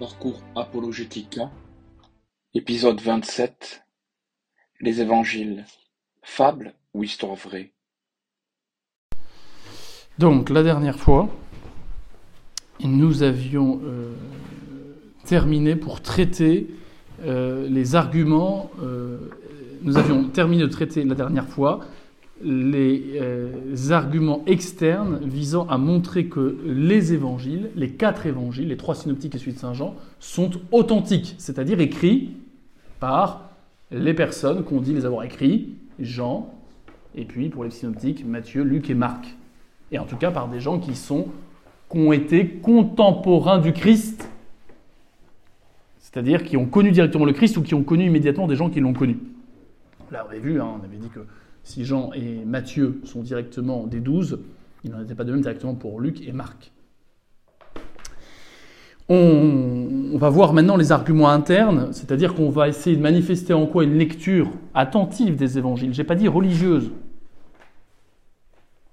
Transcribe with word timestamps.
Parcours 0.00 0.42
Apologetica, 0.56 1.52
épisode 2.52 3.00
27 3.00 3.84
Les 4.80 5.00
évangiles, 5.00 5.64
fable 6.20 6.74
ou 6.94 7.04
histoire 7.04 7.36
vraie? 7.36 7.72
Donc, 10.18 10.50
la 10.50 10.64
dernière 10.64 10.98
fois, 10.98 11.28
nous 12.82 13.22
avions 13.22 13.80
euh, 13.84 14.14
terminé 15.24 15.76
pour 15.76 16.02
traiter 16.02 16.74
euh, 17.24 17.68
les 17.68 17.94
arguments. 17.94 18.72
euh, 18.82 19.30
nous 19.82 19.96
avions 19.96 20.24
terminé 20.28 20.64
de 20.64 20.68
traiter 20.68 21.04
la 21.04 21.14
dernière 21.14 21.48
fois 21.48 21.80
les 22.42 23.18
euh, 23.20 23.90
arguments 23.90 24.42
externes 24.46 25.20
visant 25.22 25.66
à 25.68 25.78
montrer 25.78 26.26
que 26.26 26.58
les 26.64 27.12
évangiles, 27.12 27.70
les 27.76 27.90
quatre 27.90 28.26
évangiles, 28.26 28.68
les 28.68 28.76
trois 28.76 28.94
synoptiques 28.94 29.34
et 29.34 29.38
celui 29.38 29.52
de 29.52 29.58
Saint 29.58 29.74
Jean, 29.74 29.94
sont 30.18 30.50
authentiques, 30.72 31.36
c'est-à-dire 31.38 31.80
écrits 31.80 32.30
par 32.98 33.50
les 33.90 34.14
personnes 34.14 34.64
qu'on 34.64 34.80
dit 34.80 34.92
les 34.92 35.06
avoir 35.06 35.24
écrits, 35.24 35.74
Jean, 36.00 36.52
et 37.14 37.24
puis 37.24 37.48
pour 37.48 37.64
les 37.64 37.70
synoptiques, 37.70 38.26
Matthieu, 38.26 38.62
Luc 38.62 38.90
et 38.90 38.94
Marc. 38.94 39.36
Et 39.92 39.98
en 39.98 40.04
tout 40.04 40.16
cas 40.16 40.30
par 40.30 40.48
des 40.48 40.60
gens 40.60 40.78
qui 40.78 40.96
sont 40.96 41.28
qui 41.90 41.98
ont 41.98 42.12
été 42.12 42.48
contemporains 42.48 43.58
du 43.58 43.72
Christ, 43.72 44.28
c'est-à-dire 46.00 46.42
qui 46.42 46.56
ont 46.56 46.66
connu 46.66 46.90
directement 46.90 47.24
le 47.24 47.32
Christ 47.32 47.56
ou 47.56 47.62
qui 47.62 47.74
ont 47.74 47.84
connu 47.84 48.06
immédiatement 48.06 48.46
des 48.46 48.56
gens 48.56 48.70
qui 48.70 48.80
l'ont 48.80 48.92
connu. 48.92 49.18
Là, 50.10 50.24
on 50.26 50.30
avait 50.30 50.40
vu, 50.40 50.60
hein, 50.60 50.68
on 50.80 50.84
avait 50.84 50.96
dit 50.96 51.08
que 51.08 51.20
si 51.64 51.84
Jean 51.84 52.12
et 52.12 52.44
Matthieu 52.44 53.00
sont 53.04 53.22
directement 53.22 53.86
des 53.86 54.00
douze, 54.00 54.38
il 54.84 54.90
n'en 54.90 55.02
était 55.02 55.14
pas 55.14 55.24
de 55.24 55.32
même 55.32 55.40
directement 55.40 55.74
pour 55.74 55.98
Luc 55.98 56.26
et 56.26 56.32
Marc. 56.32 56.70
On, 59.08 60.16
va 60.16 60.28
voir 60.30 60.52
maintenant 60.52 60.76
les 60.76 60.92
arguments 60.92 61.28
internes, 61.28 61.92
c'est-à-dire 61.92 62.34
qu'on 62.34 62.48
va 62.48 62.68
essayer 62.68 62.96
de 62.96 63.02
manifester 63.02 63.52
en 63.52 63.66
quoi 63.66 63.84
une 63.84 63.98
lecture 63.98 64.50
attentive 64.74 65.36
des 65.36 65.58
évangiles. 65.58 65.92
Je 65.92 66.00
n'ai 66.00 66.06
pas 66.06 66.14
dit 66.14 66.28
religieuse, 66.28 66.90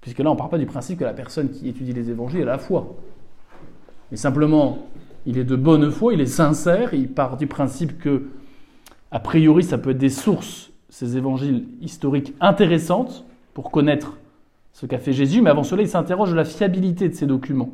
puisque 0.00 0.18
là 0.18 0.30
on 0.30 0.34
ne 0.34 0.38
part 0.38 0.50
pas 0.50 0.58
du 0.58 0.66
principe 0.66 0.98
que 0.98 1.04
la 1.04 1.14
personne 1.14 1.50
qui 1.50 1.68
étudie 1.68 1.92
les 1.92 2.10
évangiles 2.10 2.42
a 2.42 2.46
la 2.46 2.58
foi. 2.58 2.94
Mais 4.10 4.16
simplement, 4.16 4.86
il 5.24 5.38
est 5.38 5.44
de 5.44 5.56
bonne 5.56 5.90
foi, 5.90 6.12
il 6.12 6.20
est 6.20 6.26
sincère, 6.26 6.92
il 6.92 7.08
part 7.08 7.36
du 7.36 7.46
principe 7.46 7.98
que, 7.98 8.24
a 9.10 9.20
priori, 9.20 9.62
ça 9.62 9.78
peut 9.78 9.90
être 9.90 9.98
des 9.98 10.10
sources 10.10 10.71
ces 10.92 11.16
évangiles 11.16 11.64
historiques 11.80 12.34
intéressantes 12.38 13.24
pour 13.54 13.70
connaître 13.70 14.18
ce 14.74 14.84
qu'a 14.84 14.98
fait 14.98 15.14
Jésus, 15.14 15.40
mais 15.40 15.48
avant 15.48 15.62
cela, 15.62 15.80
il 15.80 15.88
s'interroge 15.88 16.32
de 16.32 16.36
la 16.36 16.44
fiabilité 16.44 17.08
de 17.08 17.14
ces 17.14 17.24
documents. 17.24 17.70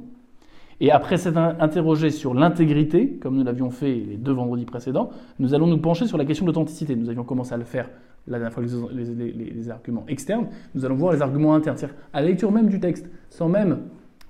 Et 0.80 0.92
après 0.92 1.16
s'être 1.16 1.36
interrogé 1.36 2.10
sur 2.10 2.33
l'intégrité, 2.33 3.19
comme 3.20 3.34
nous 3.36 3.42
l'avions 3.42 3.70
fait 3.70 3.92
les 3.92 4.16
deux 4.16 4.30
vendredis 4.30 4.66
précédents, 4.66 5.10
nous 5.41 5.52
allons 5.52 5.66
nous 5.66 5.78
pencher 5.78 6.06
sur 6.06 6.16
la 6.16 6.25
question 6.25 6.44
de 6.44 6.50
l'authenticité. 6.50 6.94
Nous 6.94 7.08
avions 7.08 7.25
commencé 7.25 7.52
à 7.52 7.56
le 7.56 7.64
faire 7.64 7.91
la 8.28 8.38
dernière 8.38 8.52
fois 8.52 8.62
avec 8.62 8.94
les, 8.94 9.05
les, 9.05 9.32
les, 9.32 9.50
les 9.50 9.70
arguments 9.70 10.05
externes. 10.06 10.47
Nous 10.77 10.84
allons 10.84 10.94
voir 10.94 11.12
les 11.12 11.20
arguments 11.20 11.56
internes, 11.56 11.77
c'est-à-dire 11.77 11.97
à 12.12 12.20
la 12.20 12.28
lecture 12.28 12.53
même 12.53 12.69
du 12.69 12.78
texte, 12.78 13.10
sans 13.30 13.48
même 13.48 13.80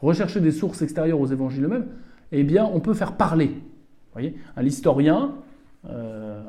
rechercher 0.01 0.41
des 0.41 0.51
sources 0.53 0.81
extérieures 0.81 1.21
aux 1.21 1.27
évangiles 1.27 1.65
eux-mêmes, 1.65 1.89
eh 2.33 2.43
bien, 2.43 2.65
on 2.65 2.81
peut 2.81 2.95
faire 2.95 3.19
parler. 3.19 3.49
Vous 3.49 4.13
voyez, 4.15 4.37
l'historien, 4.57 5.35
euh, 5.89 6.43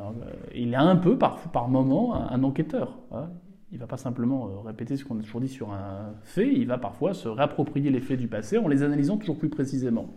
il 0.53 0.73
est 0.73 0.77
un 0.77 0.95
peu, 0.95 1.17
par, 1.17 1.39
par 1.51 1.69
moment, 1.69 2.15
un, 2.15 2.43
enquêteur. 2.43 2.97
Hein. 3.11 3.29
Il 3.71 3.75
ne 3.75 3.81
va 3.81 3.87
pas 3.87 3.97
simplement 3.97 4.47
euh, 4.47 4.59
répéter 4.61 4.97
ce 4.97 5.05
qu'on 5.05 5.19
a 5.19 5.23
toujours 5.23 5.41
dit 5.41 5.47
sur 5.47 5.71
un 5.71 6.13
fait, 6.23 6.51
il 6.51 6.67
va 6.67 6.77
parfois 6.77 7.13
se 7.13 7.27
réapproprier 7.27 7.91
les 7.91 8.01
faits 8.01 8.19
du 8.19 8.27
passé 8.27 8.57
en 8.57 8.67
les 8.67 8.83
analysant 8.83 9.17
toujours 9.17 9.37
plus 9.37 9.49
précisément. 9.49 10.07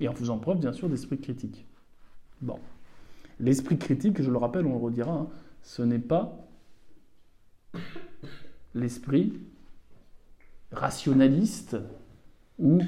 Et 0.00 0.08
en 0.08 0.14
faisant 0.14 0.38
preuve, 0.38 0.58
bien 0.58 0.72
sûr, 0.72 0.88
d'esprit 0.88 1.18
critique. 1.18 1.66
Bon. 2.40 2.58
L'esprit 3.40 3.76
critique, 3.76 4.22
je 4.22 4.30
le 4.30 4.38
rappelle, 4.38 4.66
on 4.66 4.72
le 4.72 4.78
redira, 4.78 5.12
hein, 5.12 5.28
ce 5.62 5.82
n'est 5.82 5.98
pas 5.98 6.38
l'esprit 8.74 9.32
rationaliste 10.70 11.76
ou 12.58 12.80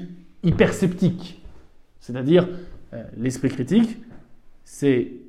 hypersceptique. 0.43 1.43
C'est-à-dire, 1.99 2.47
euh, 2.93 3.03
l'esprit 3.17 3.49
critique, 3.49 3.97
c'est 4.63 5.24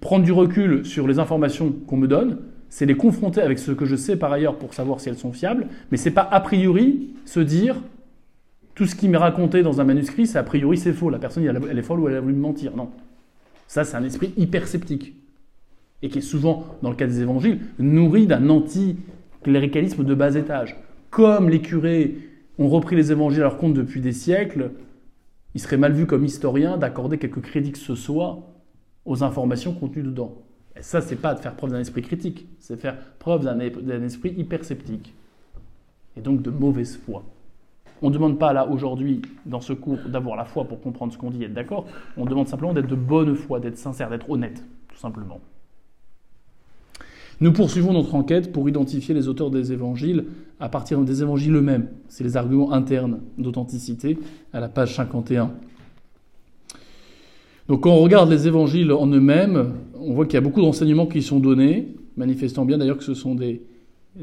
prendre 0.00 0.24
du 0.24 0.32
recul 0.32 0.84
sur 0.84 1.06
les 1.06 1.18
informations 1.18 1.72
qu'on 1.86 1.96
me 1.96 2.08
donne, 2.08 2.38
c'est 2.68 2.86
les 2.86 2.96
confronter 2.96 3.40
avec 3.40 3.58
ce 3.58 3.72
que 3.72 3.84
je 3.84 3.96
sais 3.96 4.16
par 4.16 4.32
ailleurs 4.32 4.56
pour 4.56 4.74
savoir 4.74 5.00
si 5.00 5.08
elles 5.08 5.18
sont 5.18 5.32
fiables, 5.32 5.66
mais 5.90 5.96
c'est 5.96 6.10
pas 6.10 6.28
a 6.30 6.40
priori 6.40 7.10
se 7.24 7.40
dire 7.40 7.76
tout 8.74 8.86
ce 8.86 8.94
qui 8.94 9.08
m'est 9.08 9.16
raconté 9.16 9.62
dans 9.62 9.80
un 9.80 9.84
manuscrit, 9.84 10.26
c'est 10.26 10.38
a 10.38 10.42
priori 10.42 10.76
c'est 10.76 10.92
faux, 10.92 11.08
la 11.08 11.18
personne 11.18 11.44
elle 11.44 11.78
est 11.78 11.82
folle 11.82 12.00
ou 12.00 12.08
elle 12.08 12.16
a 12.16 12.20
voulu 12.20 12.34
me 12.34 12.40
mentir. 12.40 12.76
Non. 12.76 12.90
Ça, 13.66 13.84
c'est 13.84 13.96
un 13.96 14.04
esprit 14.04 14.32
hyperceptique. 14.36 15.14
Et 16.02 16.08
qui 16.08 16.18
est 16.18 16.22
souvent, 16.22 16.66
dans 16.82 16.90
le 16.90 16.96
cas 16.96 17.06
des 17.06 17.22
évangiles, 17.22 17.60
nourri 17.78 18.26
d'un 18.26 18.50
anti-cléricalisme 18.50 20.04
de 20.04 20.14
bas 20.14 20.34
étage. 20.34 20.76
Comme 21.10 21.48
les 21.48 21.62
curés 21.62 22.16
ont 22.58 22.68
repris 22.68 22.96
les 22.96 23.12
évangiles 23.12 23.40
à 23.40 23.44
leur 23.44 23.56
compte 23.56 23.74
depuis 23.74 24.00
des 24.00 24.12
siècles, 24.12 24.72
il 25.54 25.60
serait 25.60 25.78
mal 25.78 25.92
vu 25.92 26.04
comme 26.04 26.24
historien 26.24 26.76
d'accorder 26.76 27.16
quelques 27.16 27.40
crédits 27.40 27.72
que 27.72 27.78
ce 27.78 27.94
soit 27.94 28.55
aux 29.06 29.22
informations 29.24 29.72
contenues 29.72 30.02
dedans. 30.02 30.34
Et 30.76 30.82
ça, 30.82 31.00
c'est 31.00 31.16
pas 31.16 31.34
de 31.34 31.40
faire 31.40 31.54
preuve 31.54 31.70
d'un 31.70 31.80
esprit 31.80 32.02
critique, 32.02 32.46
c'est 32.58 32.76
faire 32.78 32.98
preuve 33.18 33.44
d'un 33.44 34.02
esprit 34.02 34.34
hypersceptique. 34.36 35.14
Et 36.16 36.20
donc 36.20 36.42
de 36.42 36.50
mauvaise 36.50 36.96
foi. 36.96 37.24
On 38.02 38.10
ne 38.10 38.14
demande 38.14 38.38
pas 38.38 38.52
là 38.52 38.66
aujourd'hui, 38.68 39.22
dans 39.46 39.60
ce 39.60 39.72
cours, 39.72 39.98
d'avoir 40.08 40.36
la 40.36 40.44
foi 40.44 40.64
pour 40.64 40.80
comprendre 40.80 41.12
ce 41.12 41.18
qu'on 41.18 41.30
dit 41.30 41.42
et 41.42 41.46
être 41.46 41.54
d'accord. 41.54 41.86
On 42.16 42.26
demande 42.26 42.48
simplement 42.48 42.74
d'être 42.74 42.88
de 42.88 42.94
bonne 42.94 43.34
foi, 43.34 43.58
d'être 43.58 43.78
sincère, 43.78 44.10
d'être 44.10 44.28
honnête, 44.28 44.62
tout 44.88 44.98
simplement. 44.98 45.40
Nous 47.40 47.52
poursuivons 47.52 47.92
notre 47.92 48.14
enquête 48.14 48.50
pour 48.50 48.68
identifier 48.68 49.14
les 49.14 49.28
auteurs 49.28 49.50
des 49.50 49.72
évangiles 49.72 50.24
à 50.58 50.70
partir 50.70 51.00
des 51.02 51.22
évangiles 51.22 51.54
eux-mêmes. 51.54 51.88
C'est 52.08 52.24
les 52.24 52.36
arguments 52.36 52.72
internes 52.72 53.20
d'authenticité 53.36 54.18
à 54.54 54.60
la 54.60 54.68
page 54.68 54.94
51. 54.94 55.52
Donc 57.68 57.82
quand 57.82 57.90
on 57.90 58.00
regarde 58.00 58.30
les 58.30 58.46
évangiles 58.46 58.92
en 58.92 59.06
eux-mêmes, 59.08 59.72
on 59.98 60.14
voit 60.14 60.26
qu'il 60.26 60.34
y 60.34 60.38
a 60.38 60.40
beaucoup 60.40 60.60
d'enseignements 60.60 61.06
qui 61.06 61.22
sont 61.22 61.40
donnés, 61.40 61.96
manifestant 62.16 62.64
bien 62.64 62.78
d'ailleurs 62.78 62.98
que 62.98 63.04
ce 63.04 63.14
sont 63.14 63.34
des 63.34 63.62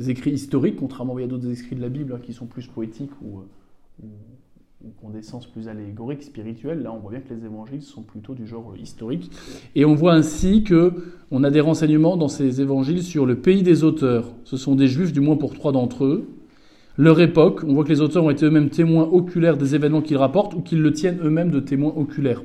écrits 0.07 0.31
historiques, 0.31 0.77
contrairement 0.77 1.17
à 1.17 1.27
d'autres 1.27 1.51
écrits 1.51 1.75
de 1.75 1.81
la 1.81 1.89
Bible 1.89 2.13
hein, 2.13 2.19
qui 2.23 2.31
sont 2.31 2.45
plus 2.45 2.67
poétiques 2.67 3.11
ou, 3.21 3.39
ou, 4.01 4.07
ou 4.85 4.89
qui 4.97 5.05
ont 5.05 5.09
des 5.09 5.23
sens 5.23 5.45
plus 5.45 5.67
allégoriques, 5.67 6.23
spirituels. 6.23 6.83
Là, 6.83 6.93
on 6.93 6.99
voit 6.99 7.11
bien 7.11 7.19
que 7.19 7.33
les 7.33 7.45
évangiles 7.45 7.81
sont 7.81 8.01
plutôt 8.01 8.33
du 8.33 8.47
genre 8.47 8.75
historique. 8.81 9.29
Et 9.75 9.83
on 9.83 9.93
voit 9.93 10.13
ainsi 10.13 10.63
que 10.63 10.93
on 11.29 11.43
a 11.43 11.49
des 11.49 11.59
renseignements 11.59 12.15
dans 12.15 12.29
ces 12.29 12.61
évangiles 12.61 13.03
sur 13.03 13.25
le 13.25 13.35
pays 13.35 13.61
des 13.61 13.83
auteurs. 13.83 14.31
Ce 14.45 14.55
sont 14.55 14.75
des 14.75 14.87
juifs, 14.87 15.11
du 15.11 15.19
moins 15.19 15.35
pour 15.35 15.53
trois 15.53 15.73
d'entre 15.73 16.05
eux. 16.05 16.29
Leur 16.97 17.19
époque, 17.19 17.63
on 17.67 17.73
voit 17.73 17.83
que 17.83 17.89
les 17.89 18.01
auteurs 18.01 18.23
ont 18.23 18.29
été 18.29 18.45
eux-mêmes 18.45 18.69
témoins 18.69 19.09
oculaires 19.11 19.57
des 19.57 19.75
événements 19.75 20.01
qu'ils 20.01 20.17
rapportent 20.17 20.53
ou 20.53 20.61
qu'ils 20.61 20.81
le 20.81 20.93
tiennent 20.93 21.19
eux-mêmes 21.23 21.49
de 21.49 21.59
témoins 21.59 21.93
oculaires. 21.95 22.43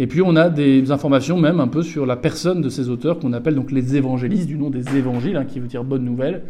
Et 0.00 0.06
puis 0.06 0.22
on 0.22 0.34
a 0.34 0.48
des 0.48 0.90
informations 0.92 1.38
même 1.38 1.60
un 1.60 1.68
peu 1.68 1.82
sur 1.82 2.06
la 2.06 2.16
personne 2.16 2.62
de 2.62 2.70
ces 2.70 2.88
auteurs 2.88 3.18
qu'on 3.18 3.34
appelle 3.34 3.54
donc 3.54 3.70
les 3.70 3.96
évangélistes, 3.96 4.46
du 4.46 4.56
nom 4.56 4.70
des 4.70 4.96
évangiles, 4.96 5.36
hein, 5.36 5.44
qui 5.44 5.60
veut 5.60 5.66
dire 5.66 5.84
bonne 5.84 6.06
nouvelle, 6.06 6.44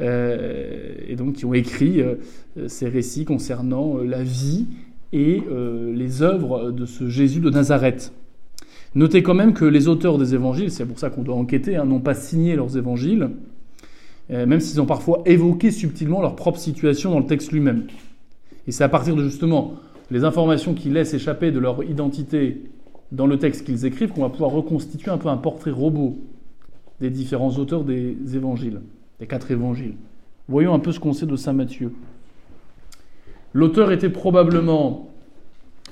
euh, 0.00 0.94
et 1.06 1.14
donc 1.14 1.34
qui 1.34 1.44
ont 1.44 1.54
écrit 1.54 2.02
euh, 2.02 2.16
ces 2.66 2.88
récits 2.88 3.24
concernant 3.24 3.98
euh, 3.98 4.04
la 4.04 4.24
vie 4.24 4.66
et 5.12 5.40
les 5.92 6.22
œuvres 6.22 6.70
de 6.70 6.84
ce 6.84 7.08
Jésus 7.08 7.40
de 7.40 7.50
Nazareth. 7.50 8.12
Notez 8.96 9.24
quand 9.24 9.34
même 9.34 9.54
que 9.54 9.64
les 9.64 9.86
auteurs 9.88 10.18
des 10.18 10.34
évangiles, 10.34 10.70
c'est 10.70 10.84
pour 10.84 10.98
ça 11.00 11.10
qu'on 11.10 11.22
doit 11.22 11.34
enquêter, 11.34 11.76
hein, 11.76 11.84
n'ont 11.84 12.00
pas 12.00 12.14
signé 12.14 12.54
leurs 12.54 12.76
évangiles, 12.76 13.30
même 14.28 14.60
s'ils 14.60 14.80
ont 14.80 14.86
parfois 14.86 15.22
évoqué 15.26 15.72
subtilement 15.72 16.22
leur 16.22 16.36
propre 16.36 16.58
situation 16.58 17.10
dans 17.10 17.18
le 17.18 17.26
texte 17.26 17.50
lui-même. 17.50 17.86
Et 18.68 18.72
c'est 18.72 18.84
à 18.84 18.88
partir 18.88 19.16
de 19.16 19.24
justement 19.24 19.74
les 20.12 20.22
informations 20.22 20.74
qu'ils 20.74 20.92
laissent 20.92 21.14
échapper 21.14 21.50
de 21.50 21.58
leur 21.58 21.82
identité 21.82 22.62
dans 23.12 23.26
le 23.26 23.38
texte 23.38 23.64
qu'ils 23.64 23.84
écrivent 23.86 24.10
qu'on 24.10 24.22
va 24.22 24.30
pouvoir 24.30 24.50
reconstituer 24.50 25.10
un 25.10 25.18
peu 25.18 25.28
un 25.28 25.36
portrait 25.36 25.70
robot 25.70 26.18
des 27.00 27.10
différents 27.10 27.56
auteurs 27.58 27.84
des 27.84 28.16
évangiles, 28.34 28.80
des 29.18 29.26
quatre 29.26 29.50
évangiles. 29.50 29.94
Voyons 30.48 30.74
un 30.74 30.78
peu 30.78 30.92
ce 30.92 31.00
qu'on 31.00 31.12
sait 31.12 31.26
de 31.26 31.36
Saint 31.36 31.52
Matthieu. 31.52 31.92
L'auteur 33.52 33.90
était 33.90 34.10
probablement 34.10 35.10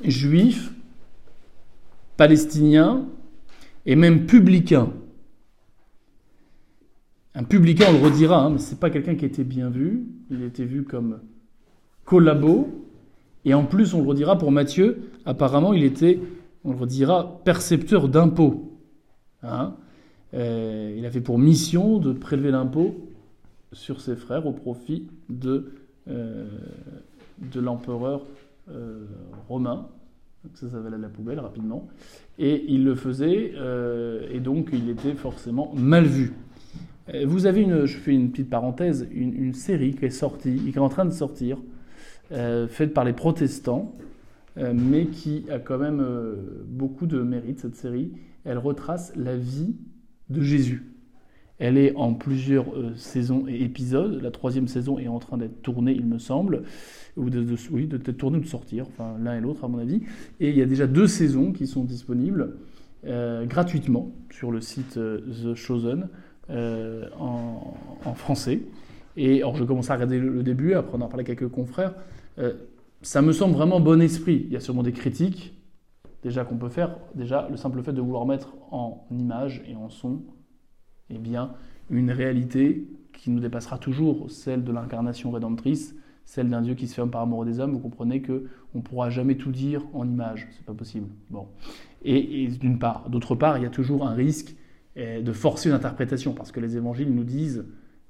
juif, 0.04 0.72
palestinien 2.16 3.06
et 3.86 3.96
même 3.96 4.26
publicain. 4.26 4.90
Un 7.34 7.44
publicain, 7.44 7.86
on 7.88 7.92
le 7.92 8.04
redira, 8.04 8.44
hein, 8.44 8.50
mais 8.50 8.58
ce 8.58 8.72
n'est 8.72 8.80
pas 8.80 8.90
quelqu'un 8.90 9.14
qui 9.14 9.24
était 9.24 9.44
bien 9.44 9.70
vu. 9.70 10.06
Il 10.30 10.42
était 10.42 10.64
vu 10.64 10.82
comme 10.82 11.20
collabo. 12.04 12.68
Et 13.44 13.54
en 13.54 13.64
plus, 13.64 13.94
on 13.94 14.02
le 14.02 14.08
redira 14.08 14.36
pour 14.36 14.50
Matthieu, 14.50 15.10
apparemment, 15.24 15.72
il 15.72 15.84
était 15.84 16.18
on 16.64 16.72
le 16.72 16.78
redira, 16.78 17.40
percepteur 17.44 18.08
d'impôts. 18.08 18.78
Hein 19.42 19.76
euh, 20.34 20.94
il 20.96 21.06
avait 21.06 21.20
pour 21.20 21.38
mission 21.38 21.98
de 21.98 22.12
prélever 22.12 22.50
l'impôt 22.50 23.08
sur 23.72 24.00
ses 24.00 24.16
frères 24.16 24.46
au 24.46 24.52
profit 24.52 25.08
de, 25.28 25.72
euh, 26.08 26.46
l'empereur 27.54 28.26
euh, 28.70 29.06
romain 29.48 29.88
ça, 30.54 30.68
ça 30.68 30.78
la 30.78 31.08
poubelle 31.08 31.40
rapidement. 31.40 31.88
Et 32.38 32.64
il 32.68 32.84
le 32.84 32.94
faisait, 32.94 33.54
et 34.30 34.40
donc 34.40 34.70
il 34.72 34.88
était 34.88 35.14
forcément 35.14 35.72
mal 35.74 36.04
vu. 36.04 36.32
Vous 37.26 37.46
avez 37.46 37.62
une, 37.62 37.86
je 37.86 37.98
fais 37.98 38.12
une 38.12 38.30
petite 38.30 38.48
parenthèse, 38.48 39.06
une, 39.10 39.34
une 39.34 39.52
série 39.52 39.94
qui 39.94 40.04
est 40.04 40.10
sortie, 40.10 40.56
qui 40.56 40.70
est 40.70 40.78
en 40.78 40.88
train 40.88 41.04
de 41.04 41.10
sortir, 41.10 41.58
faite 42.30 42.94
par 42.94 43.04
les 43.04 43.12
protestants, 43.12 43.92
mais 44.74 45.06
qui 45.06 45.44
a 45.50 45.58
quand 45.58 45.78
même 45.78 46.00
euh, 46.00 46.36
beaucoup 46.66 47.06
de 47.06 47.20
mérite, 47.22 47.60
cette 47.60 47.76
série. 47.76 48.12
Elle 48.44 48.58
retrace 48.58 49.12
la 49.16 49.36
vie 49.36 49.76
de 50.30 50.40
Jésus. 50.40 50.92
Elle 51.58 51.76
est 51.76 51.94
en 51.96 52.14
plusieurs 52.14 52.72
euh, 52.76 52.92
saisons 52.96 53.44
et 53.48 53.62
épisodes. 53.62 54.20
La 54.22 54.30
troisième 54.30 54.68
saison 54.68 54.98
est 54.98 55.08
en 55.08 55.18
train 55.18 55.38
d'être 55.38 55.60
tournée, 55.62 55.92
il 55.92 56.06
me 56.06 56.18
semble, 56.18 56.62
ou 57.16 57.30
de, 57.30 57.42
de- 57.42 57.56
oui, 57.72 57.86
d'être 57.86 58.16
tournée 58.16 58.38
ou 58.38 58.42
de 58.42 58.46
sortir, 58.46 58.86
enfin 58.86 59.16
l'un 59.20 59.36
et 59.36 59.40
l'autre 59.40 59.64
à 59.64 59.68
mon 59.68 59.78
avis. 59.78 60.02
Et 60.38 60.50
il 60.50 60.56
y 60.56 60.62
a 60.62 60.66
déjà 60.66 60.86
deux 60.86 61.08
saisons 61.08 61.52
qui 61.52 61.66
sont 61.66 61.82
disponibles 61.84 62.56
euh, 63.06 63.44
gratuitement 63.44 64.12
sur 64.30 64.52
le 64.52 64.60
site 64.60 64.96
euh, 64.98 65.20
The 65.42 65.54
Chosen 65.54 66.08
euh, 66.50 67.08
en, 67.18 67.74
en 68.04 68.14
français. 68.14 68.60
Et 69.16 69.38
alors 69.38 69.56
je 69.56 69.64
commence 69.64 69.90
à 69.90 69.94
regarder 69.94 70.20
le, 70.20 70.28
le 70.28 70.42
début, 70.44 70.74
après 70.74 70.96
on 70.96 71.00
en 71.00 71.08
parlait 71.08 71.24
avec 71.26 71.38
quelques 71.38 71.50
confrères. 71.50 71.94
Ça 73.02 73.22
me 73.22 73.32
semble 73.32 73.54
vraiment 73.54 73.80
bon 73.80 74.00
esprit. 74.02 74.44
Il 74.46 74.52
y 74.52 74.56
a 74.56 74.60
sûrement 74.60 74.82
des 74.82 74.92
critiques 74.92 75.54
déjà 76.22 76.44
qu'on 76.44 76.56
peut 76.56 76.68
faire. 76.68 76.96
Déjà, 77.14 77.48
le 77.50 77.56
simple 77.56 77.82
fait 77.82 77.92
de 77.92 78.00
vouloir 78.00 78.26
mettre 78.26 78.54
en 78.70 79.06
image 79.10 79.62
et 79.68 79.76
en 79.76 79.88
son 79.88 80.22
eh 81.10 81.18
bien, 81.18 81.52
une 81.90 82.10
réalité 82.10 82.88
qui 83.12 83.30
nous 83.30 83.40
dépassera 83.40 83.78
toujours, 83.78 84.30
celle 84.30 84.64
de 84.64 84.72
l'incarnation 84.72 85.30
rédemptrice, 85.30 85.94
celle 86.24 86.50
d'un 86.50 86.60
Dieu 86.60 86.74
qui 86.74 86.86
se 86.86 86.94
ferme 86.94 87.10
par 87.10 87.22
amour 87.22 87.44
des 87.44 87.60
hommes. 87.60 87.72
Vous 87.72 87.78
comprenez 87.78 88.20
que 88.20 88.46
on 88.74 88.80
pourra 88.80 89.10
jamais 89.10 89.36
tout 89.36 89.50
dire 89.50 89.82
en 89.94 90.06
image, 90.06 90.48
c'est 90.52 90.64
pas 90.64 90.74
possible. 90.74 91.08
Bon, 91.30 91.46
et 92.04 92.48
d'une 92.48 92.78
part, 92.78 93.08
d'autre 93.08 93.34
part, 93.34 93.56
il 93.56 93.62
y 93.62 93.66
a 93.66 93.70
toujours 93.70 94.06
un 94.06 94.12
risque 94.12 94.54
eh, 94.96 95.22
de 95.22 95.32
forcer 95.32 95.70
une 95.70 95.74
interprétation, 95.74 96.34
parce 96.34 96.52
que 96.52 96.60
les 96.60 96.76
évangiles 96.76 97.12
nous 97.14 97.24
disent 97.24 97.64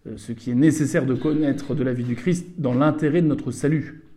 euh, 0.06 0.16
ce 0.16 0.32
qui 0.32 0.50
est 0.50 0.56
nécessaire 0.56 1.06
de 1.06 1.14
connaître 1.14 1.74
de 1.74 1.84
la 1.84 1.92
vie 1.92 2.04
du 2.04 2.16
Christ 2.16 2.60
dans 2.60 2.74
l'intérêt 2.74 3.22
de 3.22 3.28
notre 3.28 3.52
salut. 3.52 4.07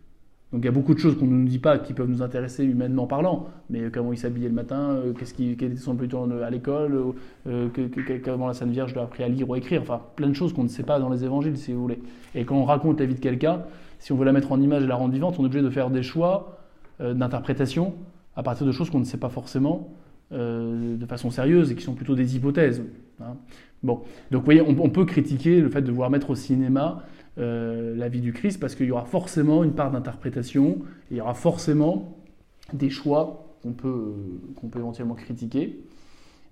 Donc 0.52 0.60
il 0.62 0.66
y 0.66 0.68
a 0.68 0.72
beaucoup 0.72 0.92
de 0.92 0.98
choses 0.98 1.16
qu'on 1.18 1.26
ne 1.26 1.34
nous 1.34 1.48
dit 1.48 1.58
pas 1.58 1.78
qui 1.78 1.94
peuvent 1.94 2.10
nous 2.10 2.20
intéresser 2.20 2.62
humainement 2.64 3.06
parlant, 3.06 3.46
mais 3.70 3.90
comment 3.90 4.12
il 4.12 4.18
s'habillait 4.18 4.48
le 4.48 4.54
matin, 4.54 4.90
euh, 4.90 5.12
qu'est-ce 5.14 5.32
qui, 5.32 5.56
quel 5.56 5.72
était 5.72 6.08
temps 6.08 6.28
à 6.30 6.50
l'école, 6.50 6.94
euh, 7.46 7.68
euh, 7.74 8.18
comment 8.22 8.48
la 8.48 8.52
Sainte 8.52 8.70
Vierge 8.70 8.92
lui 8.92 9.00
a 9.00 9.04
appris 9.04 9.22
à 9.22 9.28
lire 9.28 9.48
ou 9.48 9.54
à 9.54 9.58
écrire, 9.58 9.80
enfin 9.80 10.02
plein 10.14 10.28
de 10.28 10.34
choses 10.34 10.52
qu'on 10.52 10.64
ne 10.64 10.68
sait 10.68 10.82
pas 10.82 10.98
dans 10.98 11.08
les 11.08 11.24
évangiles 11.24 11.56
si 11.56 11.72
vous 11.72 11.80
voulez. 11.80 12.00
Et 12.34 12.44
quand 12.44 12.56
on 12.56 12.64
raconte 12.64 13.00
la 13.00 13.06
vie 13.06 13.14
de 13.14 13.20
quelqu'un, 13.20 13.62
si 13.98 14.12
on 14.12 14.16
veut 14.16 14.26
la 14.26 14.32
mettre 14.32 14.52
en 14.52 14.60
image 14.60 14.82
et 14.82 14.86
la 14.86 14.96
rendre 14.96 15.14
vivante, 15.14 15.36
on 15.38 15.42
est 15.42 15.46
obligé 15.46 15.62
de 15.62 15.70
faire 15.70 15.88
des 15.88 16.02
choix 16.02 16.58
euh, 17.00 17.14
d'interprétation 17.14 17.94
à 18.36 18.42
partir 18.42 18.66
de 18.66 18.72
choses 18.72 18.90
qu'on 18.90 18.98
ne 18.98 19.04
sait 19.04 19.16
pas 19.16 19.30
forcément 19.30 19.90
euh, 20.32 20.96
de 20.96 21.06
façon 21.06 21.30
sérieuse 21.30 21.70
et 21.70 21.76
qui 21.76 21.82
sont 21.82 21.94
plutôt 21.94 22.14
des 22.14 22.36
hypothèses. 22.36 22.82
hein. 23.20 23.36
Bon, 23.82 24.00
donc 24.30 24.42
vous 24.42 24.44
voyez, 24.44 24.60
on, 24.60 24.76
on 24.78 24.90
peut 24.90 25.04
critiquer 25.04 25.60
le 25.60 25.68
fait 25.68 25.82
de 25.82 25.90
vouloir 25.90 26.10
mettre 26.10 26.30
au 26.30 26.34
cinéma 26.34 27.04
euh, 27.38 27.96
la 27.96 28.10
vie 28.10 28.20
du 28.20 28.34
Christ 28.34 28.60
parce 28.60 28.74
qu'il 28.74 28.84
y 28.84 28.90
aura 28.90 29.06
forcément 29.06 29.64
une 29.64 29.72
part 29.72 29.90
d'interprétation, 29.90 30.80
il 31.10 31.16
y 31.16 31.20
aura 31.22 31.32
forcément 31.32 32.18
des 32.74 32.90
choix 32.90 33.56
qu'on 33.62 33.72
peut, 33.72 33.88
euh, 33.88 34.50
qu'on 34.56 34.68
peut 34.68 34.80
éventuellement 34.80 35.14
critiquer. 35.14 35.80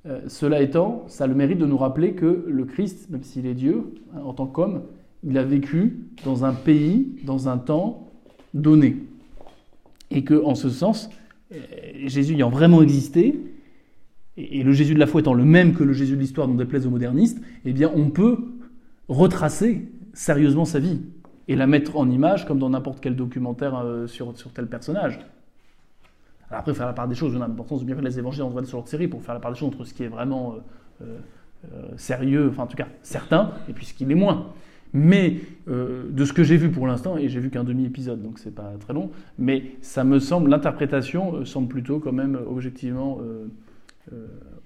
Euh, 0.06 0.22
cela 0.26 0.62
étant, 0.62 1.04
ça 1.08 1.24
a 1.24 1.26
le 1.26 1.34
mérite 1.34 1.58
de 1.58 1.66
nous 1.66 1.76
rappeler 1.76 2.14
que 2.14 2.46
le 2.48 2.64
Christ, 2.64 3.10
même 3.10 3.22
s'il 3.22 3.44
est 3.44 3.52
Dieu, 3.52 3.92
hein, 4.14 4.20
en 4.24 4.32
tant 4.32 4.46
qu'homme, 4.46 4.84
il 5.22 5.36
a 5.36 5.42
vécu 5.42 5.98
dans 6.24 6.46
un 6.46 6.54
pays, 6.54 7.14
dans 7.24 7.50
un 7.50 7.58
temps 7.58 8.08
donné. 8.54 8.96
Et 10.10 10.24
que, 10.24 10.42
en 10.42 10.54
ce 10.54 10.70
sens, 10.70 11.10
Jésus 12.06 12.34
ayant 12.34 12.48
vraiment 12.48 12.80
existé, 12.80 13.38
et, 14.38 14.60
et 14.60 14.62
le 14.62 14.72
Jésus 14.72 14.94
de 14.94 14.98
la 14.98 15.06
foi 15.06 15.20
étant 15.20 15.34
le 15.34 15.44
même 15.44 15.74
que 15.74 15.84
le 15.84 15.92
Jésus 15.92 16.14
de 16.14 16.20
l'histoire, 16.20 16.48
dont 16.48 16.54
déplaise 16.54 16.86
aux 16.86 16.90
modernistes, 16.90 17.38
eh 17.66 17.72
bien, 17.74 17.92
on 17.94 18.08
peut 18.08 18.38
retracer 19.08 19.82
sérieusement 20.20 20.66
sa 20.66 20.80
vie 20.80 21.00
et 21.48 21.56
la 21.56 21.66
mettre 21.66 21.96
en 21.96 22.10
image 22.10 22.46
comme 22.46 22.58
dans 22.58 22.68
n'importe 22.68 23.00
quel 23.00 23.16
documentaire 23.16 23.74
euh, 23.78 24.06
sur, 24.06 24.34
tel 24.52 24.66
personnage. 24.66 25.18
Après, 26.50 26.74
faire 26.74 26.86
la 26.86 26.92
part 26.92 27.08
des 27.08 27.14
choses, 27.14 27.34
on 27.34 27.40
a 27.40 27.48
l'importance 27.48 27.80
de 27.80 27.86
bien 27.86 27.94
faire 27.94 28.04
les 28.04 28.18
évangiles 28.18 28.42
en 28.42 28.64
sur 28.64 28.78
leur 28.78 28.88
série 28.88 29.08
pour 29.08 29.22
faire 29.22 29.34
la 29.34 29.40
part 29.40 29.52
des 29.52 29.58
choses 29.58 29.68
entre 29.68 29.84
ce 29.84 29.94
qui 29.94 30.02
est 30.02 30.08
vraiment 30.08 30.56
euh, 31.00 31.04
euh, 31.72 31.88
sérieux, 31.96 32.48
enfin 32.50 32.64
en 32.64 32.66
tout 32.66 32.76
cas 32.76 32.88
certain, 33.02 33.52
et 33.68 33.72
puis 33.72 33.86
ce 33.86 33.94
qui 33.94 34.04
l'est 34.04 34.14
moins. 34.14 34.52
Mais 34.92 35.36
de 35.68 36.24
ce 36.24 36.32
que 36.32 36.42
j'ai 36.42 36.56
vu 36.56 36.68
pour 36.68 36.88
l'instant, 36.88 37.16
et 37.16 37.28
j'ai 37.28 37.38
vu 37.38 37.48
qu'un 37.48 37.62
demi-épisode, 37.62 38.20
donc 38.20 38.40
c'est 38.40 38.52
pas 38.52 38.72
très 38.80 38.92
long, 38.92 39.12
mais 39.38 39.76
ça 39.82 40.02
me 40.02 40.18
semble, 40.18 40.50
l'interprétation 40.50 41.44
semble 41.44 41.68
plutôt 41.68 42.00
quand 42.00 42.10
même 42.10 42.36
objectivement 42.48 43.20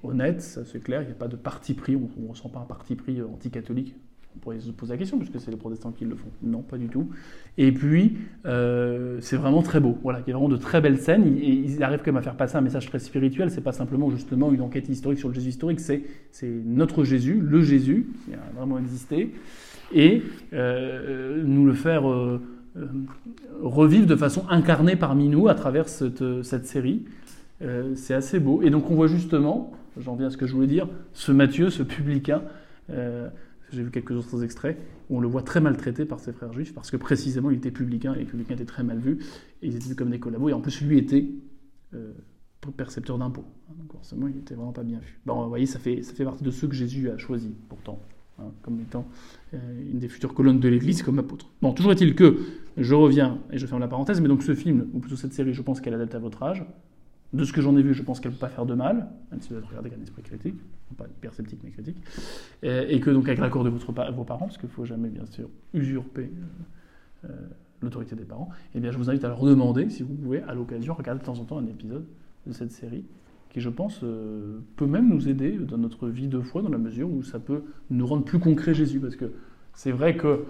honnête, 0.03 0.41
ça 0.41 0.65
c'est 0.65 0.81
clair, 0.81 1.03
il 1.03 1.07
n'y 1.07 1.13
a 1.13 1.17
pas 1.17 1.29
de 1.29 1.37
parti 1.37 1.75
pris, 1.75 1.97
on 1.97 2.09
ne 2.23 2.29
ressent 2.29 2.49
pas 2.49 2.61
un 2.61 2.65
parti 2.65 2.95
pris 2.95 3.21
euh, 3.21 3.27
anticatholique. 3.27 3.95
On 4.37 4.39
pourrait 4.41 4.61
se 4.61 4.71
poser 4.71 4.93
la 4.93 4.99
question, 4.99 5.19
puisque 5.19 5.41
c'est 5.41 5.51
les 5.51 5.57
protestants 5.57 5.93
qui 5.93 6.05
le 6.05 6.17
font. 6.17 6.29
Non, 6.43 6.63
pas 6.63 6.77
du 6.77 6.89
tout. 6.89 7.09
Et 7.57 7.73
puis, 7.73 8.19
euh, 8.47 9.19
c'est 9.21 9.37
vraiment 9.37 9.63
très 9.63 9.81
beau. 9.81 9.97
Voilà, 10.03 10.21
il 10.27 10.31
y 10.31 10.33
a 10.33 10.37
vraiment 10.37 10.49
de 10.49 10.57
très 10.57 10.81
belles 10.81 10.99
scènes. 10.99 11.37
Ils 11.39 11.83
arrivent 11.83 12.01
quand 12.01 12.13
même 12.13 12.17
à 12.17 12.23
faire 12.23 12.37
passer 12.37 12.57
un 12.57 12.61
message 12.61 12.89
très 12.89 12.99
spirituel. 12.99 13.51
C'est 13.51 13.61
pas 13.61 13.73
simplement 13.73 14.11
justement 14.11 14.53
une 14.53 14.61
enquête 14.61 14.89
historique 14.89 15.19
sur 15.19 15.29
le 15.29 15.35
Jésus 15.35 15.51
historique, 15.51 15.81
c'est, 15.81 16.03
notre 16.43 17.05
Jésus, 17.05 17.41
le 17.41 17.63
Jésus, 17.63 18.09
qui 18.25 18.35
a 18.35 18.59
vraiment 18.59 18.79
existé, 18.79 19.33
et 19.93 20.23
euh, 20.53 21.43
nous 21.45 21.65
le 21.65 21.75
faire 21.75 22.09
euh, 22.11 22.41
euh, 22.77 22.87
revivre 23.63 24.07
de 24.07 24.17
façon 24.17 24.45
incarnée 24.49 24.97
parmi 24.97 25.29
nous 25.29 25.49
à 25.49 25.55
travers 25.55 25.89
cette, 25.89 26.43
cette 26.43 26.67
série. 26.67 27.05
Euh, 27.63 27.95
c'est 27.95 28.15
assez 28.15 28.41
beau. 28.41 28.63
Et 28.63 28.71
donc 28.71 28.91
on 28.91 28.95
voit 28.95 29.07
justement, 29.07 29.73
j'en 29.99 30.15
viens 30.17 30.27
à 30.27 30.31
ce 30.31 30.37
que 30.37 30.47
je 30.47 30.55
voulais 30.55 30.67
dire, 30.67 30.89
ce 31.13 31.33
Matthieu, 31.33 31.71
ce 31.71 31.83
publicain, 31.83 32.43
euh, 32.91 33.29
j'ai 33.75 33.83
vu 33.83 33.91
quelques 33.91 34.13
autres 34.13 34.43
extraits, 34.45 34.79
où 35.11 35.19
on 35.19 35.21
le 35.21 35.29
voit 35.29 35.43
très 35.43 35.61
maltraité 35.61 36.05
par 36.05 36.21
ses 36.21 36.33
frères 36.33 36.53
juifs, 36.53 36.75
parce 36.75 36.91
que 36.91 36.97
précisément 36.97 37.51
il 37.51 37.59
était 37.59 37.71
publicain, 37.71 38.15
et 38.15 38.21
les 38.21 38.25
publicains 38.25 38.55
étaient 38.55 38.65
très 38.65 38.83
mal 38.83 38.99
vus, 38.99 39.19
et 39.63 39.69
ils 39.69 39.77
étaient 39.77 39.89
vus 39.89 39.97
comme 39.97 40.11
des 40.11 40.19
collabos, 40.19 40.49
et 40.49 40.53
en 40.53 40.61
plus 40.61 40.81
lui 40.81 40.99
était 40.99 41.27
euh, 41.95 42.13
percepteur 42.77 43.19
d'impôts. 43.19 43.45
Donc 43.79 43.93
forcément 43.93 44.29
il 44.29 44.37
était 44.37 44.55
vraiment 44.55 44.73
pas 44.73 44.83
bien 44.83 44.99
vu. 44.99 45.19
Bon, 45.27 45.43
vous 45.43 45.49
voyez, 45.49 45.67
ça 45.67 45.79
fait, 45.79 46.03
ça 46.03 46.15
fait 46.15 46.25
partie 46.25 46.45
de 46.45 46.51
ceux 46.51 46.69
que 46.69 46.75
Jésus 46.75 47.11
a 47.11 47.19
choisis, 47.19 47.51
pourtant, 47.69 48.01
hein, 48.39 48.53
comme 48.63 48.81
étant 48.81 49.07
euh, 49.53 49.91
une 49.91 49.99
des 49.99 50.09
futures 50.09 50.35
colonnes 50.35 50.61
de 50.61 50.69
l'Église 50.69 51.03
comme 51.03 51.19
apôtre. 51.19 51.51
Bon, 51.63 51.73
toujours 51.73 51.93
est-il 51.93 52.15
que, 52.15 52.39
je 52.77 52.95
reviens, 52.95 53.39
et 53.53 53.59
je 53.59 53.67
ferme 53.67 53.81
la 53.81 53.89
parenthèse, 53.89 54.21
mais 54.21 54.29
donc 54.29 54.43
ce 54.43 54.55
film, 54.55 54.89
ou 54.95 54.99
plutôt 54.99 55.17
cette 55.17 55.33
série, 55.33 55.53
je 55.53 55.63
pense 55.63 55.81
qu'elle 55.81 55.95
adapte 55.95 56.15
à 56.15 56.19
votre 56.19 56.43
âge, 56.43 56.65
de 57.35 57.45
ce 57.45 57.53
que 57.53 57.61
j'en 57.61 57.77
ai 57.77 57.83
vu, 57.83 57.95
je 57.95 58.03
pense 58.03 58.21
qu'elle 58.21 58.31
ne 58.31 58.37
peut 58.37 58.41
pas 58.41 58.49
faire 58.49 58.65
de 58.65 58.75
mal, 58.75 59.09
même 59.31 59.41
si 59.41 59.51
vous 59.51 59.59
êtes 59.59 59.65
regardé 59.65 59.89
avec 59.89 59.99
un 59.99 60.03
esprit 60.03 60.23
critique, 60.23 60.55
pas 60.97 61.07
hyper 61.07 61.35
sceptique 61.35 61.59
mais 61.65 61.71
critique, 61.71 61.97
et, 62.63 62.95
et 62.95 63.01
que 63.01 63.11
donc 63.11 63.27
avec 63.27 63.41
l'accord 63.41 63.65
de 63.65 63.71
vos 63.71 64.25
parents, 64.25 64.47
parce 64.47 64.57
qu'il 64.57 64.69
ne 64.69 64.73
faut 64.73 64.85
jamais 64.85 65.09
bien 65.09 65.27
sûr 65.27 65.49
usurper 65.73 66.31
euh, 66.31 67.29
euh, 67.29 67.49
l'autorité 67.83 68.15
des 68.15 68.25
parents, 68.25 68.51
et 68.75 68.79
eh 68.79 68.81
bien 68.81 68.93
je 68.93 68.99
vous 68.99 69.11
invite 69.11 69.25
à 69.25 69.29
leur 69.29 69.43
demander, 69.43 69.91
si 69.91 70.05
vous 70.05 70.15
pouvez, 70.15 70.43
à 70.43 70.55
l'occasion, 70.55 70.95
regarder 70.95 71.21
de 71.21 71.25
temps 71.27 71.39
en 71.39 71.45
temps 71.45 71.59
un 71.59 71.67
épisode 71.67 72.07
de 72.47 72.53
cette 72.53 72.71
série, 72.71 73.05
qui 73.51 73.61
je 73.61 73.69
pense 73.69 74.01
euh, 74.05 74.61
peut 74.77 74.87
même 74.87 75.09
nous 75.09 75.29
aider 75.29 75.59
dans 75.59 75.79
notre 75.79 76.09
vie 76.09 76.29
de 76.29 76.41
foi, 76.41 76.63
dans 76.63 76.71
la 76.71 76.79
mesure 76.79 77.11
où 77.11 77.25
ça 77.25 77.41
peut 77.41 77.65
nous 77.91 78.07
rendre 78.07 78.25
plus 78.25 78.39
concret 78.39 78.75
Jésus, 78.75 79.01
parce 79.01 79.17
que 79.17 79.33
c'est 79.73 79.93
vrai 79.93 80.17
que 80.17 80.45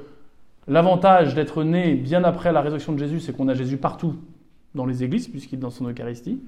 l'avantage 0.68 1.34
d'être 1.34 1.64
né 1.64 1.94
bien 1.94 2.24
après 2.24 2.52
la 2.52 2.60
résurrection 2.60 2.92
de 2.92 2.98
Jésus, 2.98 3.20
c'est 3.20 3.34
qu'on 3.34 3.48
a 3.48 3.54
Jésus 3.54 3.78
partout 3.78 4.16
dans 4.74 4.84
les 4.84 5.02
églises, 5.02 5.28
puisqu'il 5.28 5.56
est 5.56 5.62
dans 5.62 5.70
son 5.70 5.88
Eucharistie, 5.88 6.40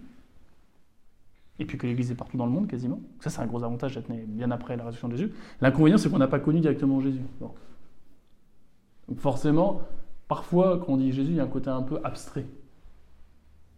et 1.59 1.65
puis 1.65 1.79
que 1.79 1.87
l'Église 1.87 2.11
est 2.11 2.15
partout 2.15 2.37
dans 2.37 2.47
le 2.47 2.53
monde 2.53 2.67
quasiment. 2.67 3.01
Ça, 3.21 3.31
c'est 3.31 3.41
un 3.41 3.47
gros 3.47 3.65
avantage 3.65 3.95
d'être 3.95 4.09
né 4.09 4.25
bien 4.27 4.51
après 4.51 4.77
la 4.77 4.85
résurrection 4.85 5.09
de 5.09 5.17
Jésus. 5.17 5.33
L'inconvénient, 5.61 5.99
c'est 5.99 6.11
qu'on 6.11 6.19
n'a 6.19 6.29
pas 6.29 6.39
connu 6.39 6.61
directement 6.61 7.01
Jésus. 7.01 7.23
Donc 7.41 9.19
forcément, 9.19 9.83
parfois, 10.29 10.79
quand 10.79 10.93
on 10.93 10.97
dit 10.97 11.13
Jésus, 11.13 11.33
il 11.33 11.37
y 11.37 11.41
a 11.41 11.45
un 11.45 11.49
côté 11.49 11.71
un 11.71 11.83
peu 11.83 11.99
abstrait. 12.05 12.47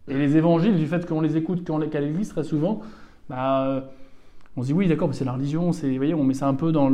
Et 0.07 0.17
les 0.17 0.37
évangiles, 0.37 0.75
du 0.75 0.87
fait 0.87 1.05
qu'on 1.05 1.21
les 1.21 1.37
écoute 1.37 1.63
qu'à 1.91 2.01
l'Église, 2.01 2.29
très 2.29 2.43
souvent, 2.43 2.81
bah, 3.29 3.89
on 4.57 4.61
se 4.61 4.67
dit 4.67 4.73
oui, 4.73 4.87
d'accord, 4.87 5.07
mais 5.07 5.13
c'est 5.13 5.25
la 5.25 5.33
religion, 5.33 5.71
c'est, 5.71 5.89
vous 5.89 5.97
voyez, 5.97 6.13
on 6.13 6.23
met 6.23 6.33
ça 6.33 6.47
un 6.47 6.55
peu 6.55 6.71
dans. 6.71 6.91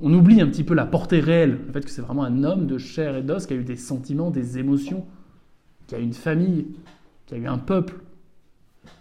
On 0.00 0.12
oublie 0.12 0.40
un 0.40 0.46
petit 0.46 0.64
peu 0.64 0.74
la 0.74 0.86
portée 0.86 1.20
réelle, 1.20 1.58
le 1.66 1.72
fait 1.72 1.84
que 1.84 1.90
c'est 1.90 2.02
vraiment 2.02 2.24
un 2.24 2.42
homme 2.42 2.66
de 2.66 2.78
chair 2.78 3.16
et 3.16 3.22
d'os 3.22 3.46
qui 3.46 3.52
a 3.52 3.56
eu 3.56 3.64
des 3.64 3.76
sentiments, 3.76 4.30
des 4.30 4.58
émotions, 4.58 5.04
qui 5.86 5.94
a 5.94 5.98
une 5.98 6.14
famille, 6.14 6.66
qui 7.26 7.34
a 7.34 7.38
eu 7.38 7.46
un 7.46 7.58
peuple, 7.58 8.00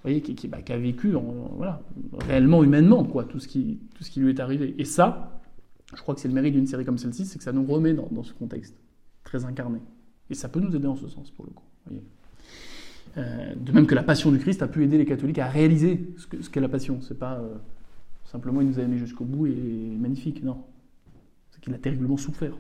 bah, 0.04 0.62
qui 0.62 0.74
a 0.74 0.78
vécu 0.78 1.14
voilà, 1.56 1.82
réellement, 2.28 2.64
humainement, 2.64 3.04
quoi, 3.04 3.26
tout 3.26 3.40
ce, 3.40 3.48
qui, 3.48 3.80
tout 3.96 4.04
ce 4.04 4.12
qui 4.12 4.20
lui 4.20 4.30
est 4.30 4.40
arrivé. 4.40 4.76
Et 4.78 4.86
ça, 4.86 5.42
je 5.96 6.02
crois 6.02 6.16
que 6.16 6.22
c'est 6.22 6.28
le 6.28 6.34
mérite 6.34 6.54
d'une 6.54 6.68
série 6.68 6.86
comme 6.86 6.98
celle-ci, 6.98 7.26
c'est 7.26 7.38
que 7.38 7.44
ça 7.44 7.52
nous 7.52 7.66
remet 7.66 7.94
dans, 7.94 8.24
ce 8.24 8.34
contexte 8.34 8.76
très 9.24 9.46
incarné. 9.46 9.80
Et 10.30 10.36
ça 10.36 10.50
peut 10.50 10.60
nous 10.60 10.76
aider 10.76 10.88
en 10.88 10.96
ce 10.96 11.08
sens, 11.08 11.32
pour 11.32 11.46
le 11.46 11.52
coup. 11.52 11.64
Euh, 13.18 13.56
de 13.56 13.72
même 13.72 13.88
que 13.88 13.96
la 13.96 14.04
passion 14.04 14.32
du 14.32 14.40
Christ 14.40 14.62
a 14.62 14.68
pu 14.68 14.84
aider 14.84 14.98
les 14.98 15.06
catholiques 15.06 15.40
à 15.40 15.48
réaliser 15.48 16.14
ce 16.18 16.50
qu'est 16.50 16.60
la 16.60 16.70
passion. 16.70 17.02
C'est 17.02 17.18
pas 17.18 17.40
euh, 17.40 17.56
simplement 18.26 18.62
il 18.62 18.68
nous 18.68 18.80
a 18.80 18.84
aimés 18.84 18.98
jusqu'au 18.98 19.26
bout 19.26 19.48
et 19.48 19.52
magnifique, 19.52 20.44
non. 20.44 20.64
C'est 21.52 21.62
qu'il 21.62 21.74
a 21.74 21.78
terriblement 21.78 22.18
souffert. 22.18 22.58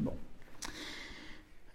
Bon. 0.00 0.12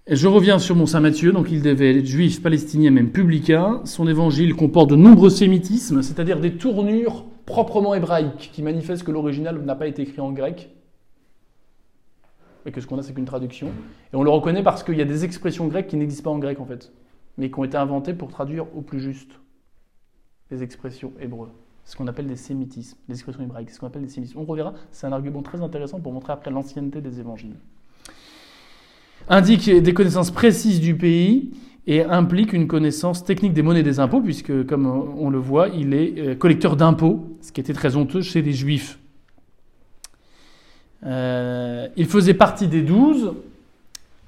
Je 0.07 0.27
reviens 0.27 0.59
sur 0.59 0.75
mon 0.75 0.85
Saint 0.85 0.99
Matthieu, 0.99 1.31
donc 1.31 1.49
il 1.49 1.61
devait 1.61 1.99
être 1.99 2.05
juif, 2.05 2.43
palestinien, 2.43 2.91
même 2.91 3.13
publicain. 3.13 3.79
Son 3.85 4.05
évangile 4.05 4.53
comporte 4.53 4.89
de 4.89 4.97
nombreux 4.97 5.29
sémitismes, 5.29 6.01
c'est-à-dire 6.01 6.41
des 6.41 6.57
tournures 6.57 7.23
proprement 7.45 7.95
hébraïques, 7.95 8.49
qui 8.51 8.63
manifestent 8.63 9.03
que 9.03 9.13
l'original 9.13 9.63
n'a 9.63 9.75
pas 9.75 9.87
été 9.87 10.01
écrit 10.01 10.19
en 10.19 10.33
grec, 10.33 10.75
et 12.65 12.73
que 12.73 12.81
ce 12.81 12.87
qu'on 12.87 12.97
a, 12.97 13.01
c'est 13.01 13.13
qu'une 13.13 13.23
traduction. 13.23 13.69
Et 14.11 14.17
on 14.17 14.23
le 14.23 14.29
reconnaît 14.29 14.61
parce 14.61 14.83
qu'il 14.83 14.97
y 14.97 15.01
a 15.01 15.05
des 15.05 15.23
expressions 15.23 15.67
grecques 15.67 15.87
qui 15.87 15.95
n'existent 15.95 16.31
pas 16.31 16.35
en 16.35 16.39
grec, 16.39 16.59
en 16.59 16.65
fait, 16.65 16.91
mais 17.37 17.49
qui 17.49 17.57
ont 17.57 17.63
été 17.63 17.77
inventées 17.77 18.13
pour 18.13 18.27
traduire 18.27 18.65
au 18.75 18.81
plus 18.81 18.99
juste 18.99 19.31
les 20.51 20.63
expressions 20.63 21.13
hébreues. 21.21 21.51
Ce 21.85 21.95
qu'on 21.95 22.07
appelle 22.07 22.27
des 22.27 22.35
sémitismes, 22.35 22.97
des 23.07 23.13
expressions 23.13 23.41
hébraïques, 23.41 23.69
ce 23.69 23.79
qu'on 23.79 23.87
appelle 23.87 24.01
des 24.01 24.09
sémitismes. 24.09 24.39
On 24.39 24.45
reverra, 24.45 24.73
c'est 24.91 25.07
un 25.07 25.13
argument 25.13 25.43
très 25.43 25.61
intéressant 25.61 26.01
pour 26.01 26.11
montrer 26.11 26.33
après 26.33 26.51
l'ancienneté 26.51 26.99
des 26.99 27.21
évangiles 27.21 27.55
indique 29.29 29.69
des 29.69 29.93
connaissances 29.93 30.31
précises 30.31 30.79
du 30.79 30.95
pays 30.95 31.51
et 31.87 32.03
implique 32.03 32.53
une 32.53 32.67
connaissance 32.67 33.23
technique 33.23 33.53
des 33.53 33.61
monnaies 33.61 33.83
des 33.83 33.99
impôts, 33.99 34.21
puisque, 34.21 34.65
comme 34.65 34.85
on 34.85 35.29
le 35.29 35.37
voit, 35.37 35.67
il 35.67 35.93
est 35.93 36.13
euh, 36.17 36.35
collecteur 36.35 36.75
d'impôts, 36.77 37.37
ce 37.41 37.51
qui 37.51 37.59
était 37.59 37.73
très 37.73 37.95
honteux 37.95 38.21
chez 38.21 38.41
les 38.41 38.53
juifs. 38.53 38.99
Euh, 41.05 41.87
il 41.97 42.05
faisait 42.05 42.33
partie 42.33 42.67
des 42.67 42.81
douze. 42.81 43.33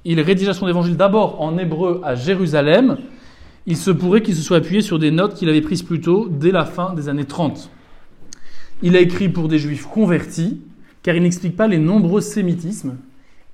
Il 0.04 0.20
rédigea 0.20 0.54
son 0.54 0.68
évangile 0.68 0.98
d'abord 0.98 1.42
en 1.42 1.58
hébreu 1.58 2.02
à 2.04 2.16
Jérusalem. 2.16 2.98
Il 3.66 3.78
se 3.78 3.90
pourrait 3.90 4.22
qu'il 4.22 4.36
se 4.36 4.42
soit 4.42 4.58
appuyé 4.58 4.82
sur 4.82 5.00
des 5.00 5.10
notes 5.10 5.36
qu'il 5.36 5.50
avait 5.50 5.62
prises 5.62 5.82
plus 5.82 6.02
tôt, 6.02 6.28
dès 6.30 6.52
la 6.52 6.66
fin 6.66 6.94
des 6.94 7.08
années 7.08 7.26
30. 7.26 7.72
Il 8.84 8.96
a 8.98 9.00
écrit 9.00 9.30
pour 9.30 9.48
des 9.48 9.58
juifs 9.58 9.86
convertis, 9.86 10.62
car 11.02 11.16
il 11.16 11.24
n'explique 11.24 11.56
pas 11.56 11.68
les 11.68 11.80
nombreux 11.80 12.22
sémitismes 12.22 12.98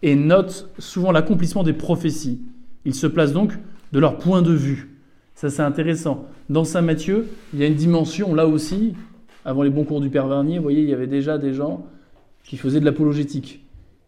et 0.04 0.16
note 0.16 0.70
souvent 0.80 1.12
l'accomplissement 1.12 1.64
des 1.64 1.74
prophéties. 1.74 2.42
Il 2.86 2.96
se 2.96 3.08
place 3.08 3.34
donc 3.34 3.54
de 3.92 4.00
leur 4.00 4.18
point 4.18 4.42
de 4.42 4.54
vue. 4.54 4.90
Ça, 5.36 5.50
c'est 5.50 5.62
intéressant. 5.62 6.26
Dans 6.50 6.64
Saint 6.64 6.82
Matthieu, 6.82 7.28
il 7.54 7.60
y 7.60 7.64
a 7.64 7.68
une 7.68 7.76
dimension, 7.76 8.34
là 8.36 8.48
aussi, 8.48 8.94
avant 9.46 9.64
les 9.64 9.70
bons 9.70 9.84
cours 9.84 10.02
du 10.02 10.10
Père 10.10 10.28
Vernier, 10.28 10.58
vous 10.58 10.64
voyez, 10.64 10.82
il 10.82 10.90
y 10.90 10.94
avait 10.94 11.08
déjà 11.08 11.38
des 11.38 11.54
gens 11.54 11.86
qui 12.44 12.58
faisaient 12.58 12.80
de 12.80 12.86
l'apologétique 12.86 13.64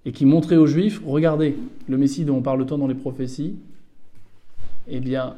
et 0.05 0.11
qui 0.11 0.25
montraient 0.25 0.57
aux 0.57 0.67
Juifs, 0.67 1.01
regardez, 1.05 1.55
le 1.87 1.97
Messie 1.97 2.25
dont 2.25 2.37
on 2.37 2.41
parle 2.41 2.65
tant 2.65 2.77
dans 2.77 2.87
les 2.87 2.95
prophéties, 2.95 3.55
eh 4.87 4.99
bien, 4.99 5.35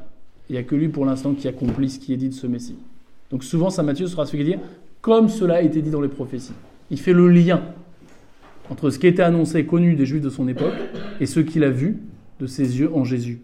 il 0.50 0.54
n'y 0.54 0.58
a 0.58 0.64
que 0.64 0.76
lui 0.76 0.90
pour 0.90 1.06
l'instant 1.06 1.34
qui 1.34 1.48
accomplit 1.48 1.90
ce 1.90 2.00
qui 2.00 2.14
est 2.14 2.18
dit 2.18 2.30
de 2.30 2.34
ce 2.34 2.48
Messie. 2.48 2.76
Donc 3.32 3.44
souvent, 3.44 3.70
Saint 3.70 3.84
Matthieu 3.84 4.08
sera 4.08 4.26
celui 4.26 4.44
qui 4.44 4.52
dit, 4.52 4.58
comme 5.02 5.30
cela 5.30 5.56
a 5.56 5.62
été 5.62 5.82
dit 5.82 5.92
dans 5.92 6.02
les 6.02 6.08
prophéties. 6.08 6.54
Il 6.90 7.00
fait 7.00 7.14
le 7.14 7.30
lien 7.30 7.62
entre 8.70 8.90
ce 8.90 9.00
qui 9.00 9.08
était 9.08 9.24
annoncé 9.24 9.60
et 9.60 9.66
connu 9.66 9.96
des 9.96 10.06
Juifs 10.06 10.22
de 10.22 10.30
son 10.30 10.48
époque 10.48 10.74
et 11.20 11.26
ce 11.26 11.40
qu'il 11.40 11.64
a 11.64 11.70
vu 11.70 11.98
de 12.40 12.48
ses 12.48 12.80
yeux 12.80 12.94
en 12.94 13.04
Jésus. 13.04 13.42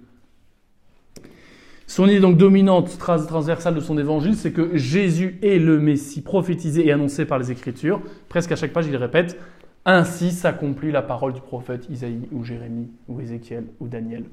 Son 1.87 2.07
idée 2.07 2.21
donc 2.21 2.37
dominante, 2.37 2.97
transversale 2.97 3.75
de 3.75 3.81
son 3.81 3.97
évangile, 3.97 4.35
c'est 4.35 4.53
que 4.53 4.77
Jésus 4.77 5.37
est 5.41 5.59
le 5.59 5.77
Messie 5.77 6.21
prophétisé 6.21 6.87
et 6.87 6.91
annoncé 6.93 7.25
par 7.25 7.37
les 7.37 7.51
Écritures. 7.51 8.01
Presque 8.29 8.53
à 8.53 8.55
chaque 8.55 8.71
page, 8.71 8.87
il 8.87 8.95
répète 8.95 9.37
Ainsi 9.83 10.31
s'accomplit 10.31 10.91
la 10.91 11.01
parole 11.01 11.33
du 11.33 11.41
prophète 11.41 11.89
Isaïe 11.89 12.29
ou 12.31 12.45
Jérémie 12.45 12.89
ou 13.09 13.19
Ézéchiel 13.19 13.65
ou 13.81 13.89
Daniel. 13.89 14.23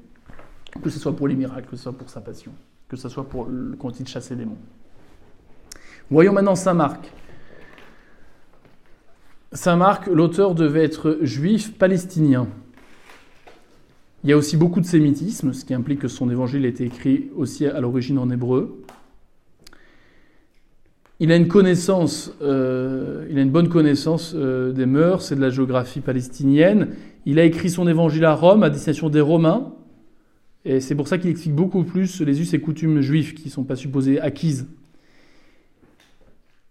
Que 0.81 0.89
ce 0.89 0.99
soit 0.99 1.15
pour 1.15 1.27
les 1.27 1.35
miracles, 1.35 1.67
que 1.69 1.75
ce 1.75 1.83
soit 1.83 1.97
pour 1.97 2.09
sa 2.09 2.21
passion, 2.21 2.53
que 2.87 2.95
ce 2.95 3.09
soit 3.09 3.27
pour 3.27 3.45
le 3.45 3.75
quand 3.77 3.99
il 3.99 4.07
chassait 4.07 4.35
des 4.35 4.43
démons. 4.43 4.57
Voyons 6.09 6.31
maintenant 6.31 6.55
Saint 6.55 6.73
Marc. 6.73 7.11
Saint 9.51 9.77
Marc, 9.77 10.05
l'auteur 10.05 10.53
devait 10.53 10.83
être 10.83 11.17
juif 11.21 11.73
palestinien. 11.73 12.47
Il 14.23 14.29
y 14.29 14.33
a 14.33 14.37
aussi 14.37 14.57
beaucoup 14.57 14.79
de 14.79 14.85
sémitisme, 14.85 15.53
ce 15.53 15.65
qui 15.65 15.73
implique 15.73 15.99
que 15.99 16.07
son 16.07 16.29
évangile 16.29 16.65
a 16.65 16.67
été 16.67 16.83
écrit 16.83 17.29
aussi 17.35 17.65
à 17.65 17.79
l'origine 17.81 18.19
en 18.19 18.29
hébreu. 18.29 18.83
Il 21.19 21.31
a 21.31 21.35
une 21.35 21.47
connaissance, 21.47 22.31
euh, 22.43 23.25
il 23.29 23.39
a 23.39 23.41
une 23.41 23.49
bonne 23.49 23.69
connaissance 23.69 24.33
euh, 24.35 24.71
des 24.71 24.85
mœurs 24.85 25.31
et 25.31 25.35
de 25.35 25.41
la 25.41 25.49
géographie 25.49 26.01
palestinienne. 26.01 26.89
Il 27.25 27.39
a 27.39 27.43
écrit 27.43 27.71
son 27.71 27.87
évangile 27.87 28.25
à 28.25 28.35
Rome 28.35 28.61
à 28.61 28.69
destination 28.69 29.09
des 29.09 29.19
Romains, 29.19 29.73
et 30.63 30.79
c'est 30.79 30.95
pour 30.95 31.07
ça 31.07 31.17
qu'il 31.17 31.31
explique 31.31 31.55
beaucoup 31.55 31.83
plus 31.83 32.21
les 32.21 32.39
us 32.39 32.53
et 32.53 32.61
coutumes 32.61 33.01
juifs 33.01 33.33
qui 33.33 33.45
ne 33.45 33.51
sont 33.51 33.63
pas 33.63 33.75
supposées 33.75 34.21
acquises 34.21 34.67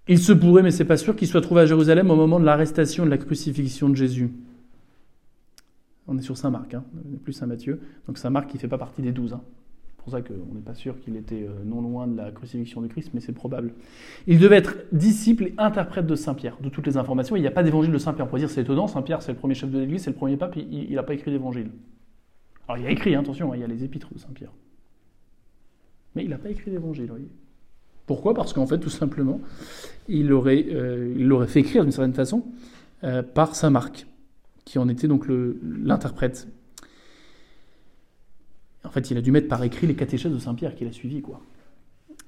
il 0.08 0.18
se 0.18 0.32
pourrait, 0.32 0.62
mais 0.62 0.70
c'est 0.70 0.84
pas 0.84 0.96
sûr, 0.96 1.14
qu'il 1.14 1.28
soit 1.28 1.40
trouvé 1.40 1.62
à 1.62 1.66
Jérusalem 1.66 2.10
au 2.10 2.16
moment 2.16 2.40
de 2.40 2.44
l'arrestation 2.44 3.04
de 3.04 3.10
la 3.10 3.18
crucifixion 3.18 3.88
de 3.88 3.94
Jésus. 3.94 4.30
On 6.06 6.16
est 6.16 6.22
sur 6.22 6.38
Saint 6.38 6.50
Marc, 6.50 6.72
hein, 6.72 6.84
on 7.06 7.10
n'est 7.10 7.18
plus 7.18 7.34
Saint 7.34 7.46
Matthieu. 7.46 7.80
Donc 8.06 8.16
Saint 8.16 8.30
Marc, 8.30 8.52
il 8.54 8.58
fait 8.58 8.68
pas 8.68 8.78
partie 8.78 9.02
des 9.02 9.12
douze. 9.12 9.34
Hein. 9.34 9.42
C'est 9.86 9.96
pour 10.02 10.12
ça 10.12 10.22
qu'on 10.22 10.54
n'est 10.54 10.62
pas 10.62 10.74
sûr 10.74 10.98
qu'il 11.00 11.16
était 11.16 11.42
euh, 11.42 11.62
non 11.66 11.82
loin 11.82 12.06
de 12.06 12.16
la 12.16 12.30
crucifixion 12.30 12.80
du 12.80 12.88
Christ, 12.88 13.10
mais 13.12 13.20
c'est 13.20 13.32
probable. 13.32 13.74
Il 14.26 14.38
devait 14.38 14.56
être 14.56 14.76
disciple 14.92 15.44
et 15.44 15.54
interprète 15.58 16.06
de 16.06 16.14
Saint 16.14 16.32
Pierre, 16.32 16.56
de 16.62 16.70
toutes 16.70 16.86
les 16.86 16.96
informations. 16.96 17.36
Il 17.36 17.42
n'y 17.42 17.46
a 17.46 17.50
pas 17.50 17.62
d'évangile 17.62 17.92
de 17.92 17.98
Saint 17.98 18.14
Pierre. 18.14 18.24
On 18.24 18.28
pourrait 18.30 18.40
dire 18.40 18.48
c'est 18.48 18.62
étonnant, 18.62 18.86
Saint 18.86 19.02
Pierre 19.02 19.20
c'est 19.20 19.32
le 19.32 19.38
premier 19.38 19.54
chef 19.54 19.70
de 19.70 19.78
l'Église, 19.78 20.04
c'est 20.04 20.10
le 20.10 20.16
premier 20.16 20.38
pape, 20.38 20.56
il 20.56 20.94
n'a 20.94 21.02
pas 21.02 21.12
écrit 21.12 21.30
d'évangile. 21.30 21.70
Alors 22.66 22.78
il 22.78 22.86
a 22.86 22.90
écrit, 22.90 23.14
hein, 23.14 23.20
attention, 23.20 23.52
il 23.52 23.60
y 23.60 23.64
a 23.64 23.66
les 23.66 23.84
épîtres 23.84 24.14
de 24.14 24.18
Saint 24.18 24.32
Pierre. 24.34 24.52
Mais 26.14 26.24
il 26.24 26.30
n'a 26.30 26.38
pas 26.38 26.48
écrit 26.48 26.70
d'évangile, 26.70 27.08
voyez. 27.08 27.28
Pourquoi? 28.08 28.32
Parce 28.32 28.54
qu'en 28.54 28.66
fait, 28.66 28.78
tout 28.78 28.88
simplement, 28.88 29.38
il 30.08 30.28
l'aurait 30.28 30.64
euh, 30.72 31.46
fait 31.46 31.60
écrire 31.60 31.84
d'une 31.84 31.92
certaine 31.92 32.14
façon 32.14 32.42
euh, 33.04 33.22
par 33.22 33.54
Saint 33.54 33.68
Marc, 33.68 34.06
qui 34.64 34.78
en 34.78 34.88
était 34.88 35.06
donc 35.06 35.26
l'interprète. 35.28 36.48
En 38.82 38.90
fait, 38.90 39.10
il 39.10 39.18
a 39.18 39.20
dû 39.20 39.30
mettre 39.30 39.46
par 39.46 39.62
écrit 39.62 39.86
les 39.86 39.94
catéchèses 39.94 40.32
de 40.32 40.38
Saint 40.38 40.54
Pierre 40.54 40.74
qu'il 40.74 40.88
a 40.88 40.92
suivis, 40.92 41.20
quoi, 41.20 41.42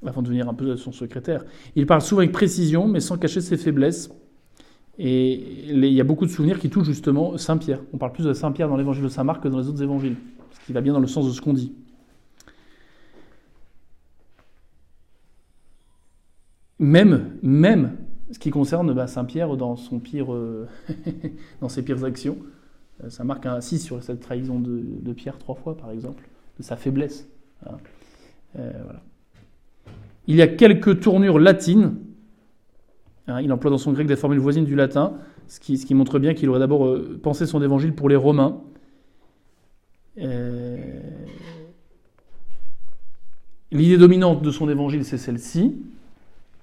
avant 0.06 0.20
de 0.20 0.26
devenir 0.26 0.50
un 0.50 0.54
peu 0.54 0.76
son 0.76 0.92
secrétaire. 0.92 1.46
Il 1.75 1.87
parle 1.87 2.02
souvent 2.02 2.20
avec 2.20 2.32
précision, 2.32 2.87
mais 2.87 3.00
sans 3.00 3.16
cacher 3.16 3.40
ses 3.40 3.56
faiblesses. 3.56 4.10
Et 4.99 5.70
il 5.70 5.82
y 5.87 6.00
a 6.02 6.04
beaucoup 6.04 6.26
de 6.26 6.30
souvenirs 6.30 6.58
qui 6.58 6.68
touchent 6.68 6.88
justement 6.88 7.38
Saint 7.38 7.56
Pierre. 7.56 7.80
On 7.94 7.96
parle 7.96 8.12
plus 8.12 8.25
de 8.25 8.34
Saint 8.34 8.52
Pierre 8.52 8.68
dans 8.68 8.76
l'évangile 8.76 9.04
de 9.04 9.08
Saint 9.08 9.25
Marc 9.25 9.42
que 9.42 9.49
dans 9.49 9.58
les 9.58 9.68
autres 9.68 9.82
évangiles, 9.82 10.16
ce 10.50 10.66
qui 10.66 10.75
va 10.75 10.82
bien 10.82 10.92
dans 10.92 11.00
le 11.00 11.06
sens 11.06 11.26
de 11.26 11.32
ce 11.32 11.40
qu'on 11.40 11.54
dit. 11.54 11.72
Même, 16.80 17.37
même 17.42 17.92
ce 18.32 18.38
qui 18.38 18.50
concerne 18.50 18.92
bah, 18.94 19.06
Saint-Pierre 19.06 19.54
euh, 19.54 20.66
dans 21.60 21.68
ses 21.68 21.82
pires 21.82 22.04
actions. 22.04 22.38
Euh, 23.04 23.10
ça 23.10 23.22
marque 23.22 23.44
un 23.44 23.60
6 23.60 23.80
sur 23.80 24.02
cette 24.02 24.20
trahison 24.20 24.58
de, 24.58 25.12
Pierre 25.12 25.37
trois 25.38 25.54
fois, 25.54 25.76
par 25.76 25.90
exemple, 25.90 26.26
de 26.58 26.62
sa 26.62 26.76
faiblesse. 26.76 27.28
Euh, 28.58 28.70
il 30.26 30.37
y 30.37 30.42
a 30.42 30.49
quelques 30.49 31.00
tournures 31.00 31.38
latines. 31.38 31.96
Hein, 33.26 33.42
il 33.42 33.52
emploie 33.52 33.70
dans 33.70 33.78
son 33.78 33.92
grec 33.92 34.06
des 34.06 34.16
formules 34.16 34.38
voisines 34.38 34.64
du 34.64 34.75
latin, 34.75 35.18
ce 35.49 35.60
qui 35.60 35.94
montre 35.94 36.18
bien 36.18 36.32
qu'il 36.32 36.49
aurait 36.49 36.60
d'abord 36.60 36.96
pensé 37.22 37.44
son 37.44 37.62
évangile 37.62 37.94
pour 37.94 38.08
les 38.08 38.16
Romains. 38.16 38.62
L'idée 43.72 43.99
dominante 43.99 44.42
de 44.42 44.50
son 44.50 44.68
évangile, 44.70 45.04
c'est 45.04 45.18
celle-ci. 45.18 45.76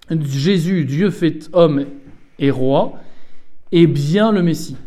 Jésus, 0.09 0.85
Dieu 0.85 1.09
fait 1.09 1.49
homme 1.53 1.85
et 2.39 2.51
roi, 2.51 2.93
est 3.71 3.87
bien 3.87 4.31
le 4.31 4.41
Messie. 4.41 4.77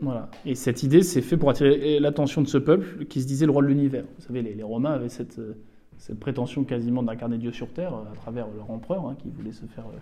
Voilà. 0.00 0.28
Et 0.44 0.54
cette 0.54 0.82
idée, 0.82 1.02
c'est 1.02 1.22
fait 1.22 1.36
pour 1.36 1.50
attirer 1.50 1.98
l'attention 2.00 2.42
de 2.42 2.48
ce 2.48 2.58
peuple 2.58 3.04
qui 3.06 3.22
se 3.22 3.26
disait 3.26 3.46
le 3.46 3.52
roi 3.52 3.62
de 3.62 3.68
l'univers. 3.68 4.04
Vous 4.18 4.26
savez, 4.26 4.42
les, 4.42 4.62
Romains 4.62 4.92
avaient 4.92 5.08
cette, 5.08 5.40
cette, 5.98 6.18
prétention 6.18 6.64
quasiment 6.64 7.02
d'incarner 7.02 7.38
Dieu 7.38 7.52
sur 7.52 7.68
terre 7.68 7.94
à 7.94 8.14
travers 8.16 8.46
leur 8.56 8.70
empereur, 8.70 9.06
hein, 9.06 9.16
qui 9.22 9.30
voulait 9.30 9.52
se 9.52 9.64
faire 9.66 9.86
euh, 9.86 9.98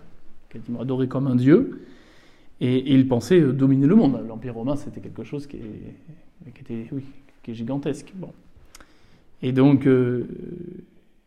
quasiment 0.49 0.81
adorer 0.81 1.07
comme 1.07 1.27
un 1.27 1.35
dieu. 1.35 1.81
Et, 2.59 2.93
ils 2.93 3.07
pensaient 3.07 3.39
euh, 3.39 3.53
dominer 3.53 3.87
le 3.87 3.95
monde. 3.95 4.19
L'Empire 4.27 4.55
romain, 4.55 4.75
c'était 4.75 4.99
quelque 4.99 5.23
chose 5.23 5.47
qui 5.47 5.57
est, 5.57 6.49
était, 6.59 7.53
gigantesque. 7.53 8.11
Bon. 8.15 8.31
Et 9.41 9.51
donc, 9.51 9.85
euh, 9.85 10.25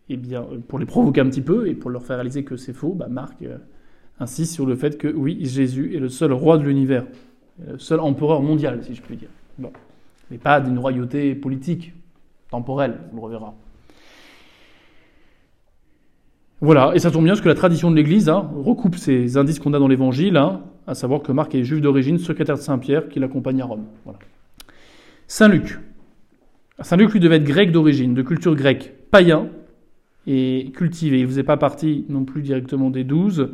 eh 0.08 0.16
bien, 0.16 0.46
pour 0.68 0.78
les 0.78 0.86
provoquer 0.86 1.20
un 1.20 1.28
petit 1.28 1.42
peu 1.42 1.68
et 1.68 1.74
pour 1.74 1.90
leur 1.90 2.02
faire 2.02 2.16
réaliser 2.16 2.44
que 2.44 2.56
c'est 2.56 2.72
faux, 2.72 2.92
bah, 2.92 3.08
Marc 3.08 3.42
euh, 3.42 3.58
insiste 4.20 4.54
sur 4.54 4.66
le 4.66 4.76
fait 4.76 4.98
que 4.98 5.08
oui, 5.08 5.38
Jésus 5.42 5.96
est 5.96 5.98
le 5.98 6.08
seul 6.08 6.32
roi 6.32 6.58
de 6.58 6.64
l'univers, 6.64 7.06
le 7.66 7.78
seul 7.78 8.00
empereur 8.00 8.42
mondial, 8.42 8.82
si 8.84 8.94
je 8.94 9.02
puis 9.02 9.16
dire. 9.16 9.28
Mais 10.30 10.38
pas 10.38 10.60
d'une 10.60 10.78
royauté 10.78 11.34
politique, 11.34 11.92
temporelle, 12.50 12.98
on 13.12 13.16
le 13.16 13.22
reverra. 13.22 13.54
Voilà, 16.60 16.92
et 16.94 16.98
ça 17.00 17.10
tombe 17.10 17.24
bien 17.24 17.34
parce 17.34 17.42
que 17.42 17.48
la 17.48 17.54
tradition 17.54 17.90
de 17.90 17.96
l'Église 17.96 18.28
hein, 18.28 18.50
recoupe 18.56 18.96
ces 18.96 19.36
indices 19.36 19.58
qu'on 19.58 19.74
a 19.74 19.78
dans 19.78 19.88
l'Évangile, 19.88 20.36
hein, 20.36 20.62
à 20.86 20.94
savoir 20.94 21.20
que 21.20 21.30
Marc 21.30 21.54
est 21.54 21.64
juif 21.64 21.82
d'origine, 21.82 22.18
secrétaire 22.18 22.56
de 22.56 22.60
Saint-Pierre, 22.60 23.08
qui 23.08 23.20
l'accompagne 23.20 23.60
à 23.60 23.66
Rome. 23.66 23.84
Voilà. 24.04 24.18
Saint 25.26 25.48
Luc. 25.48 25.78
Saint 26.80 26.96
Luc, 26.96 27.12
lui, 27.12 27.20
devait 27.20 27.36
être 27.36 27.44
grec 27.44 27.72
d'origine, 27.72 28.14
de 28.14 28.22
culture 28.22 28.54
grecque, 28.54 28.92
païen, 29.10 29.48
et 30.26 30.72
cultivé. 30.74 31.18
Il 31.18 31.22
ne 31.22 31.28
faisait 31.28 31.42
pas 31.42 31.56
partie 31.56 32.04
non 32.08 32.24
plus 32.24 32.42
directement 32.42 32.90
des 32.90 33.04
douze, 33.04 33.50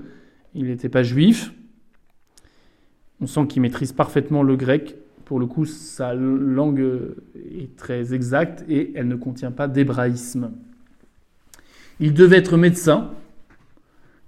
il 0.54 0.66
n'était 0.66 0.88
pas 0.88 1.02
juif. 1.02 1.52
On 3.20 3.26
sent 3.26 3.46
qu'il 3.46 3.62
maîtrise 3.62 3.92
parfaitement 3.92 4.42
le 4.42 4.56
grec, 4.56 4.96
Pour 5.24 5.38
le 5.38 5.46
coup, 5.46 5.64
sa 5.64 6.12
langue 6.14 6.84
est 7.36 7.76
très 7.76 8.12
exacte 8.12 8.64
et 8.68 8.92
elle 8.96 9.06
ne 9.06 9.14
contient 9.14 9.52
pas 9.52 9.68
d'hébraïsme. 9.68 10.50
Il 12.00 12.12
devait 12.12 12.38
être 12.38 12.56
médecin, 12.56 13.12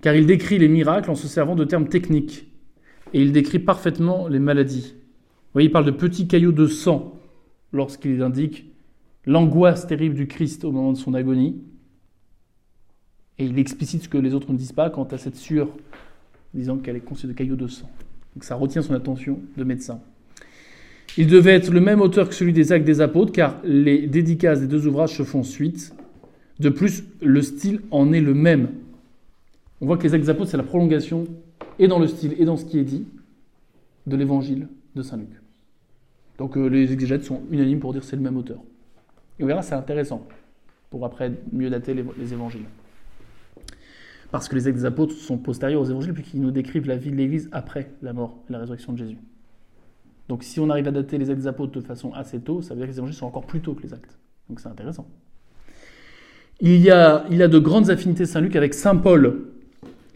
car 0.01 0.15
il 0.15 0.27
décrit 0.27 0.59
les 0.59 0.69
miracles 0.69 1.11
en 1.11 1.15
se 1.15 1.27
servant 1.27 1.57
de 1.57 1.65
termes 1.65 1.89
techniques. 1.89 2.47
Et 3.13 3.21
il 3.21 3.33
décrit 3.33 3.59
parfaitement 3.59 4.29
les 4.29 4.39
maladies. 4.39 4.95
Vous 4.95 5.53
voyez, 5.55 5.69
il 5.69 5.73
parle 5.73 5.85
de 5.85 5.91
petits 5.91 6.29
caillots 6.29 6.53
de 6.53 6.67
sang 6.67 7.21
lorsqu'il 7.73 8.23
indique 8.23 8.73
l'angoisse 9.27 9.87
terrible 9.87 10.15
du 10.15 10.27
Christ 10.27 10.65
au 10.65 10.73
moment 10.73 10.93
de 10.93 10.99
son 10.99 11.15
agonie. 11.15 11.61
Et 13.39 13.47
il 13.47 13.59
explicite 13.59 14.05
ce 14.05 14.09
que 14.09 14.19
les 14.19 14.35
autres 14.35 14.53
ne 14.53 14.57
disent 14.57 14.73
pas 14.73 14.91
quant 14.91 15.05
à 15.05 15.19
cette 15.19 15.37
sueur, 15.37 15.69
disant 16.53 16.79
qu'elle 16.79 16.97
est 16.97 17.01
constituée 17.01 17.33
de 17.33 17.37
caillots 17.37 17.57
de 17.57 17.67
sang. 17.67 17.91
Donc 18.35 18.45
ça 18.45 18.55
retient 18.55 18.83
son 18.83 18.95
attention 18.95 19.41
de 19.57 19.65
médecin. 19.65 20.01
Il 21.17 21.27
devait 21.27 21.55
être 21.55 21.71
le 21.71 21.81
même 21.81 22.01
auteur 22.01 22.29
que 22.29 22.35
celui 22.35 22.53
des 22.53 22.73
Actes 22.73 22.85
des 22.85 23.01
Apôtres, 23.01 23.33
car 23.33 23.61
les 23.65 24.07
dédicaces 24.07 24.61
des 24.61 24.67
deux 24.67 24.87
ouvrages 24.87 25.17
se 25.17 25.23
font 25.23 25.43
suite. 25.43 25.95
De 26.61 26.69
plus, 26.69 27.05
le 27.21 27.43
style 27.43 27.81
en 27.91 28.13
est 28.13 28.21
le 28.21 28.35
même. 28.35 28.69
On 29.81 29.87
voit 29.87 29.97
que 29.97 30.05
les 30.05 30.15
Actes 30.15 30.25
des 30.25 30.31
Apôtres, 30.31 30.51
c'est 30.51 30.57
la 30.57 30.63
prolongation, 30.63 31.25
et 31.79 31.89
dans 31.89 31.99
le 31.99 32.07
style, 32.07 32.35
et 32.39 32.45
dans 32.45 32.57
ce 32.57 32.65
qui 32.65 32.79
est 32.79 32.85
dit, 32.85 33.05
de 34.07 34.17
l'évangile 34.17 34.69
de 34.95 35.03
Saint 35.03 35.17
Luc. 35.17 35.29
Donc 36.39 36.57
euh, 36.57 36.67
les 36.67 36.93
exégètes 36.93 37.25
sont 37.25 37.43
unanimes 37.51 37.81
pour 37.81 37.93
dire 37.93 38.05
c'est 38.05 38.17
le 38.17 38.23
même 38.23 38.37
auteur. 38.37 38.59
Et 39.39 39.45
on 39.45 39.47
verra, 39.47 39.63
c'est 39.63 39.75
intéressant, 39.75 40.27
pour 40.91 41.05
après 41.05 41.33
mieux 41.53 41.71
dater 41.71 41.95
les 41.95 42.33
évangiles 42.33 42.67
parce 44.35 44.49
que 44.49 44.57
les 44.57 44.67
actes 44.67 44.79
des 44.79 44.85
apôtres 44.85 45.15
sont 45.15 45.39
postérieurs 45.39 45.81
aux 45.81 45.85
évangiles, 45.85 46.13
puisqu'ils 46.13 46.41
nous 46.41 46.51
décrivent 46.51 46.89
la 46.89 46.97
vie 46.97 47.13
de 47.13 47.15
l'Église 47.15 47.49
après 47.53 47.93
la 48.03 48.13
mort 48.13 48.43
et 48.49 48.53
la 48.53 48.59
résurrection 48.59 48.93
de 48.93 48.99
Jésus. 48.99 49.19
Donc 50.29 50.43
si 50.43 50.59
on 50.59 50.69
arrive 50.71 50.89
à 50.89 50.91
dater 50.91 51.19
les 51.19 51.31
actes 51.31 51.43
des 51.43 51.47
apôtres 51.47 51.71
de 51.71 51.81
façon 51.81 52.13
assez 52.13 52.41
tôt, 52.41 52.61
ça 52.61 52.75
veut 52.75 52.79
dire 52.79 52.89
que 52.89 52.91
les 52.91 52.99
évangiles 52.99 53.15
sont 53.15 53.27
encore 53.27 53.47
plus 53.47 53.61
tôt 53.61 53.75
que 53.75 53.85
les 53.85 53.95
actes. 53.95 54.19
Donc 54.49 54.59
c'est 54.59 54.67
intéressant. 54.67 55.07
Il 56.61 56.81
y, 56.81 56.91
a, 56.91 57.27
il 57.31 57.43
a 57.43 57.47
de 57.47 57.61
grandes 57.61 57.91
affinités 57.91 58.27
Saint-Luc 58.27 58.57
avec 58.57 58.75
Saint 58.75 58.97
Paul, 58.97 59.53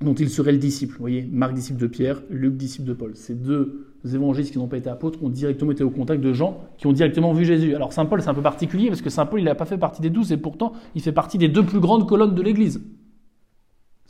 dont 0.00 0.14
il 0.14 0.30
serait 0.30 0.50
le 0.50 0.58
disciple. 0.58 0.94
Vous 0.94 1.00
voyez, 1.00 1.22
Marc 1.30 1.54
disciple 1.54 1.78
de 1.80 1.86
Pierre, 1.86 2.20
Luc 2.28 2.56
disciple 2.56 2.88
de 2.88 2.94
Paul. 2.94 3.14
Ces 3.14 3.36
deux 3.36 3.86
évangélistes 4.04 4.50
qui 4.50 4.58
n'ont 4.58 4.66
pas 4.66 4.78
été 4.78 4.90
apôtres 4.90 5.22
ont 5.22 5.28
directement 5.28 5.70
été 5.70 5.84
au 5.84 5.90
contact 5.90 6.20
de 6.20 6.32
gens 6.32 6.64
qui 6.76 6.88
ont 6.88 6.92
directement 6.92 7.32
vu 7.32 7.44
Jésus. 7.44 7.76
Alors 7.76 7.92
Saint 7.92 8.06
Paul, 8.06 8.20
c'est 8.20 8.30
un 8.30 8.34
peu 8.34 8.42
particulier 8.42 8.88
parce 8.88 9.00
que 9.00 9.10
Saint 9.10 9.26
Paul, 9.26 9.38
il 9.38 9.44
n'a 9.44 9.54
pas 9.54 9.64
fait 9.64 9.78
partie 9.78 10.02
des 10.02 10.10
douze 10.10 10.32
et 10.32 10.38
pourtant, 10.38 10.72
il 10.96 11.02
fait 11.02 11.12
partie 11.12 11.38
des 11.38 11.46
deux 11.46 11.64
plus 11.64 11.78
grandes 11.78 12.08
colonnes 12.08 12.34
de 12.34 12.42
l'Église. 12.42 12.82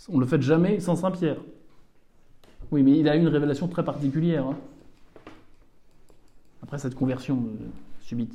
On 0.08 0.16
ne 0.16 0.20
le 0.20 0.26
fait 0.26 0.40
jamais 0.40 0.80
sans 0.80 0.96
Saint 0.96 1.10
Pierre. 1.10 1.36
Oui, 2.70 2.82
mais 2.82 2.98
il 2.98 3.08
a 3.08 3.16
eu 3.16 3.20
une 3.20 3.28
révélation 3.28 3.68
très 3.68 3.84
particulière. 3.84 4.46
Hein. 4.46 4.56
après 6.62 6.78
cette 6.78 6.94
conversion 6.94 7.36
euh, 7.36 7.64
subite. 8.00 8.32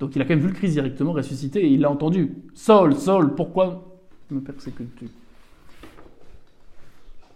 Donc 0.00 0.16
il 0.16 0.22
a 0.22 0.24
quand 0.24 0.34
même 0.34 0.40
vu 0.40 0.48
le 0.48 0.54
Christ 0.54 0.72
directement 0.72 1.12
ressuscité 1.12 1.64
et 1.64 1.68
il 1.68 1.80
l'a 1.80 1.90
entendu. 1.90 2.34
Saul, 2.54 2.94
Saul, 2.94 3.34
pourquoi 3.34 4.00
me 4.30 4.40
persécutes-tu? 4.40 5.08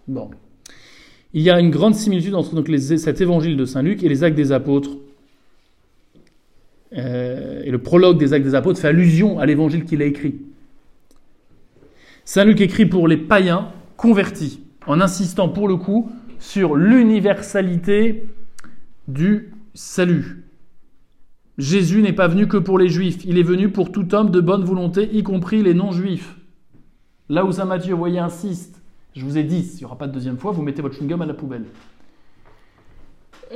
Bon. 0.09 0.31
Il 1.33 1.43
y 1.43 1.51
a 1.51 1.61
une 1.61 1.71
grande 1.71 1.95
similitude 1.95 2.35
entre 2.35 2.63
cet 2.79 3.21
évangile 3.21 3.57
de 3.57 3.65
Saint 3.65 3.83
Luc 3.83 4.03
et 4.03 4.09
les 4.09 4.25
actes 4.25 4.37
des 4.37 4.53
apôtres. 4.53 4.91
Euh, 6.97 7.63
et 7.65 7.71
le 7.71 7.79
prologue 7.79 8.19
des 8.19 8.33
actes 8.33 8.45
des 8.45 8.55
apôtres 8.55 8.81
fait 8.81 8.89
allusion 8.89 9.39
à 9.39 9.47
l'évangile 9.47 9.85
qu'il 9.85 10.01
a 10.03 10.07
écrit. 10.07 10.37
Saint 12.29 12.45
Luc 12.45 12.61
écrit 12.61 12.87
pour 12.87 13.07
les 13.07 13.17
païens 13.17 13.69
convertis, 13.97 14.61
en 14.89 15.01
insistant 15.01 15.49
pour 15.49 15.69
le 15.69 15.77
coup 15.77 16.11
sur 16.41 16.75
l'universalité 16.75 18.27
du 19.07 19.55
salut. 19.75 20.45
Jésus 21.57 22.03
n'est 22.03 22.13
pas 22.13 22.27
venu 22.27 22.49
que 22.49 22.57
pour 22.57 22.81
les 22.81 22.89
juifs, 22.89 23.25
il 23.25 23.39
est 23.39 23.45
venu 23.45 23.71
pour 23.71 23.93
tout 23.93 24.13
homme 24.13 24.33
de 24.33 24.41
bonne 24.41 24.65
volonté, 24.65 25.09
y 25.13 25.23
compris 25.23 25.63
les 25.63 25.73
non-juifs. 25.73 26.37
Là 27.29 27.45
où 27.45 27.53
Saint 27.53 27.65
Matthieu, 27.65 27.95
voyez, 27.95 28.19
insiste, 28.19 28.83
je 29.15 29.25
vous 29.25 29.39
ai 29.39 29.45
dit, 29.45 29.65
il 29.75 29.79
n'y 29.79 29.85
aura 29.85 29.97
pas 29.97 30.09
de 30.09 30.13
deuxième 30.13 30.37
fois, 30.37 30.51
vous 30.51 30.63
mettez 30.63 30.83
votre 30.83 30.97
chewing-gum 30.97 31.23
à 31.23 31.27
la 31.27 31.35
poubelle. 31.35 31.67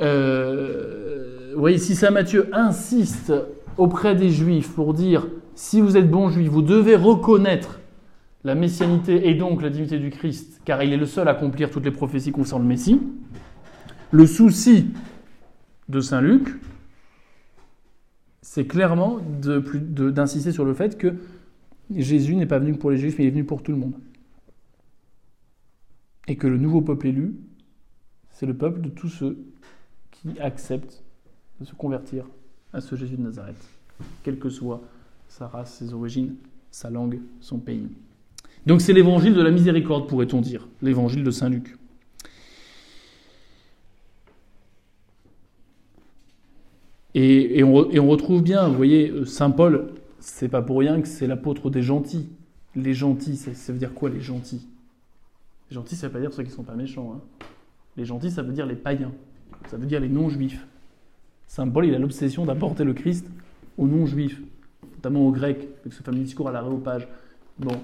Euh, 0.01 1.51
vous 1.53 1.59
voyez, 1.59 1.77
si 1.77 1.93
Saint 1.93 2.11
Matthieu 2.11 2.49
insiste 2.53 3.33
auprès 3.77 4.15
des 4.15 4.29
juifs 4.29 4.73
pour 4.73 4.93
dire, 4.93 5.27
si 5.55 5.81
vous 5.81 5.97
êtes 5.97 6.09
bon 6.09 6.29
juif, 6.29 6.47
vous 6.47 6.61
devez 6.61 6.95
reconnaître 6.95 7.80
la 8.43 8.55
messianité 8.55 9.29
et 9.29 9.35
donc 9.35 9.61
la 9.61 9.69
divinité 9.69 9.99
du 9.99 10.09
Christ, 10.09 10.61
car 10.65 10.81
il 10.83 10.93
est 10.93 10.97
le 10.97 11.05
seul 11.05 11.27
à 11.27 11.31
accomplir 11.31 11.69
toutes 11.69 11.85
les 11.85 11.91
prophéties 11.91 12.31
concernant 12.31 12.63
le 12.63 12.69
Messie. 12.69 12.99
Le 14.11 14.25
souci 14.25 14.87
de 15.89 16.01
Saint 16.01 16.21
Luc, 16.21 16.49
c'est 18.41 18.65
clairement 18.65 19.19
d'insister 19.19 20.51
sur 20.51 20.65
le 20.65 20.73
fait 20.73 20.97
que 20.97 21.15
Jésus 21.95 22.35
n'est 22.35 22.45
pas 22.45 22.59
venu 22.59 22.73
pour 22.73 22.91
les 22.91 22.97
Juifs, 22.97 23.17
mais 23.17 23.25
il 23.25 23.27
est 23.27 23.31
venu 23.31 23.43
pour 23.43 23.61
tout 23.61 23.71
le 23.71 23.77
monde. 23.77 23.93
Et 26.27 26.35
que 26.35 26.47
le 26.47 26.57
nouveau 26.57 26.81
peuple 26.81 27.07
élu, 27.07 27.35
c'est 28.29 28.45
le 28.45 28.55
peuple 28.55 28.81
de 28.81 28.89
tous 28.89 29.09
ceux 29.09 29.37
qui 30.11 30.39
acceptent 30.39 31.03
de 31.59 31.65
se 31.65 31.75
convertir 31.75 32.25
à 32.73 32.81
ce 32.81 32.95
Jésus 32.95 33.17
de 33.17 33.21
Nazareth, 33.21 33.63
quelle 34.23 34.39
que 34.39 34.49
soit 34.49 34.81
sa 35.27 35.47
race, 35.47 35.75
ses 35.75 35.93
origines, 35.93 36.35
sa 36.71 36.89
langue, 36.89 37.19
son 37.39 37.59
pays. 37.59 37.87
Donc 38.65 38.81
c'est 38.81 38.93
l'évangile 38.93 39.33
de 39.33 39.41
la 39.41 39.51
miséricorde, 39.51 40.07
pourrait-on 40.07 40.41
dire, 40.41 40.67
l'évangile 40.81 41.23
de 41.23 41.31
Saint 41.31 41.49
Luc. 41.49 41.75
Et, 47.13 47.61
on, 47.63 48.07
retrouve 48.07 48.41
bien, 48.41 48.67
vous 48.69 48.75
voyez, 48.75 49.09
euh, 49.09 49.25
Saint 49.25 49.51
Paul, 49.51 49.89
c'est 50.19 50.47
pas 50.47 50.61
pour 50.61 50.79
rien 50.79 51.01
que 51.01 51.07
c'est 51.07 51.27
l'apôtre 51.27 51.69
des 51.69 51.81
gentils. 51.81 52.29
Les 52.73 52.93
gentils, 52.93 53.35
ça, 53.35 53.73
veut 53.73 53.79
dire 53.79 53.93
quoi 53.93 54.09
les 54.09 54.21
gentils? 54.21 54.65
Les 55.69 55.75
gentils, 55.75 55.97
ça 55.97 56.07
veut 56.07 56.21
dire 56.21 56.31
ceux 56.31 56.43
qui 56.43 56.51
sont 56.51 56.63
pas 56.63 56.75
méchants. 56.75 57.13
Hein. 57.15 57.45
Les 57.97 58.05
gentils, 58.05 58.31
ça 58.31 58.43
veut 58.43 58.53
dire 58.53 58.65
les 58.65 58.75
païens. 58.75 59.11
Ça 59.67 59.75
veut 59.75 59.85
dire 59.85 59.99
les 59.99 60.07
non-juifs. 60.07 60.65
Saint 61.47 61.67
Paul, 61.67 61.85
il 61.85 61.93
a 61.93 61.99
l'obsession 61.99 62.45
d'apporter 62.45 62.85
le 62.85 62.93
Christ 62.93 63.27
aux 63.77 63.87
non-juifs, 63.87 64.39
notamment 64.95 65.27
aux 65.27 65.31
Grecs, 65.31 65.67
avec 65.81 65.91
ce 65.91 66.01
fameux 66.01 66.19
discours 66.19 66.47
à 66.47 66.61
réopage. 66.61 67.09
Bon, 67.59 67.75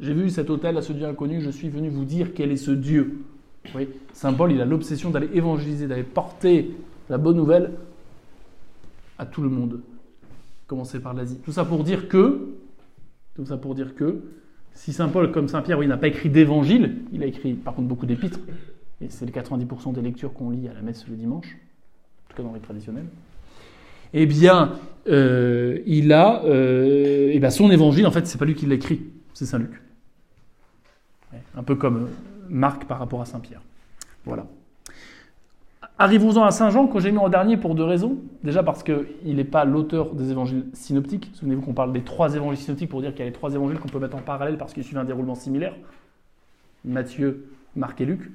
j'ai 0.00 0.14
vu 0.14 0.30
cet 0.30 0.50
hôtel 0.50 0.76
à 0.76 0.82
ce 0.82 0.92
Dieu 0.92 1.06
inconnu, 1.06 1.40
je 1.40 1.50
suis 1.50 1.68
venu 1.68 1.88
vous 1.88 2.04
dire 2.04 2.34
quel 2.34 2.50
est 2.50 2.56
ce 2.56 2.70
Dieu. 2.70 3.20
Oui, 3.74 3.88
Saint 4.12 4.32
Paul, 4.32 4.52
il 4.52 4.60
a 4.60 4.64
l'obsession 4.64 5.10
d'aller 5.10 5.30
évangéliser, 5.32 5.86
d'aller 5.86 6.02
porter 6.02 6.70
la 7.08 7.18
bonne 7.18 7.36
nouvelle 7.36 7.70
à 9.18 9.26
tout 9.26 9.42
le 9.42 9.48
monde. 9.48 9.80
Commencer 10.66 11.00
par 11.00 11.14
l'Asie. 11.14 11.38
Tout 11.44 11.52
ça 11.52 11.64
pour 11.64 11.84
dire 11.84 12.08
que, 12.08 12.48
tout 13.34 13.46
ça 13.46 13.56
pour 13.56 13.74
dire 13.74 13.94
que, 13.94 14.22
si 14.74 14.92
Saint 14.92 15.08
Paul, 15.08 15.30
comme 15.30 15.48
Saint 15.48 15.62
Pierre, 15.62 15.82
il 15.82 15.88
n'a 15.88 15.96
pas 15.96 16.08
écrit 16.08 16.30
d'évangile, 16.30 16.96
il 17.12 17.22
a 17.22 17.26
écrit 17.26 17.54
par 17.54 17.74
contre 17.74 17.88
beaucoup 17.88 18.06
d'épîtres, 18.06 18.40
et 19.00 19.06
c'est 19.08 19.24
les 19.24 19.32
90% 19.32 19.92
des 19.92 20.02
lectures 20.02 20.32
qu'on 20.32 20.50
lit 20.50 20.68
à 20.68 20.74
la 20.74 20.82
messe 20.82 21.06
le 21.08 21.16
dimanche, 21.16 21.46
en 21.46 22.30
tout 22.30 22.36
cas 22.36 22.42
dans 22.42 22.54
les 22.54 22.60
traditionnels, 22.60 23.06
eh 24.12 24.26
bien, 24.26 24.72
euh, 25.08 25.80
il 25.86 26.12
a, 26.12 26.44
euh, 26.44 27.30
eh 27.32 27.38
bien, 27.38 27.50
son 27.50 27.70
évangile, 27.70 28.06
en 28.06 28.10
fait, 28.10 28.26
c'est 28.26 28.38
pas 28.38 28.44
lui 28.44 28.54
qui 28.54 28.66
l'a 28.66 28.74
écrit, 28.74 29.00
c'est 29.34 29.46
Saint 29.46 29.58
Luc. 29.58 29.82
Un 31.56 31.62
peu 31.62 31.74
comme 31.74 32.08
Marc 32.48 32.84
par 32.84 32.98
rapport 32.98 33.20
à 33.20 33.26
Saint 33.26 33.40
Pierre. 33.40 33.60
Voilà. 34.24 34.46
Arrivons-en 35.98 36.42
à 36.42 36.50
Saint 36.50 36.70
Jean, 36.70 36.86
que 36.86 36.98
j'ai 36.98 37.12
mis 37.12 37.18
en 37.18 37.28
dernier 37.28 37.56
pour 37.56 37.74
deux 37.74 37.84
raisons. 37.84 38.18
Déjà 38.42 38.62
parce 38.62 38.82
qu'il 38.82 39.06
n'est 39.24 39.44
pas 39.44 39.64
l'auteur 39.64 40.14
des 40.14 40.30
évangiles 40.30 40.66
synoptiques. 40.72 41.30
Souvenez-vous 41.34 41.62
qu'on 41.62 41.72
parle 41.72 41.92
des 41.92 42.02
trois 42.02 42.34
évangiles 42.34 42.58
synoptiques 42.58 42.88
pour 42.88 43.00
dire 43.00 43.10
qu'il 43.10 43.20
y 43.20 43.22
a 43.22 43.26
les 43.26 43.32
trois 43.32 43.54
évangiles 43.54 43.78
qu'on 43.78 43.88
peut 43.88 44.00
mettre 44.00 44.16
en 44.16 44.22
parallèle 44.22 44.58
parce 44.58 44.72
qu'ils 44.72 44.84
suivent 44.84 44.98
un 44.98 45.04
déroulement 45.04 45.34
similaire. 45.34 45.74
Matthieu, 46.84 47.46
Marc 47.76 48.00
et 48.00 48.06
Luc. 48.06 48.30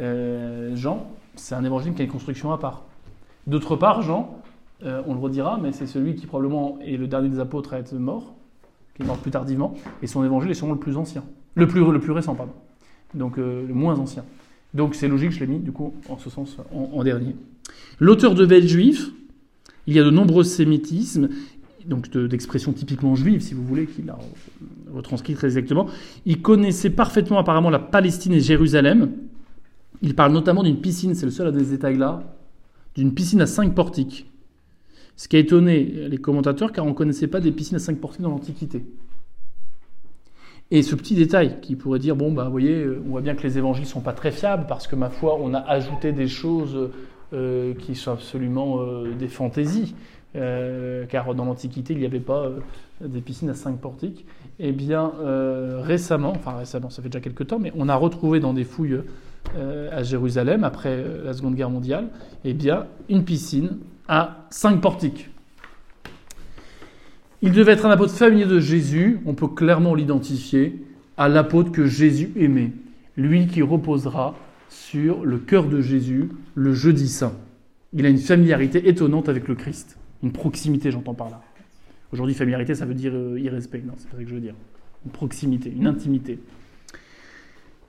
Euh, 0.00 0.76
Jean, 0.76 1.06
c'est 1.34 1.54
un 1.54 1.64
évangile 1.64 1.94
qui 1.94 2.02
a 2.02 2.04
une 2.04 2.10
construction 2.10 2.52
à 2.52 2.58
part. 2.58 2.84
D'autre 3.46 3.76
part, 3.76 4.02
Jean, 4.02 4.38
euh, 4.84 5.02
on 5.06 5.14
le 5.14 5.20
redira, 5.20 5.58
mais 5.60 5.72
c'est 5.72 5.86
celui 5.86 6.14
qui 6.14 6.26
probablement 6.26 6.78
est 6.80 6.96
le 6.96 7.06
dernier 7.06 7.28
des 7.28 7.40
apôtres 7.40 7.72
à 7.72 7.78
être 7.78 7.94
mort, 7.94 8.34
qui 8.98 9.08
est 9.08 9.16
plus 9.22 9.30
tardivement, 9.30 9.74
et 10.02 10.06
son 10.06 10.24
évangile 10.24 10.50
est 10.50 10.54
sûrement 10.54 10.74
le 10.74 10.80
plus 10.80 10.96
ancien. 10.96 11.24
Le 11.54 11.66
plus, 11.66 11.82
récent, 12.12 12.34
pardon. 12.34 12.52
Donc 13.14 13.38
euh, 13.38 13.66
le 13.66 13.74
moins 13.74 13.98
ancien. 13.98 14.24
Donc 14.74 14.94
c'est 14.94 15.08
logique, 15.08 15.32
je 15.32 15.40
l'ai 15.40 15.46
mis 15.46 15.58
du 15.58 15.72
coup 15.72 15.94
en 16.08 16.18
ce 16.18 16.30
sens 16.30 16.56
en, 16.72 17.02
dernier. 17.02 17.34
L'auteur 18.00 18.34
de 18.34 18.44
veille 18.44 18.68
juif, 18.68 19.10
il 19.86 19.94
y 19.94 19.98
a 19.98 20.04
de 20.04 20.10
nombreux 20.10 20.44
sémitismes, 20.44 21.30
donc 21.86 22.10
d'expressions 22.10 22.72
typiquement 22.72 23.14
juives, 23.14 23.40
si 23.40 23.54
vous 23.54 23.64
voulez, 23.64 23.86
qu'il 23.86 24.10
a 24.10 24.18
retranscrit 24.92 25.34
très 25.34 25.46
exactement. 25.46 25.86
Il 26.26 26.42
connaissait 26.42 26.90
parfaitement 26.90 27.38
apparemment 27.38 27.70
la 27.70 27.78
Palestine 27.78 28.34
et 28.34 28.40
Jérusalem. 28.40 29.12
Il 30.02 30.14
parle 30.14 30.32
notamment 30.32 30.62
d'une 30.62 30.80
piscine, 30.80 31.14
c'est 31.14 31.26
le 31.26 31.32
seul 31.32 31.48
à 31.48 31.50
des 31.50 31.64
détails-là, 31.64 32.36
d'une 32.94 33.14
piscine 33.14 33.40
à 33.40 33.46
cinq 33.46 33.74
portiques. 33.74 34.30
Ce 35.18 35.26
qui 35.26 35.34
a 35.34 35.40
étonné 35.40 35.82
les 35.82 36.18
commentateurs, 36.18 36.70
car 36.70 36.86
on 36.86 36.90
ne 36.90 36.94
connaissait 36.94 37.26
pas 37.26 37.40
des 37.40 37.50
piscines 37.50 37.74
à 37.74 37.80
cinq 37.80 37.98
portiques 37.98 38.22
dans 38.22 38.30
l'Antiquité. 38.30 38.86
Et 40.70 40.82
ce 40.82 40.94
petit 40.94 41.16
détail 41.16 41.60
qui 41.60 41.74
pourrait 41.74 41.98
dire, 41.98 42.14
bon, 42.14 42.30
bah, 42.30 42.44
vous 42.44 42.52
voyez, 42.52 42.86
on 43.04 43.10
voit 43.10 43.20
bien 43.20 43.34
que 43.34 43.42
les 43.42 43.58
évangiles 43.58 43.82
ne 43.82 43.88
sont 43.88 44.00
pas 44.00 44.12
très 44.12 44.30
fiables 44.30 44.66
parce 44.68 44.86
que, 44.86 44.94
ma 44.94 45.10
foi, 45.10 45.36
on 45.40 45.54
a 45.54 45.58
ajouté 45.58 46.12
des 46.12 46.28
choses 46.28 46.90
euh, 47.32 47.74
qui 47.74 47.96
sont 47.96 48.12
absolument 48.12 48.80
euh, 48.80 49.12
des 49.18 49.26
fantaisies, 49.26 49.96
euh, 50.36 51.04
car 51.06 51.34
dans 51.34 51.46
l'Antiquité, 51.46 51.94
il 51.94 51.98
n'y 51.98 52.06
avait 52.06 52.20
pas 52.20 52.44
euh, 52.44 52.60
des 53.04 53.20
piscines 53.20 53.50
à 53.50 53.54
cinq 53.54 53.80
portiques. 53.80 54.24
Eh 54.60 54.70
bien, 54.70 55.14
euh, 55.20 55.80
récemment, 55.82 56.30
enfin 56.30 56.52
récemment, 56.58 56.90
ça 56.90 57.02
fait 57.02 57.08
déjà 57.08 57.20
quelques 57.20 57.48
temps, 57.48 57.58
mais 57.58 57.72
on 57.74 57.88
a 57.88 57.96
retrouvé 57.96 58.38
dans 58.38 58.54
des 58.54 58.64
fouilles 58.64 59.00
euh, 59.56 59.88
à 59.90 60.04
Jérusalem, 60.04 60.62
après 60.62 60.90
euh, 60.92 61.24
la 61.24 61.32
Seconde 61.32 61.56
Guerre 61.56 61.70
mondiale, 61.70 62.08
eh 62.44 62.54
bien, 62.54 62.86
une 63.08 63.24
piscine 63.24 63.78
à 64.08 64.46
cinq 64.50 64.80
portiques. 64.80 65.30
Il 67.40 67.52
devait 67.52 67.72
être 67.72 67.86
un 67.86 67.90
apôtre 67.90 68.14
familier 68.14 68.46
de 68.46 68.58
Jésus, 68.58 69.20
on 69.24 69.34
peut 69.34 69.46
clairement 69.46 69.94
l'identifier 69.94 70.84
à 71.16 71.28
l'apôtre 71.28 71.70
que 71.70 71.86
Jésus 71.86 72.30
aimait, 72.36 72.72
lui 73.16 73.46
qui 73.46 73.62
reposera 73.62 74.34
sur 74.68 75.24
le 75.24 75.38
cœur 75.38 75.68
de 75.68 75.80
Jésus 75.80 76.30
le 76.54 76.72
jeudi 76.72 77.08
saint. 77.08 77.34
Il 77.92 78.04
a 78.06 78.08
une 78.08 78.18
familiarité 78.18 78.88
étonnante 78.88 79.28
avec 79.28 79.46
le 79.46 79.54
Christ, 79.54 79.98
une 80.22 80.32
proximité, 80.32 80.90
j'entends 80.90 81.14
par 81.14 81.30
là. 81.30 81.40
Aujourd'hui, 82.12 82.34
familiarité, 82.34 82.74
ça 82.74 82.86
veut 82.86 82.94
dire 82.94 83.12
euh, 83.14 83.38
irrespect, 83.38 83.82
non, 83.86 83.92
c'est 83.98 84.08
pas 84.08 84.16
ça 84.16 84.22
que 84.22 84.28
je 84.28 84.34
veux 84.34 84.40
dire. 84.40 84.54
Une 85.04 85.12
proximité, 85.12 85.72
une 85.74 85.86
intimité. 85.86 86.40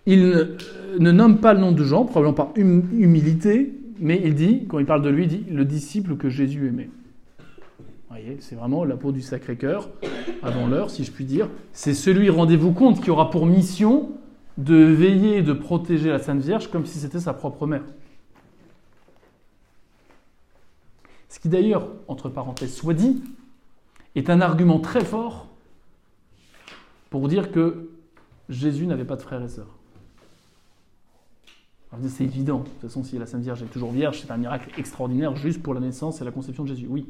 Il 0.06 0.20
euh, 0.24 0.58
ne 1.00 1.12
nomme 1.12 1.40
pas 1.40 1.54
le 1.54 1.60
nom 1.60 1.72
de 1.72 1.84
Jean, 1.84 2.06
probablement 2.06 2.34
par 2.34 2.54
hum- 2.58 2.90
humilité, 2.98 3.72
mais 4.00 4.22
il 4.24 4.36
dit, 4.36 4.66
quand 4.68 4.80
il 4.80 4.86
parle 4.86 5.02
de 5.02 5.10
lui, 5.10 5.24
il 5.24 5.30
dit 5.30 5.46
le 5.50 5.66
disciple 5.66 6.18
que 6.18 6.30
Jésus 6.30 6.68
aimait. 6.68 6.90
Vous 7.40 8.16
voyez, 8.16 8.38
c'est 8.40 8.56
vraiment 8.56 8.84
l'apôtre 8.84 9.14
du 9.14 9.22
Sacré-Cœur, 9.22 9.90
avant 10.42 10.68
l'heure, 10.68 10.90
si 10.90 11.04
je 11.04 11.12
puis 11.12 11.26
dire. 11.26 11.50
C'est 11.74 11.94
celui, 11.94 12.30
rendez-vous 12.30 12.72
compte, 12.72 13.02
qui 13.02 13.12
aura 13.12 13.30
pour 13.30 13.46
mission 13.46 14.12
de 14.58 14.76
veiller 14.76 15.38
et 15.38 15.42
de 15.42 15.54
protéger 15.54 16.10
la 16.10 16.20
Sainte 16.20 16.42
Vierge 16.42 16.70
comme 16.70 16.86
si 16.86 17.00
c'était 17.00 17.20
sa 17.20 17.34
propre 17.34 17.66
mère. 17.68 17.84
Ce 21.30 21.40
qui 21.40 21.50
d'ailleurs, 21.50 21.88
entre 22.08 22.30
parenthèses, 22.30 22.74
soit 22.74 22.94
dit, 22.94 23.22
est 24.16 24.30
un 24.30 24.42
argument 24.42 24.80
très 24.80 25.06
fort 25.06 25.48
pour 27.10 27.28
dire 27.28 27.52
que 27.52 27.90
Jésus 28.50 28.88
n'avait 28.88 29.06
pas 29.06 29.16
de 29.16 29.22
frères 29.22 29.44
et 29.44 29.48
sœurs. 29.48 29.79
C'est 32.08 32.24
évident. 32.24 32.60
De 32.60 32.64
toute 32.66 32.82
façon, 32.82 33.04
si 33.04 33.18
la 33.18 33.26
Sainte 33.26 33.42
Vierge 33.42 33.64
est 33.64 33.68
toujours 33.68 33.92
vierge, 33.92 34.22
c'est 34.22 34.32
un 34.32 34.38
miracle 34.38 34.70
extraordinaire 34.78 35.36
juste 35.36 35.62
pour 35.62 35.74
la 35.74 35.80
naissance 35.80 36.22
et 36.22 36.26
la 36.26 36.32
conception 36.32 36.64
de 36.64 36.70
Jésus. 36.70 36.88
Oui. 36.88 37.08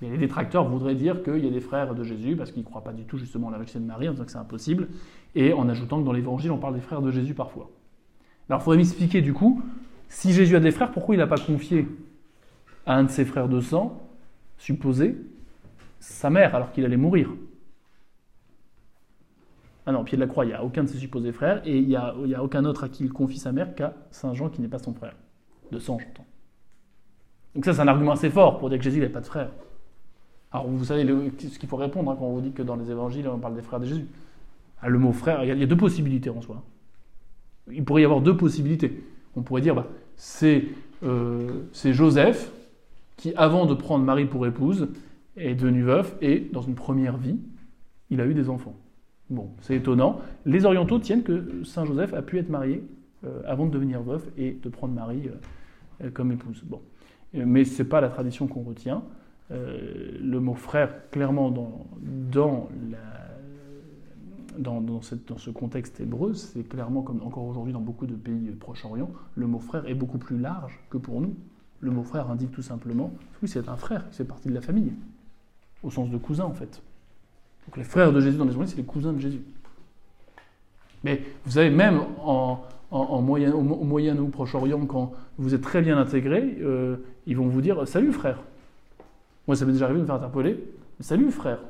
Mais 0.00 0.10
les 0.10 0.18
détracteurs 0.18 0.68
voudraient 0.68 0.94
dire 0.94 1.22
qu'il 1.22 1.44
y 1.44 1.48
a 1.48 1.50
des 1.50 1.60
frères 1.60 1.94
de 1.94 2.04
Jésus 2.04 2.36
parce 2.36 2.52
qu'ils 2.52 2.62
ne 2.62 2.66
croient 2.66 2.84
pas 2.84 2.92
du 2.92 3.04
tout 3.04 3.18
justement 3.18 3.48
à 3.48 3.50
la 3.52 3.58
virginité 3.58 3.80
de 3.80 3.86
Marie 3.86 4.08
en 4.08 4.12
disant 4.12 4.24
que 4.24 4.30
c'est 4.30 4.38
impossible, 4.38 4.88
et 5.34 5.52
en 5.52 5.68
ajoutant 5.68 6.00
que 6.00 6.04
dans 6.04 6.12
l'Évangile, 6.12 6.52
on 6.52 6.58
parle 6.58 6.74
des 6.74 6.80
frères 6.80 7.02
de 7.02 7.10
Jésus 7.10 7.34
parfois. 7.34 7.70
Alors, 8.48 8.60
il 8.60 8.64
faudrait 8.64 8.78
m'expliquer 8.78 9.22
du 9.22 9.32
coup, 9.32 9.62
si 10.08 10.32
Jésus 10.32 10.56
a 10.56 10.60
des 10.60 10.70
frères, 10.70 10.90
pourquoi 10.90 11.14
il 11.14 11.18
n'a 11.18 11.26
pas 11.26 11.38
confié 11.38 11.86
à 12.86 12.96
un 12.96 13.04
de 13.04 13.10
ses 13.10 13.24
frères 13.24 13.48
de 13.48 13.60
sang, 13.60 14.02
supposé, 14.58 15.16
sa 16.00 16.30
mère 16.30 16.54
alors 16.54 16.72
qu'il 16.72 16.84
allait 16.84 16.96
mourir? 16.96 17.30
Ah 19.90 19.92
non, 19.92 20.02
au 20.02 20.04
pied 20.04 20.16
de 20.16 20.20
la 20.20 20.28
croix, 20.28 20.44
il 20.44 20.48
n'y 20.48 20.54
a 20.54 20.62
aucun 20.62 20.84
de 20.84 20.88
ses 20.88 20.98
supposés 20.98 21.32
frères, 21.32 21.66
et 21.66 21.76
il 21.76 21.88
n'y 21.88 21.96
a, 21.96 22.14
aucun 22.40 22.64
autre 22.64 22.84
à 22.84 22.88
qui 22.88 23.02
il 23.02 23.12
confie 23.12 23.38
sa 23.38 23.50
mère 23.50 23.74
qu'à 23.74 23.92
Saint 24.12 24.34
Jean 24.34 24.48
qui 24.48 24.60
n'est 24.60 24.68
pas 24.68 24.78
son 24.78 24.94
frère. 24.94 25.16
De 25.72 25.80
sang, 25.80 25.98
j'entends. 25.98 26.24
Donc 27.56 27.64
ça, 27.64 27.74
c'est 27.74 27.80
un 27.80 27.88
argument 27.88 28.12
assez 28.12 28.30
fort 28.30 28.60
pour 28.60 28.68
dire 28.68 28.78
que 28.78 28.84
Jésus 28.84 29.00
n'avait 29.00 29.12
pas 29.12 29.20
de 29.20 29.26
frère. 29.26 29.50
Alors 30.52 30.68
vous 30.68 30.84
savez 30.84 31.04
ce 31.40 31.58
qu'il 31.58 31.68
faut 31.68 31.76
répondre 31.76 32.08
hein, 32.08 32.16
quand 32.16 32.24
on 32.24 32.34
vous 32.34 32.40
dit 32.40 32.52
que 32.52 32.62
dans 32.62 32.76
les 32.76 32.88
évangiles, 32.88 33.26
on 33.26 33.40
parle 33.40 33.56
des 33.56 33.62
frères 33.62 33.80
de 33.80 33.86
Jésus. 33.86 34.06
Ah, 34.80 34.88
le 34.88 35.00
mot 35.00 35.10
frère, 35.10 35.42
il 35.42 35.58
y, 35.58 35.62
a, 35.64 35.66
deux 35.66 35.76
possibilités 35.76 36.30
en 36.30 36.40
soi. 36.40 36.62
Il 37.72 37.84
pourrait 37.84 38.02
y 38.02 38.04
avoir 38.04 38.20
deux 38.20 38.36
possibilités. 38.36 39.02
On 39.34 39.42
pourrait 39.42 39.62
dire, 39.62 39.74
bah, 39.74 39.88
euh, 41.02 41.62
c'est 41.72 41.92
Joseph 41.92 42.52
qui, 43.16 43.34
avant 43.34 43.66
de 43.66 43.74
prendre 43.74 44.04
Marie 44.04 44.26
pour 44.26 44.46
épouse, 44.46 44.86
est 45.36 45.56
devenu 45.56 45.82
veuf 45.82 46.14
et, 46.22 46.38
dans 46.38 46.62
une 46.62 46.76
première 46.76 47.16
vie, 47.16 47.40
il 48.10 48.20
a 48.20 48.26
eu 48.26 48.34
des 48.34 48.48
enfants. 48.50 48.76
Bon, 49.30 49.50
c'est 49.60 49.76
étonnant. 49.76 50.20
Les 50.44 50.64
orientaux 50.64 50.98
tiennent 50.98 51.22
que 51.22 51.62
Saint 51.64 51.84
Joseph 51.84 52.12
a 52.14 52.22
pu 52.22 52.38
être 52.38 52.48
marié 52.48 52.84
euh, 53.24 53.42
avant 53.46 53.66
de 53.66 53.70
devenir 53.70 54.02
veuf 54.02 54.28
et 54.36 54.58
de 54.60 54.68
prendre 54.68 54.92
Marie 54.92 55.28
euh, 55.28 56.06
euh, 56.06 56.10
comme 56.10 56.32
épouse. 56.32 56.62
Bon. 56.64 56.80
Mais 57.32 57.64
ce 57.64 57.82
n'est 57.82 57.88
pas 57.88 58.00
la 58.00 58.08
tradition 58.08 58.48
qu'on 58.48 58.62
retient. 58.62 59.02
Le 59.50 60.38
mot 60.38 60.54
frère, 60.54 61.10
clairement, 61.10 61.50
dans, 61.50 61.86
dans, 62.00 62.68
dans, 64.58 65.00
ce 65.02 65.50
contexte 65.50 66.00
hébreu, 66.00 66.34
c'est 66.34 66.62
clairement, 66.62 67.02
comme 67.02 67.20
encore 67.22 67.44
aujourd'hui 67.44 67.72
dans 67.72 67.80
beaucoup 67.80 68.06
de 68.06 68.14
pays 68.14 68.50
Proche-Orient, 68.52 69.10
le 69.34 69.46
mot 69.48 69.58
frère 69.58 69.88
est 69.88 69.94
beaucoup 69.94 70.18
plus 70.18 70.38
large 70.38 70.80
que 70.88 70.98
pour 70.98 71.20
nous. 71.20 71.34
Le 71.80 71.90
mot 71.90 72.04
frère 72.04 72.30
indique 72.30 72.52
tout 72.52 72.62
simplement, 72.62 73.12
oui, 73.42 73.48
c'est 73.48 73.68
un 73.68 73.76
frère 73.76 74.06
fait 74.12 74.24
partie 74.24 74.48
de 74.48 74.54
la 74.54 74.60
famille, 74.60 74.92
au 75.82 75.90
sens 75.90 76.10
de 76.10 76.16
cousin 76.16 76.44
en 76.44 76.54
fait. 76.54 76.82
Donc 77.70 77.76
les 77.76 77.84
frères 77.84 78.12
de 78.12 78.20
Jésus 78.20 78.36
dans 78.36 78.44
les 78.46 78.50
évangiles, 78.50 78.70
c'est 78.72 78.80
les 78.80 78.86
cousins 78.86 79.12
de 79.12 79.20
Jésus. 79.20 79.42
Mais 81.04 81.22
vous 81.44 81.52
savez, 81.52 81.70
même 81.70 82.00
en, 82.20 82.64
en- 82.90 82.98
en 82.98 83.22
moyen, 83.22 83.52
au, 83.54 83.62
Moyen 83.62 84.18
ou 84.18 84.26
Proche-Orient, 84.26 84.84
quand 84.86 85.12
vous 85.38 85.54
êtes 85.54 85.60
très 85.60 85.80
bien 85.80 85.96
intégré, 85.96 86.58
euh, 86.60 86.96
ils 87.28 87.36
vont 87.36 87.46
vous 87.46 87.60
dire 87.60 87.86
Salut 87.86 88.12
frère. 88.12 88.42
Moi, 89.46 89.54
ça 89.54 89.64
m'est 89.66 89.72
déjà 89.72 89.84
arrivé 89.84 89.98
de 89.98 90.02
me 90.02 90.06
faire 90.06 90.16
interpeller 90.16 90.64
Salut 90.98 91.30
frère. 91.30 91.60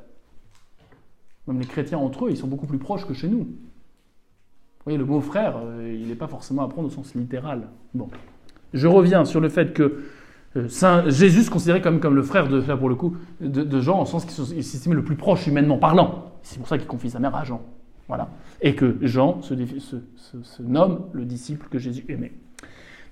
Même 1.47 1.61
les 1.61 1.67
chrétiens 1.67 1.99
entre 1.99 2.25
eux, 2.27 2.31
ils 2.31 2.37
sont 2.39 2.49
beaucoup 2.49 2.67
plus 2.67 2.79
proches 2.79 3.07
que 3.07 3.13
chez 3.13 3.29
nous. 3.29 3.41
Vous 3.41 4.85
voyez, 4.85 4.99
le 4.99 5.05
mot 5.05 5.21
frère, 5.21 5.59
euh, 5.63 5.95
il 6.01 6.09
n'est 6.09 6.15
pas 6.15 6.29
forcément 6.29 6.63
à 6.63 6.69
prendre 6.71 6.89
au 6.89 6.91
sens 6.91 7.15
littéral. 7.15 7.69
Bon. 7.93 8.09
Je 8.73 8.87
reviens 8.87 9.27
sur 9.27 9.41
le 9.41 9.51
fait 9.51 9.75
que 9.75 10.03
Saint 10.69 11.09
Jésus 11.09 11.45
se 11.45 11.51
considérait 11.51 11.81
comme, 11.81 12.15
le 12.15 12.23
frère 12.23 12.49
de, 12.49 13.81
Jean, 13.81 14.01
en 14.01 14.05
sens 14.05 14.25
qu'il 14.25 14.65
s'estimait 14.65 14.97
le 14.97 15.05
plus 15.05 15.17
proche 15.17 15.47
humainement 15.47 15.79
parlant. 15.79 16.33
C'est 16.43 16.59
pour 16.59 16.69
ça 16.69 16.79
qu'il 16.79 16.87
confie 16.87 17.11
sa 17.11 17.21
mère 17.21 17.35
à 17.35 17.45
Jean. 17.45 17.63
Voilà. 18.09 18.29
Et 18.61 18.75
que 18.75 18.97
Jean 19.03 19.41
se 19.43 20.63
nomme 20.63 21.03
le 21.13 21.25
disciple 21.25 21.69
que 21.71 21.79
Jésus 21.79 22.05
aimait. 22.09 22.33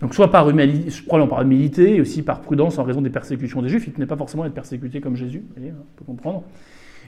Donc 0.01 0.15
soit 0.15 0.31
par 0.31 0.49
humilité, 0.49 0.91
probablement 1.07 1.35
par 1.35 1.43
humilité, 1.43 1.97
et 1.97 2.01
aussi 2.01 2.23
par 2.23 2.41
prudence 2.41 2.79
en 2.79 2.85
raison 2.85 3.01
des 3.01 3.11
persécutions 3.11 3.63
des 3.63 3.69
Juifs, 3.69 3.87
il 3.87 3.91
ne 3.91 3.95
tenait 3.97 4.07
pas 4.07 4.17
forcément 4.17 4.45
à 4.45 4.47
être 4.47 4.55
persécuté 4.55 5.01
comme 5.01 5.17
Jésus, 5.17 5.45
vous 5.47 5.55
voyez, 5.55 5.71
hein, 5.71 5.77
on 5.81 5.99
peut 5.99 6.05
comprendre. 6.05 6.45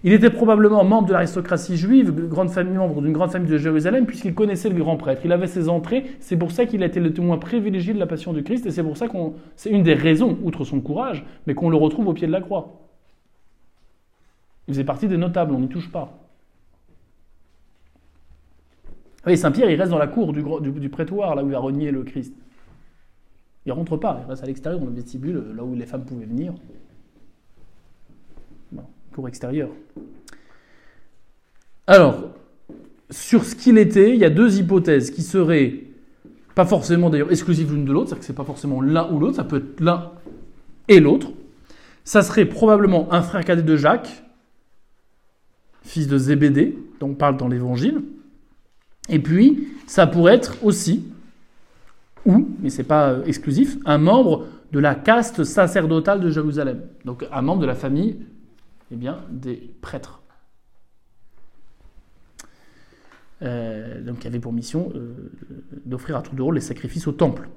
Il 0.03 0.13
était 0.13 0.31
probablement 0.31 0.83
membre 0.83 1.09
de 1.09 1.13
l'aristocratie 1.13 1.77
juive, 1.77 2.13
membre 2.13 3.03
d'une 3.03 3.13
grande 3.13 3.31
famille 3.31 3.51
de 3.51 3.59
Jérusalem, 3.59 4.07
puisqu'il 4.07 4.35
connaissait 4.35 4.71
le 4.71 4.77
grand 4.77 4.97
prêtre. 4.97 5.23
Il 5.25 5.33
avait 5.33 5.47
ses 5.47 5.69
entrées, 5.69 6.07
c'est 6.21 6.39
pour 6.39 6.53
ça 6.53 6.65
qu'il 6.65 6.83
a 6.83 6.87
été 6.87 7.01
le 7.01 7.13
témoin 7.13 7.37
privilégié 7.37 7.93
de 7.93 7.99
la 7.99 8.07
passion 8.07 8.33
du 8.33 8.43
Christ, 8.43 8.65
et 8.67 8.71
c'est 8.71 8.83
pour 8.83 8.97
ça 8.97 9.09
qu'on, 9.09 9.35
c'est 9.57 9.71
une 9.71 9.83
des 9.83 9.95
raisons, 9.95 10.39
outre 10.43 10.65
son 10.65 10.81
courage, 10.81 11.25
mais 11.47 11.55
qu'on 11.55 11.69
le 11.69 11.77
retrouve 11.77 12.09
au 12.09 12.15
pied 12.15 12.27
de 12.27 12.33
la 12.33 12.41
croix. 12.41 12.81
Il 14.69 14.75
faisait 14.75 14.85
partie 14.85 15.09
des 15.09 15.19
notables, 15.19 15.53
on 15.55 15.61
n'y 15.61 15.69
touche 15.69 15.91
pas. 15.91 16.17
Oui, 19.27 19.37
Saint-Pierre, 19.37 19.69
il 19.71 19.79
reste 19.79 19.91
dans 19.91 19.99
la 19.99 20.07
cour 20.07 20.33
du 20.33 20.89
prétoire, 20.89 21.35
là 21.35 21.45
où 21.45 21.49
il 21.51 21.55
a 21.55 21.59
renié 21.59 21.91
le 21.91 22.05
Christ. 22.05 22.35
Il 23.67 23.73
rentre 23.73 23.99
pas, 23.99 24.23
il 24.25 24.31
reste 24.31 24.43
à 24.43 24.47
l'extérieur, 24.47 24.81
dans 24.81 24.87
le 24.87 24.93
vestibule, 24.93 25.45
là 25.55 25.63
où 25.63 25.75
les 25.75 25.85
femmes 25.85 26.07
pouvaient 26.07 26.25
venir. 26.25 26.55
Bon, 29.11 29.17
cour 29.17 29.29
extérieure. 29.29 29.71
Alors, 31.87 32.31
sur 33.11 33.45
ce 33.45 33.55
qu'il 33.55 33.79
était, 33.79 34.11
il 34.11 34.17
y 34.17 34.25
a 34.25 34.31
deux 34.31 34.59
hypothèses 34.59 35.11
qui 35.11 35.23
seraient 35.23 35.85
pas 36.55 36.65
forcément 36.65 37.11
d'ailleurs 37.11 37.31
exclusives 37.31 37.73
l'une 37.73 37.85
de 37.85 37.93
l'autre, 37.93 38.09
c'est-à-dire 38.09 38.21
que 38.21 38.27
c'est 38.27 38.33
pas 38.33 38.45
forcément 38.45 38.81
l'un 38.81 39.11
ou 39.11 39.19
l'autre, 39.19 39.37
ça 39.37 39.45
peut 39.45 39.57
être 39.57 39.81
l'un 39.81 40.11
et 40.89 41.01
l'autre. 41.01 41.29
Ça 42.05 42.23
serait 42.23 42.45
probablement 42.47 43.13
un 43.13 43.23
frère 43.23 43.45
cadet 43.45 43.63
de 43.63 43.77
Jacques, 43.77 44.25
fils 45.83 46.07
de 46.07 46.19
Zébédée, 46.19 46.79
dont 46.99 47.09
on 47.09 47.15
parle 47.15 47.37
dans 47.37 47.49
l'Évangile. 47.49 48.03
Et 49.09 49.19
puis, 49.19 49.69
ça 49.87 50.07
pourrait 50.07 50.35
être 50.35 50.57
aussi, 50.63 51.05
ou, 52.27 52.49
mais 52.61 52.71
c'est 52.71 52.85
pas 52.85 53.11
euh, 53.11 53.25
exclusif, 53.25 53.79
un 53.85 53.99
membre 53.99 54.47
de 54.73 54.79
la 54.79 54.95
caste 54.95 55.43
sacerdotale 55.45 56.21
de 56.21 56.31
Jérusalem. 56.31 56.83
Donc 57.05 57.27
un 57.33 57.43
membre 57.43 57.63
de 57.63 57.67
la 57.67 57.75
famille 57.75 58.19
eh 58.91 58.97
bien, 58.97 59.25
des 59.31 59.75
prêtres. 59.81 60.23
Euh, 63.43 64.03
donc 64.03 64.19
qui 64.19 64.27
avait 64.27 64.39
pour 64.39 64.53
mission 64.53 64.93
euh, 64.95 65.15
d'offrir 65.87 66.17
à 66.17 66.23
tour 66.23 66.35
de 66.35 66.43
rôle 66.43 66.57
les 66.57 66.61
sacrifices 66.61 67.07
au 67.07 67.13
temple. 67.13 67.49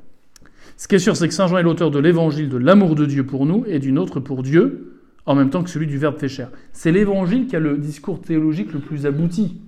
Ce 0.78 0.88
qui 0.88 0.96
est 0.96 1.00
sûr, 1.00 1.17
c'est 1.17 1.28
que 1.28 1.34
Saint 1.34 1.48
Jean 1.48 1.58
est 1.58 1.63
l'auteur 1.63 1.91
de 1.91 2.00
l'évangile 2.00 2.48
de 2.48 2.56
l'amour 2.56 2.96
de 2.96 3.06
Dieu 3.06 3.26
pour 3.26 3.46
nous 3.46 3.65
et 3.67 3.80
d'une 3.80 4.00
autre 4.00 4.22
pour 4.22 4.43
Dieu, 4.43 5.02
en 5.26 5.36
même 5.36 5.50
temps 5.50 5.62
que 5.62 5.69
celui 5.69 5.88
du 5.88 5.98
Verbe 5.98 6.17
fait 6.17 6.30
chair. 6.30 6.52
C'est 6.72 6.91
l'évangile 6.91 7.48
qui 7.48 7.56
a 7.58 7.60
le 7.60 7.78
discours 7.78 8.22
théologique 8.22 8.72
le 8.72 8.80
plus 8.80 9.06
abouti. 9.06 9.62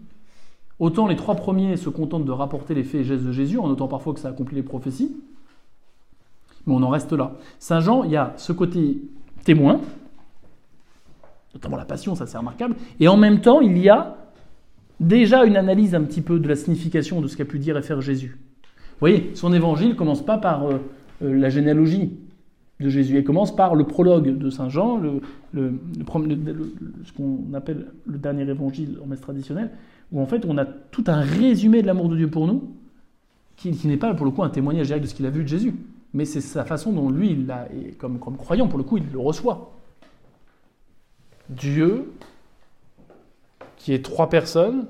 Autant 0.80 1.08
les 1.08 1.18
trois 1.18 1.36
premiers 1.36 1.76
se 1.76 1.90
contentent 1.90 2.26
de 2.26 2.32
rapporter 2.32 2.74
les 2.74 2.84
faits 2.84 3.02
et 3.02 3.04
gestes 3.04 3.26
de 3.26 3.32
Jésus, 3.34 3.58
en 3.58 3.68
notant 3.68 3.88
parfois 3.88 4.14
que 4.14 4.20
ça 4.22 4.30
accomplit 4.30 4.56
les 4.56 4.64
prophéties, 4.64 5.18
mais 6.66 6.74
on 6.74 6.84
en 6.84 6.90
reste 6.90 7.12
là. 7.14 7.36
Saint 7.60 7.82
Jean, 7.82 8.04
il 8.04 8.12
y 8.12 8.18
a 8.18 8.34
ce 8.38 8.54
côté 8.54 9.02
témoin, 9.44 9.82
notamment 11.56 11.78
la 11.78 11.86
passion, 11.86 12.14
ça 12.14 12.28
c'est 12.28 12.38
remarquable, 12.38 12.76
et 13.00 13.08
en 13.08 13.18
même 13.18 13.42
temps, 13.42 13.62
il 13.62 13.78
y 13.78 13.90
a 13.90 14.18
déjà 15.00 15.46
une 15.46 15.58
analyse 15.58 15.96
un 15.96 16.04
petit 16.04 16.22
peu 16.22 16.40
de 16.40 16.48
la 16.48 16.56
signification 16.56 17.22
de 17.22 17.28
ce 17.28 17.36
qu'a 17.36 17.46
pu 17.46 17.60
dire 17.60 17.78
et 17.78 17.82
faire 17.82 18.02
Jésus. 18.02 18.38
Vous 18.62 19.00
voyez, 19.00 19.32
son 19.34 19.54
évangile 19.54 19.96
commence 19.96 20.24
pas 20.24 20.38
par 20.38 20.66
euh, 20.66 20.78
euh, 21.24 21.38
la 21.38 21.50
généalogie 21.50 22.14
de 22.80 22.90
Jésus. 22.90 23.18
Elle 23.18 23.24
commence 23.24 23.56
par 23.56 23.76
le 23.76 23.86
prologue 23.86 24.38
de 24.38 24.50
Saint 24.50 24.70
Jean, 24.70 24.98
le, 24.98 25.22
ce 25.54 27.12
qu'on 27.14 27.54
appelle 27.54 27.88
le 28.06 28.18
dernier 28.18 28.50
évangile 28.50 29.00
en 29.04 29.08
messe 29.08 29.22
traditionnelle, 29.22 29.72
où 30.12 30.22
en 30.22 30.26
fait 30.26 30.46
on 30.46 30.58
a 30.58 30.66
tout 30.66 31.04
un 31.08 31.22
résumé 31.22 31.82
de 31.82 31.88
l'amour 31.88 32.10
de 32.10 32.18
Dieu 32.18 32.30
pour 32.30 32.48
nous, 32.48 32.72
qui, 33.56 33.76
n'est 33.88 33.98
pas 33.98 34.14
pour 34.14 34.26
le 34.26 34.32
coup 34.32 34.44
un 34.44 34.50
témoignage 34.50 34.88
direct 34.88 35.04
de 35.04 35.10
ce 35.10 35.16
qu'il 35.16 35.26
a 35.26 35.30
vu 35.30 35.44
de 35.44 35.48
Jésus, 35.48 35.74
mais 36.14 36.26
c'est 36.26 36.42
sa 36.42 36.66
façon 36.66 36.92
dont 36.92 37.10
lui, 37.10 37.38
a, 37.50 37.68
comme 37.98 38.20
croyant 38.20 38.68
pour 38.68 38.78
le 38.78 38.84
coup, 38.84 38.98
il 38.98 39.06
le 39.12 39.20
reçoit. 39.20 39.75
Dieu, 41.50 42.12
qui 43.78 43.94
est 43.94 44.04
trois 44.04 44.30
personnes, 44.30 44.88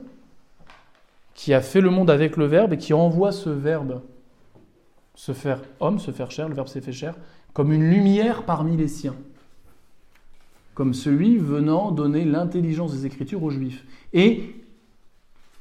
qui 1.33 1.53
a 1.53 1.61
fait 1.61 1.81
le 1.81 1.89
monde 1.89 2.09
avec 2.09 2.37
le 2.37 2.45
Verbe 2.45 2.73
et 2.73 2.77
qui 2.77 2.93
envoie 2.93 3.31
ce 3.31 3.49
Verbe 3.49 4.01
se 5.15 5.31
faire 5.31 5.61
homme, 5.79 5.99
se 5.99 6.11
faire 6.11 6.31
chair, 6.31 6.49
le 6.49 6.55
Verbe 6.55 6.67
s'est 6.67 6.81
fait 6.81 6.91
chair, 6.91 7.15
comme 7.53 7.71
une 7.71 7.89
lumière 7.89 8.43
parmi 8.43 8.75
les 8.75 8.87
siens, 8.87 9.15
comme 10.73 10.93
celui 10.93 11.37
venant 11.37 11.91
donner 11.91 12.25
l'intelligence 12.25 12.93
des 12.93 13.05
Écritures 13.05 13.43
aux 13.43 13.49
Juifs. 13.49 13.85
Et 14.13 14.55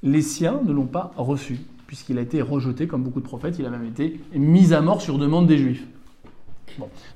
les 0.02 0.22
siens 0.22 0.61
ne 0.64 0.72
l'ont 0.72 0.87
pas 0.87 1.12
reçu, 1.16 1.61
puisqu'il 1.87 2.18
a 2.18 2.20
été 2.20 2.42
rejeté 2.42 2.87
comme 2.87 3.02
beaucoup 3.02 3.20
de 3.20 3.26
prophètes, 3.26 3.59
il 3.59 3.66
a 3.66 3.70
même 3.70 3.87
été 3.87 4.20
mis 4.35 4.74
à 4.74 4.80
mort 4.80 5.00
sur 5.00 5.18
demande 5.18 5.46
des 5.46 5.59
Juifs. 5.59 5.87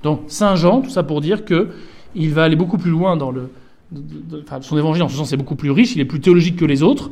Donc 0.03 0.23
Saint 0.29 0.55
Jean, 0.55 0.81
tout 0.81 0.91
ça 0.91 1.03
pour 1.03 1.21
dire 1.21 1.45
que 1.45 1.71
il 2.15 2.33
va 2.33 2.45
aller 2.45 2.57
beaucoup 2.57 2.79
plus 2.79 2.91
loin 2.91 3.17
dans 3.17 3.31
le, 3.31 3.51
son 4.61 4.79
évangile 4.79 5.03
en 5.03 5.09
ce 5.09 5.17
sens 5.17 5.33
est 5.33 5.37
beaucoup 5.37 5.57
plus 5.57 5.71
riche, 5.71 5.95
il 5.95 6.01
est 6.01 6.05
plus 6.05 6.21
théologique 6.21 6.57
que 6.57 6.65
les 6.65 6.83
autres. 6.83 7.11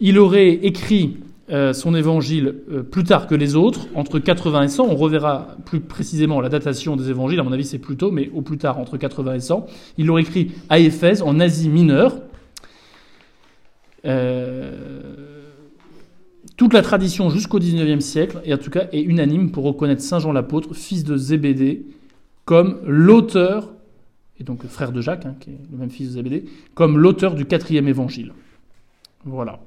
Il 0.00 0.18
aurait 0.18 0.52
écrit 0.52 1.18
euh, 1.50 1.72
son 1.72 1.94
évangile 1.94 2.54
euh, 2.70 2.82
plus 2.82 3.04
tard 3.04 3.26
que 3.26 3.34
les 3.34 3.56
autres, 3.56 3.86
entre 3.94 4.18
80 4.18 4.62
et 4.62 4.68
100. 4.68 4.86
On 4.88 4.96
reverra 4.96 5.48
plus 5.66 5.80
précisément 5.80 6.40
la 6.40 6.48
datation 6.48 6.96
des 6.96 7.10
évangiles, 7.10 7.40
à 7.40 7.42
mon 7.42 7.52
avis 7.52 7.64
c'est 7.64 7.78
plus 7.78 7.96
tôt, 7.96 8.10
mais 8.10 8.30
au 8.32 8.42
plus 8.42 8.58
tard, 8.58 8.78
entre 8.78 8.96
80 8.96 9.34
et 9.34 9.40
100. 9.40 9.66
Il 9.98 10.06
l'aurait 10.06 10.22
écrit 10.22 10.52
à 10.68 10.78
Éphèse, 10.78 11.20
en 11.20 11.40
Asie 11.40 11.68
mineure. 11.68 12.16
Euh, 14.04 14.72
toute 16.56 16.72
la 16.72 16.82
tradition 16.82 17.28
jusqu'au 17.28 17.58
XIXe 17.58 18.04
siècle, 18.04 18.40
et 18.44 18.54
en 18.54 18.58
tout 18.58 18.70
cas, 18.70 18.86
est 18.92 19.02
unanime 19.02 19.50
pour 19.50 19.64
reconnaître 19.64 20.02
Saint 20.02 20.20
Jean 20.20 20.32
l'apôtre, 20.32 20.74
fils 20.74 21.04
de 21.04 21.16
Zébédée, 21.16 21.86
comme 22.44 22.78
l'auteur, 22.86 23.72
et 24.42 24.44
donc 24.44 24.66
frère 24.66 24.90
de 24.90 25.00
Jacques, 25.00 25.24
hein, 25.24 25.36
qui 25.38 25.50
est 25.50 25.58
le 25.70 25.78
même 25.78 25.90
fils 25.90 26.08
de 26.08 26.12
Zébédée, 26.14 26.44
comme 26.74 26.98
l'auteur 26.98 27.36
du 27.36 27.44
quatrième 27.46 27.86
évangile. 27.86 28.32
Voilà. 29.24 29.60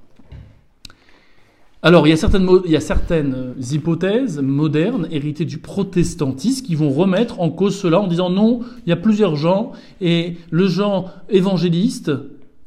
Alors, 1.82 2.08
il 2.08 2.10
y, 2.10 2.14
a 2.14 2.18
certaines, 2.18 2.50
certaines 2.82 3.54
hypothèses 3.72 4.42
modernes 4.42 5.08
héritées 5.12 5.46
du 5.46 5.60
protestantisme 5.60 6.66
qui 6.66 6.76
vont 6.76 6.90
remettre 6.90 7.40
en 7.40 7.50
cause 7.52 7.78
cela 7.78 8.02
en 8.02 8.08
disant 8.08 8.30
non, 8.30 8.62
il 8.86 8.90
y 8.90 8.92
a 8.92 8.98
plusieurs 8.98 9.38
gens 9.38 9.72
et 10.02 10.36
le 10.50 10.68
Jean 10.68 11.06
évangéliste 11.30 12.12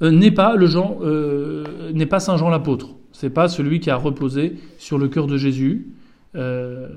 euh, 0.03 0.11
n'est 0.11 0.31
pas 0.31 0.57
euh, 0.57 2.07
pas 2.09 2.21
Saint 2.21 2.37
Jean 2.39 2.49
l'apôtre. 2.49 2.95
C'est 3.13 3.31
pas 3.31 3.49
celui 3.49 3.81
qui 3.81 3.91
a 3.91 3.97
reposé 3.97 4.55
sur 4.79 4.97
le 4.99 5.09
cœur 5.09 5.27
de 5.27 5.37
Jésus. 5.37 5.89
Euh, 6.37 6.89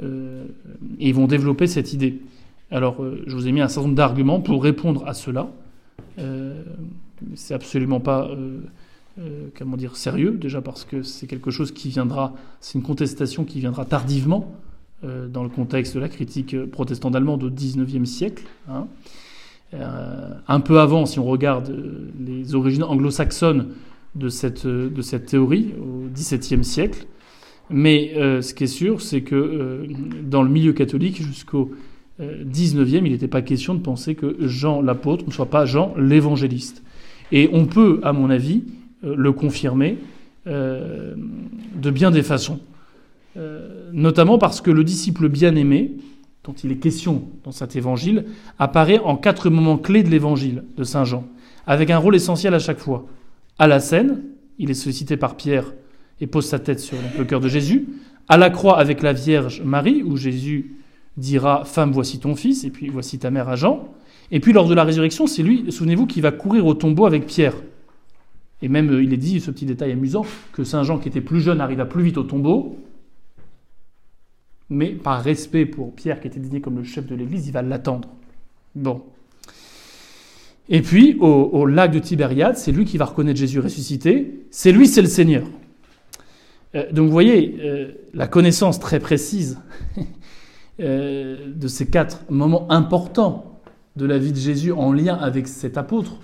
et 0.00 1.08
ils 1.08 1.14
vont 1.14 1.26
développer 1.26 1.66
cette 1.66 1.92
idée. 1.92 2.20
Alors, 2.72 3.04
je 3.26 3.34
vous 3.34 3.46
ai 3.46 3.52
mis 3.52 3.60
un 3.60 3.68
certain 3.68 3.82
nombre 3.86 3.96
d'arguments 3.96 4.40
pour 4.40 4.62
répondre 4.62 5.06
à 5.06 5.14
cela. 5.14 5.48
c'est 7.34 7.54
absolument 7.54 8.00
pas 8.00 8.28
euh, 9.18 9.48
comment 9.58 9.76
dire, 9.76 9.96
sérieux, 9.96 10.38
déjà 10.40 10.62
parce 10.62 10.84
que 10.84 11.02
c'est 11.02 11.26
quelque 11.26 11.50
chose 11.50 11.70
qui 11.70 11.90
viendra, 11.90 12.32
c'est 12.60 12.78
une 12.78 12.84
contestation 12.84 13.44
qui 13.44 13.60
viendra 13.60 13.84
tardivement 13.84 14.54
euh, 15.04 15.28
dans 15.28 15.42
le 15.42 15.50
contexte 15.50 15.94
de 15.94 16.00
la 16.00 16.08
critique 16.08 16.56
protestante 16.70 17.14
allemande 17.14 17.42
au 17.42 17.50
XIXe 17.50 18.08
siècle. 18.08 18.44
Hein. 18.70 18.86
Euh, 19.74 20.30
un 20.48 20.60
peu 20.60 20.80
avant, 20.80 21.04
si 21.04 21.18
on 21.18 21.24
regarde 21.24 21.74
les 22.20 22.54
origines 22.54 22.84
anglo-saxonnes 22.84 23.68
de 24.14 24.30
cette, 24.30 24.66
de 24.66 25.02
cette 25.02 25.26
théorie, 25.26 25.74
au 25.78 26.08
XVIIe 26.08 26.64
siècle. 26.64 27.06
Mais 27.70 28.12
ce 28.14 28.52
qui 28.52 28.64
est 28.64 28.66
sûr, 28.66 29.00
c'est 29.00 29.22
que 29.22 29.86
dans 30.22 30.42
le 30.42 30.50
milieu 30.50 30.74
catholique, 30.74 31.22
jusqu'au 31.22 31.70
XIXe, 32.20 33.02
il 33.04 33.12
n'était 33.12 33.28
pas 33.28 33.42
question 33.42 33.74
de 33.74 33.80
penser 33.80 34.14
que 34.14 34.36
Jean 34.40 34.80
l'apôtre 34.82 35.24
ne 35.26 35.32
soit 35.32 35.50
pas 35.50 35.64
Jean 35.64 35.94
l'évangéliste. 35.96 36.82
Et 37.32 37.48
on 37.52 37.64
peut, 37.64 38.00
à 38.02 38.12
mon 38.12 38.30
avis, 38.30 38.64
euh, 39.04 39.14
le 39.16 39.32
confirmer 39.32 39.98
euh, 40.46 41.14
de 41.74 41.90
bien 41.90 42.10
des 42.10 42.22
façons. 42.22 42.60
Euh, 43.36 43.90
notamment 43.92 44.38
parce 44.38 44.60
que 44.60 44.70
le 44.70 44.84
disciple 44.84 45.28
bien-aimé, 45.28 45.92
dont 46.44 46.52
il 46.52 46.70
est 46.70 46.76
question 46.76 47.24
dans 47.44 47.52
cet 47.52 47.76
évangile, 47.76 48.26
apparaît 48.58 48.98
en 48.98 49.16
quatre 49.16 49.48
moments 49.48 49.78
clés 49.78 50.02
de 50.02 50.10
l'évangile 50.10 50.64
de 50.76 50.84
Saint 50.84 51.04
Jean, 51.04 51.24
avec 51.66 51.90
un 51.90 51.98
rôle 51.98 52.14
essentiel 52.14 52.54
à 52.54 52.58
chaque 52.58 52.78
fois. 52.78 53.06
À 53.58 53.66
la 53.66 53.80
scène, 53.80 54.22
il 54.58 54.70
est 54.70 54.74
sollicité 54.74 55.16
par 55.16 55.36
Pierre 55.36 55.72
et 56.20 56.26
pose 56.26 56.46
sa 56.46 56.58
tête 56.58 56.80
sur 56.80 56.98
le 57.18 57.24
cœur 57.24 57.40
de 57.40 57.48
Jésus. 57.48 57.88
À 58.28 58.36
la 58.36 58.50
croix 58.50 58.78
avec 58.78 59.02
la 59.02 59.12
Vierge 59.12 59.62
Marie, 59.62 60.02
où 60.02 60.16
Jésus 60.16 60.76
dira 61.16 61.64
Femme, 61.64 61.92
voici 61.92 62.18
ton 62.18 62.34
fils, 62.34 62.64
et 62.64 62.70
puis 62.70 62.88
voici 62.88 63.18
ta 63.18 63.30
mère 63.30 63.48
à 63.48 63.56
Jean. 63.56 63.88
Et 64.30 64.40
puis 64.40 64.52
lors 64.52 64.68
de 64.68 64.74
la 64.74 64.84
résurrection, 64.84 65.26
c'est 65.26 65.42
lui, 65.42 65.70
souvenez-vous, 65.70 66.06
qui 66.06 66.20
va 66.20 66.32
courir 66.32 66.66
au 66.66 66.74
tombeau 66.74 67.06
avec 67.06 67.26
Pierre. 67.26 67.54
Et 68.62 68.68
même, 68.68 68.90
euh, 68.90 69.02
il 69.02 69.12
est 69.12 69.18
dit, 69.18 69.40
ce 69.40 69.50
petit 69.50 69.66
détail 69.66 69.92
amusant, 69.92 70.24
que 70.52 70.64
Saint 70.64 70.84
Jean, 70.84 70.98
qui 70.98 71.08
était 71.08 71.20
plus 71.20 71.40
jeune, 71.40 71.60
arriva 71.60 71.84
plus 71.84 72.02
vite 72.02 72.16
au 72.16 72.22
tombeau, 72.22 72.78
mais 74.70 74.90
par 74.90 75.22
respect 75.22 75.66
pour 75.66 75.94
Pierre, 75.94 76.20
qui 76.20 76.28
était 76.28 76.40
désigné 76.40 76.60
comme 76.60 76.78
le 76.78 76.84
chef 76.84 77.06
de 77.06 77.14
l'Église, 77.14 77.46
il 77.46 77.52
va 77.52 77.60
l'attendre. 77.60 78.08
Bon. 78.74 79.02
Et 80.68 80.80
puis, 80.80 81.18
au, 81.20 81.66
lac 81.66 81.92
de 81.92 81.98
Tibériade, 81.98 82.56
c'est 82.56 82.72
lui 82.72 82.86
qui 82.86 82.96
va 82.96 83.04
reconnaître 83.04 83.38
Jésus 83.38 83.60
ressuscité. 83.60 84.44
C'est 84.50 84.72
lui, 84.72 84.86
c'est 84.86 85.02
le 85.02 85.08
Seigneur. 85.08 85.44
Euh, 86.74 86.90
donc 86.92 87.06
vous 87.06 87.12
voyez, 87.12 87.56
euh, 87.60 87.92
la 88.14 88.26
connaissance 88.26 88.80
très 88.80 88.98
précise 88.98 89.58
de 90.78 91.68
ces 91.68 91.88
quatre 91.88 92.20
moments 92.30 92.70
importants 92.70 93.60
de 93.96 94.06
la 94.06 94.18
vie 94.18 94.32
de 94.32 94.38
Jésus 94.38 94.72
en 94.72 94.92
lien 94.92 95.16
avec 95.16 95.46
cet 95.46 95.76
apôtre, 95.76 96.18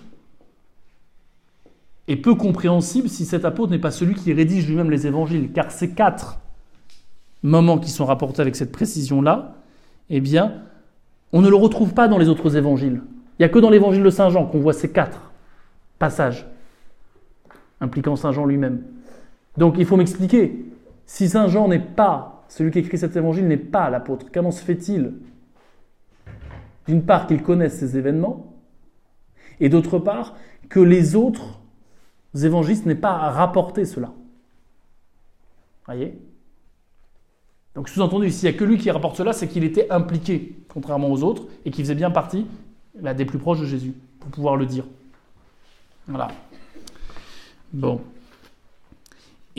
et 2.07 2.17
peu 2.17 2.35
compréhensible 2.35 3.09
si 3.09 3.27
cet 3.27 3.45
apôtre 3.45 3.71
n'est 3.71 3.79
pas 3.79 3.91
celui 3.91 4.15
qui 4.15 4.33
rédige 4.33 4.67
lui-même 4.67 4.91
les 4.91 5.07
évangiles, 5.07 5.53
car 5.53 5.71
ces 5.71 5.91
quatre 5.91 6.41
moments 7.43 7.79
qui 7.79 7.91
sont 7.91 8.07
rapportés 8.07 8.41
avec 8.41 8.57
cette 8.57 8.73
précision-là, 8.73 9.57
eh 10.09 10.21
bien, 10.21 10.63
on 11.33 11.43
ne 11.43 11.49
le 11.51 11.57
retrouve 11.57 11.93
pas 11.93 12.09
dans 12.09 12.17
les 12.17 12.29
autres 12.29 12.57
évangiles. 12.57 13.03
Il 13.39 13.43
n'y 13.43 13.45
a 13.45 13.51
que 13.51 13.59
dans 13.59 13.71
l'évangile 13.71 14.03
de 14.03 14.11
Saint 14.11 14.31
Jean 14.31 14.47
qu'on 14.47 14.59
voit 14.59 14.73
ces 14.73 14.91
quatre 14.91 15.31
passages 15.99 16.47
impliquant 17.81 18.17
Saint 18.17 18.33
Jean 18.33 18.47
lui-même. 18.47 18.83
Donc 19.57 19.75
il 19.79 19.85
faut 19.85 19.97
m'expliquer, 19.97 20.65
si 21.07 21.29
Saint 21.29 21.49
Jean 21.49 21.69
n'est 21.69 21.79
pas, 21.79 22.38
celui 22.49 22.71
qui 22.71 22.79
écrit 22.81 22.99
cet 22.99 23.17
évangile 23.17 23.47
n'est 23.47 23.57
pas 23.57 23.91
l'apôtre, 23.91 24.27
comment 24.33 24.51
se 24.51 24.63
fait-il 24.63 25.15
D'une 26.87 27.05
part 27.05 27.27
qu'il 27.27 27.43
connaisse 27.43 27.79
ces 27.79 27.97
événements, 27.97 28.57
et 29.61 29.69
d'autre 29.69 29.99
part 29.99 30.37
que 30.69 30.81
les 30.81 31.15
autres 31.17 31.61
évangélistes 32.35 32.87
n'est 32.87 32.95
pas 32.95 33.13
à 33.13 33.31
rapporter 33.31 33.85
cela? 33.85 34.13
Voyez? 35.87 36.19
Donc 37.75 37.89
sous-entendu, 37.89 38.31
s'il 38.31 38.49
n'y 38.49 38.55
a 38.55 38.59
que 38.59 38.65
lui 38.65 38.77
qui 38.77 38.91
rapporte 38.91 39.17
cela, 39.17 39.33
c'est 39.33 39.47
qu'il 39.47 39.65
était 39.65 39.91
impliqué, 39.91 40.57
contrairement 40.69 41.11
aux 41.11 41.23
autres, 41.23 41.47
et 41.65 41.71
qu'il 41.71 41.85
faisait 41.85 41.95
bien 41.95 42.11
partie 42.11 42.47
des 42.95 43.25
plus 43.25 43.39
proches 43.39 43.61
de 43.61 43.67
Jésus, 43.67 43.95
pour 44.19 44.31
pouvoir 44.31 44.57
le 44.57 44.67
dire. 44.67 44.85
Voilà. 46.09 46.29
Bon. 47.73 48.01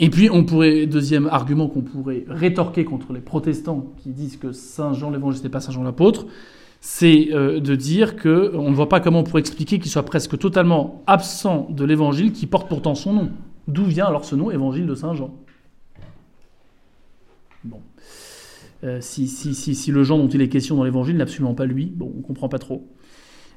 Et 0.02 0.08
puis, 0.08 0.30
on 0.30 0.44
pourrait, 0.44 0.86
deuxième 0.86 1.26
argument 1.26 1.68
qu'on 1.68 1.82
pourrait 1.82 2.24
rétorquer 2.26 2.86
contre 2.86 3.12
les 3.12 3.20
protestants 3.20 3.92
qui 3.98 4.08
disent 4.08 4.38
que 4.38 4.50
Saint 4.50 4.94
Jean 4.94 5.10
l'évangéliste 5.10 5.44
n'est 5.44 5.50
pas 5.50 5.60
Saint 5.60 5.72
Jean 5.72 5.82
l'apôtre, 5.82 6.24
c'est 6.80 7.28
euh, 7.32 7.60
de 7.60 7.74
dire 7.74 8.16
que 8.16 8.50
on 8.54 8.70
ne 8.70 8.74
voit 8.74 8.88
pas 8.88 9.00
comment 9.00 9.20
on 9.20 9.24
pourrait 9.24 9.40
expliquer 9.40 9.78
qu'il 9.78 9.90
soit 9.90 10.06
presque 10.06 10.38
totalement 10.38 11.02
absent 11.06 11.68
de 11.68 11.84
l'évangile 11.84 12.32
qui 12.32 12.46
porte 12.46 12.66
pourtant 12.66 12.94
son 12.94 13.12
nom. 13.12 13.30
D'où 13.68 13.84
vient 13.84 14.06
alors 14.06 14.24
ce 14.24 14.34
nom, 14.34 14.50
évangile 14.50 14.86
de 14.86 14.94
Saint 14.94 15.12
Jean? 15.12 15.34
Bon. 17.64 17.82
Euh, 18.84 19.02
si, 19.02 19.28
si, 19.28 19.54
si, 19.54 19.74
si, 19.74 19.90
le 19.90 20.02
Jean 20.02 20.16
dont 20.16 20.28
il 20.28 20.40
est 20.40 20.48
question 20.48 20.76
dans 20.76 20.84
l'évangile 20.84 21.18
n'est 21.18 21.24
absolument 21.24 21.52
pas 21.52 21.66
lui, 21.66 21.92
bon, 21.94 22.10
on 22.18 22.22
comprend 22.22 22.48
pas 22.48 22.58
trop. 22.58 22.88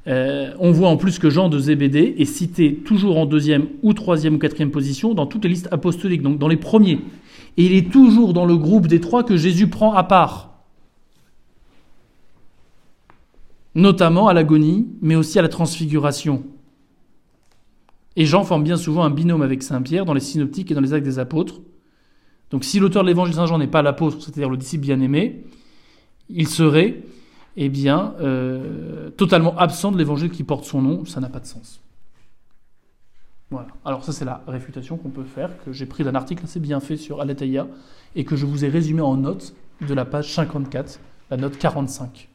Euh, 0.08 0.54
on 0.60 0.72
voit 0.72 0.90
en 0.90 0.98
plus 0.98 1.18
que 1.18 1.30
Jean 1.30 1.50
de 1.50 1.58
Zébédée 1.60 2.16
est 2.18 2.26
cité 2.26 2.76
toujours 2.76 3.18
en 3.18 3.26
deuxième 3.26 3.68
ou 3.84 3.94
troisième 3.94 4.36
ou 4.36 4.38
quatrième 4.38 4.72
position 4.72 5.14
dans 5.14 5.26
toutes 5.26 5.44
les 5.44 5.50
listes 5.50 5.70
apostoliques, 5.72 6.22
donc 6.22 6.40
dans 6.40 6.50
les 6.50 6.58
premiers. 6.58 7.00
Et 7.58 7.66
il 7.66 7.74
est 7.74 7.92
toujours 7.92 8.34
dans 8.34 8.46
le 8.46 8.58
groupe 8.58 8.88
des 8.88 9.00
trois 9.00 9.24
que 9.24 9.38
Jésus 9.38 9.68
prend 9.68 9.94
à 9.94 10.04
part 10.04 10.54
notamment 13.76 14.28
à 14.28 14.34
l'agonie, 14.34 14.88
mais 15.02 15.16
aussi 15.16 15.40
à 15.40 15.42
la 15.42 15.50
transfiguration. 15.50 16.44
Et 18.16 18.26
Jean 18.26 18.44
forme 18.44 18.64
bien 18.64 18.78
souvent 18.78 19.04
un 19.04 19.10
binôme 19.10 19.42
avec 19.42 19.64
Saint 19.64 19.82
Pierre 19.82 20.06
dans 20.06 20.14
les 20.14 20.20
synoptiques 20.20 20.72
et 20.72 20.76
dans 20.76 20.82
les 20.82 20.94
actes 20.94 21.06
des 21.06 21.18
apôtres. 21.18 21.62
Donc 22.52 22.64
si 22.64 22.80
l'auteur 22.80 23.02
de 23.04 23.08
l'évangile 23.08 23.34
Saint 23.34 23.48
Jean 23.48 23.58
n'est 23.58 23.68
pas 23.68 23.82
l'apôtre, 23.82 24.22
c'est-à-dire 24.22 24.50
le 24.50 24.58
disciple 24.58 24.84
bien-aimé, 24.84 25.44
il 26.30 26.48
serait 26.48 27.02
eh 27.56 27.70
bien, 27.70 28.14
euh, 28.20 29.10
totalement 29.12 29.58
absent 29.58 29.92
de 29.92 29.98
l'évangile 29.98 30.32
qui 30.32 30.44
porte 30.44 30.66
son 30.66 30.82
nom, 30.82 31.06
ça 31.06 31.20
n'a 31.20 31.30
pas 31.30 31.40
de 31.40 31.46
sens. 31.46 31.82
Voilà. 33.52 33.68
Alors 33.86 34.04
ça 34.04 34.12
c'est 34.12 34.26
la 34.26 34.42
réfutation 34.48 34.98
qu'on 34.98 35.10
peut 35.10 35.24
faire, 35.24 35.52
que 35.64 35.72
j'ai 35.72 35.86
pris 35.86 36.04
d'un 36.04 36.16
article 36.16 36.44
assez 36.46 36.60
bien 36.60 36.80
fait 36.80 36.98
sur 36.98 37.22
Aletheia, 37.22 37.68
et 38.16 38.26
que 38.26 38.36
je 38.36 38.46
vous 38.46 38.66
ai 38.66 38.70
résumé 38.70 39.02
en 39.02 39.16
notes 39.16 39.54
de 39.88 39.94
la 39.94 40.06
page 40.06 40.34
54, 40.34 41.00
la 41.30 41.38
note 41.38 41.58
45. 41.58 42.30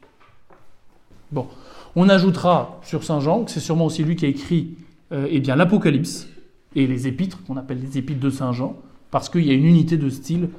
Bon, 1.31 1.47
on 1.95 2.07
ajoutera 2.07 2.79
sur 2.83 3.03
Saint 3.03 3.19
Jean, 3.19 3.43
que 3.43 3.51
c'est 3.51 3.59
sûrement 3.59 3.85
aussi 3.85 4.03
lui 4.03 4.15
qui 4.15 4.25
a 4.25 4.29
écrit 4.29 4.77
euh, 5.11 5.27
eh 5.29 5.39
bien 5.39 5.55
l'Apocalypse 5.55 6.27
et 6.75 6.87
les 6.87 7.07
épîtres, 7.07 7.43
qu'on 7.43 7.57
appelle 7.57 7.81
les 7.81 7.97
épîtres 7.97 8.19
de 8.19 8.29
Saint 8.29 8.53
Jean, 8.53 8.77
parce 9.11 9.27
qu'il 9.29 9.45
y 9.45 9.51
a 9.51 9.53
une 9.53 9.65
unité 9.65 9.97
de 9.97 10.09
style 10.09 10.49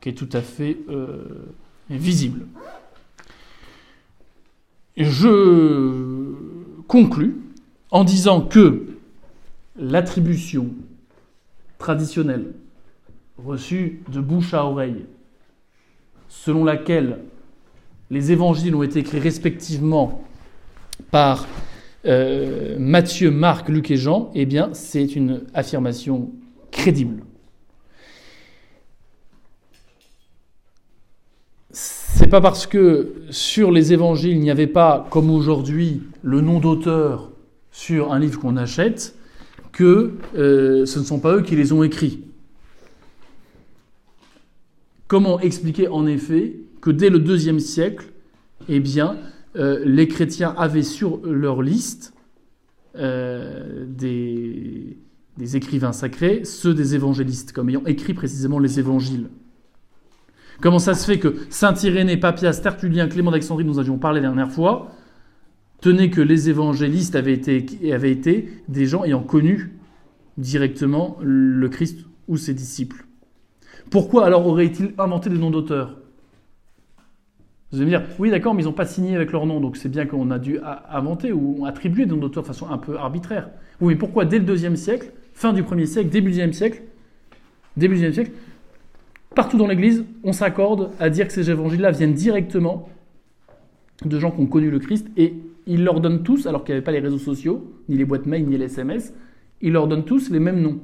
qui 0.00 0.10
est 0.10 0.12
tout 0.12 0.28
à 0.32 0.42
fait 0.42 0.78
euh, 0.90 1.46
visible. 1.90 2.46
Je 4.96 6.34
conclus 6.86 7.36
en 7.90 8.04
disant 8.04 8.40
que 8.40 8.86
l'attribution 9.76 10.68
traditionnelle 11.78 12.52
reçue 13.36 14.00
de 14.08 14.20
bouche 14.20 14.54
à 14.54 14.64
oreille, 14.64 15.04
selon 16.28 16.64
laquelle 16.64 17.18
les 18.10 18.30
évangiles 18.30 18.74
ont 18.74 18.82
été 18.82 19.00
écrits 19.00 19.18
respectivement 19.18 20.22
par 21.10 21.46
euh, 22.06 22.76
Matthieu, 22.78 23.30
Marc, 23.30 23.68
Luc 23.68 23.90
et 23.90 23.96
Jean, 23.96 24.30
eh 24.34 24.46
bien, 24.46 24.70
c'est 24.74 25.16
une 25.16 25.42
affirmation 25.54 26.30
crédible. 26.70 27.24
C'est 31.70 32.23
pas 32.34 32.40
parce 32.40 32.66
que 32.66 33.12
sur 33.30 33.70
les 33.70 33.92
évangiles, 33.92 34.32
il 34.32 34.40
n'y 34.40 34.50
avait 34.50 34.66
pas, 34.66 35.06
comme 35.12 35.30
aujourd'hui, 35.30 36.02
le 36.24 36.40
nom 36.40 36.58
d'auteur 36.58 37.30
sur 37.70 38.12
un 38.12 38.18
livre 38.18 38.40
qu'on 38.40 38.56
achète, 38.56 39.14
que 39.70 40.14
euh, 40.34 40.84
ce 40.84 40.98
ne 40.98 41.04
sont 41.04 41.20
pas 41.20 41.36
eux 41.36 41.42
qui 41.42 41.54
les 41.54 41.72
ont 41.72 41.84
écrits. 41.84 42.24
Comment 45.06 45.38
expliquer 45.38 45.86
en 45.86 46.08
effet 46.08 46.56
que 46.80 46.90
dès 46.90 47.08
le 47.08 47.20
deuxième 47.20 47.60
siècle, 47.60 48.06
eh 48.68 48.80
bien, 48.80 49.16
euh, 49.54 49.84
les 49.84 50.08
chrétiens 50.08 50.56
avaient 50.58 50.82
sur 50.82 51.20
leur 51.24 51.62
liste 51.62 52.14
euh, 52.96 53.84
des, 53.86 54.96
des 55.36 55.56
écrivains 55.56 55.92
sacrés, 55.92 56.44
ceux 56.44 56.74
des 56.74 56.96
évangélistes, 56.96 57.52
comme 57.52 57.68
ayant 57.68 57.84
écrit 57.86 58.12
précisément 58.12 58.58
les 58.58 58.80
évangiles? 58.80 59.28
Comment 60.60 60.78
ça 60.78 60.94
se 60.94 61.04
fait 61.04 61.18
que 61.18 61.36
Saint 61.50 61.74
Irénée, 61.74 62.16
Papias, 62.16 62.60
Tertullien, 62.62 63.08
Clément 63.08 63.30
d'Alexandrie, 63.30 63.64
nous 63.64 63.78
avions 63.78 63.98
parlé 63.98 64.20
la 64.20 64.28
dernière 64.28 64.50
fois, 64.50 64.92
tenaient 65.80 66.10
que 66.10 66.20
les 66.20 66.48
évangélistes 66.48 67.16
avaient 67.16 67.34
été, 67.34 67.92
avaient 67.92 68.12
été 68.12 68.48
des 68.68 68.86
gens 68.86 69.04
ayant 69.04 69.22
connu 69.22 69.72
directement 70.38 71.18
le 71.20 71.68
Christ 71.68 72.06
ou 72.28 72.36
ses 72.36 72.54
disciples 72.54 73.04
Pourquoi 73.90 74.24
alors 74.24 74.46
aurait-il 74.46 74.94
inventé 74.98 75.28
des 75.28 75.38
noms 75.38 75.50
d'auteurs? 75.50 75.98
Vous 77.70 77.80
allez 77.80 77.90
me 77.90 77.98
dire, 77.98 78.06
oui 78.20 78.30
d'accord, 78.30 78.54
mais 78.54 78.62
ils 78.62 78.66
n'ont 78.66 78.72
pas 78.72 78.86
signé 78.86 79.16
avec 79.16 79.32
leur 79.32 79.46
nom, 79.46 79.60
donc 79.60 79.76
c'est 79.76 79.88
bien 79.88 80.06
qu'on 80.06 80.30
a 80.30 80.38
dû 80.38 80.60
inventer 80.88 81.32
ou 81.32 81.66
attribuer 81.66 82.06
des 82.06 82.12
noms 82.12 82.20
d'auteurs 82.20 82.44
de 82.44 82.48
façon 82.48 82.70
un 82.70 82.78
peu 82.78 82.96
arbitraire. 82.96 83.50
Oui, 83.80 83.94
mais 83.94 83.98
pourquoi 83.98 84.24
dès 84.24 84.38
le 84.38 84.44
deuxième 84.44 84.76
siècle, 84.76 85.12
fin 85.32 85.52
du 85.52 85.64
premier 85.64 85.86
siècle, 85.86 86.08
début 86.08 86.26
du 86.26 86.36
deuxième 86.36 86.52
siècle, 86.52 86.82
début 87.76 87.94
deuxième 87.94 88.12
siècle, 88.12 88.30
Partout 89.34 89.58
dans 89.58 89.66
l'Église, 89.66 90.04
on 90.22 90.32
s'accorde 90.32 90.90
à 91.00 91.10
dire 91.10 91.26
que 91.26 91.32
ces 91.32 91.50
évangiles-là 91.50 91.90
viennent 91.90 92.14
directement 92.14 92.88
de 94.04 94.18
gens 94.18 94.30
qui 94.30 94.40
ont 94.40 94.46
connu 94.46 94.70
le 94.70 94.78
Christ 94.78 95.08
et 95.16 95.34
ils 95.66 95.82
leur 95.82 96.00
donnent 96.00 96.22
tous, 96.22 96.46
alors 96.46 96.62
qu'il 96.62 96.74
n'y 96.74 96.76
avait 96.76 96.84
pas 96.84 96.92
les 96.92 97.00
réseaux 97.00 97.18
sociaux, 97.18 97.72
ni 97.88 97.96
les 97.96 98.04
boîtes 98.04 98.26
mail, 98.26 98.46
ni 98.46 98.56
les 98.56 98.66
SMS, 98.66 99.14
ils 99.60 99.72
leur 99.72 99.88
donnent 99.88 100.04
tous 100.04 100.30
les 100.30 100.38
mêmes 100.38 100.60
noms. 100.60 100.78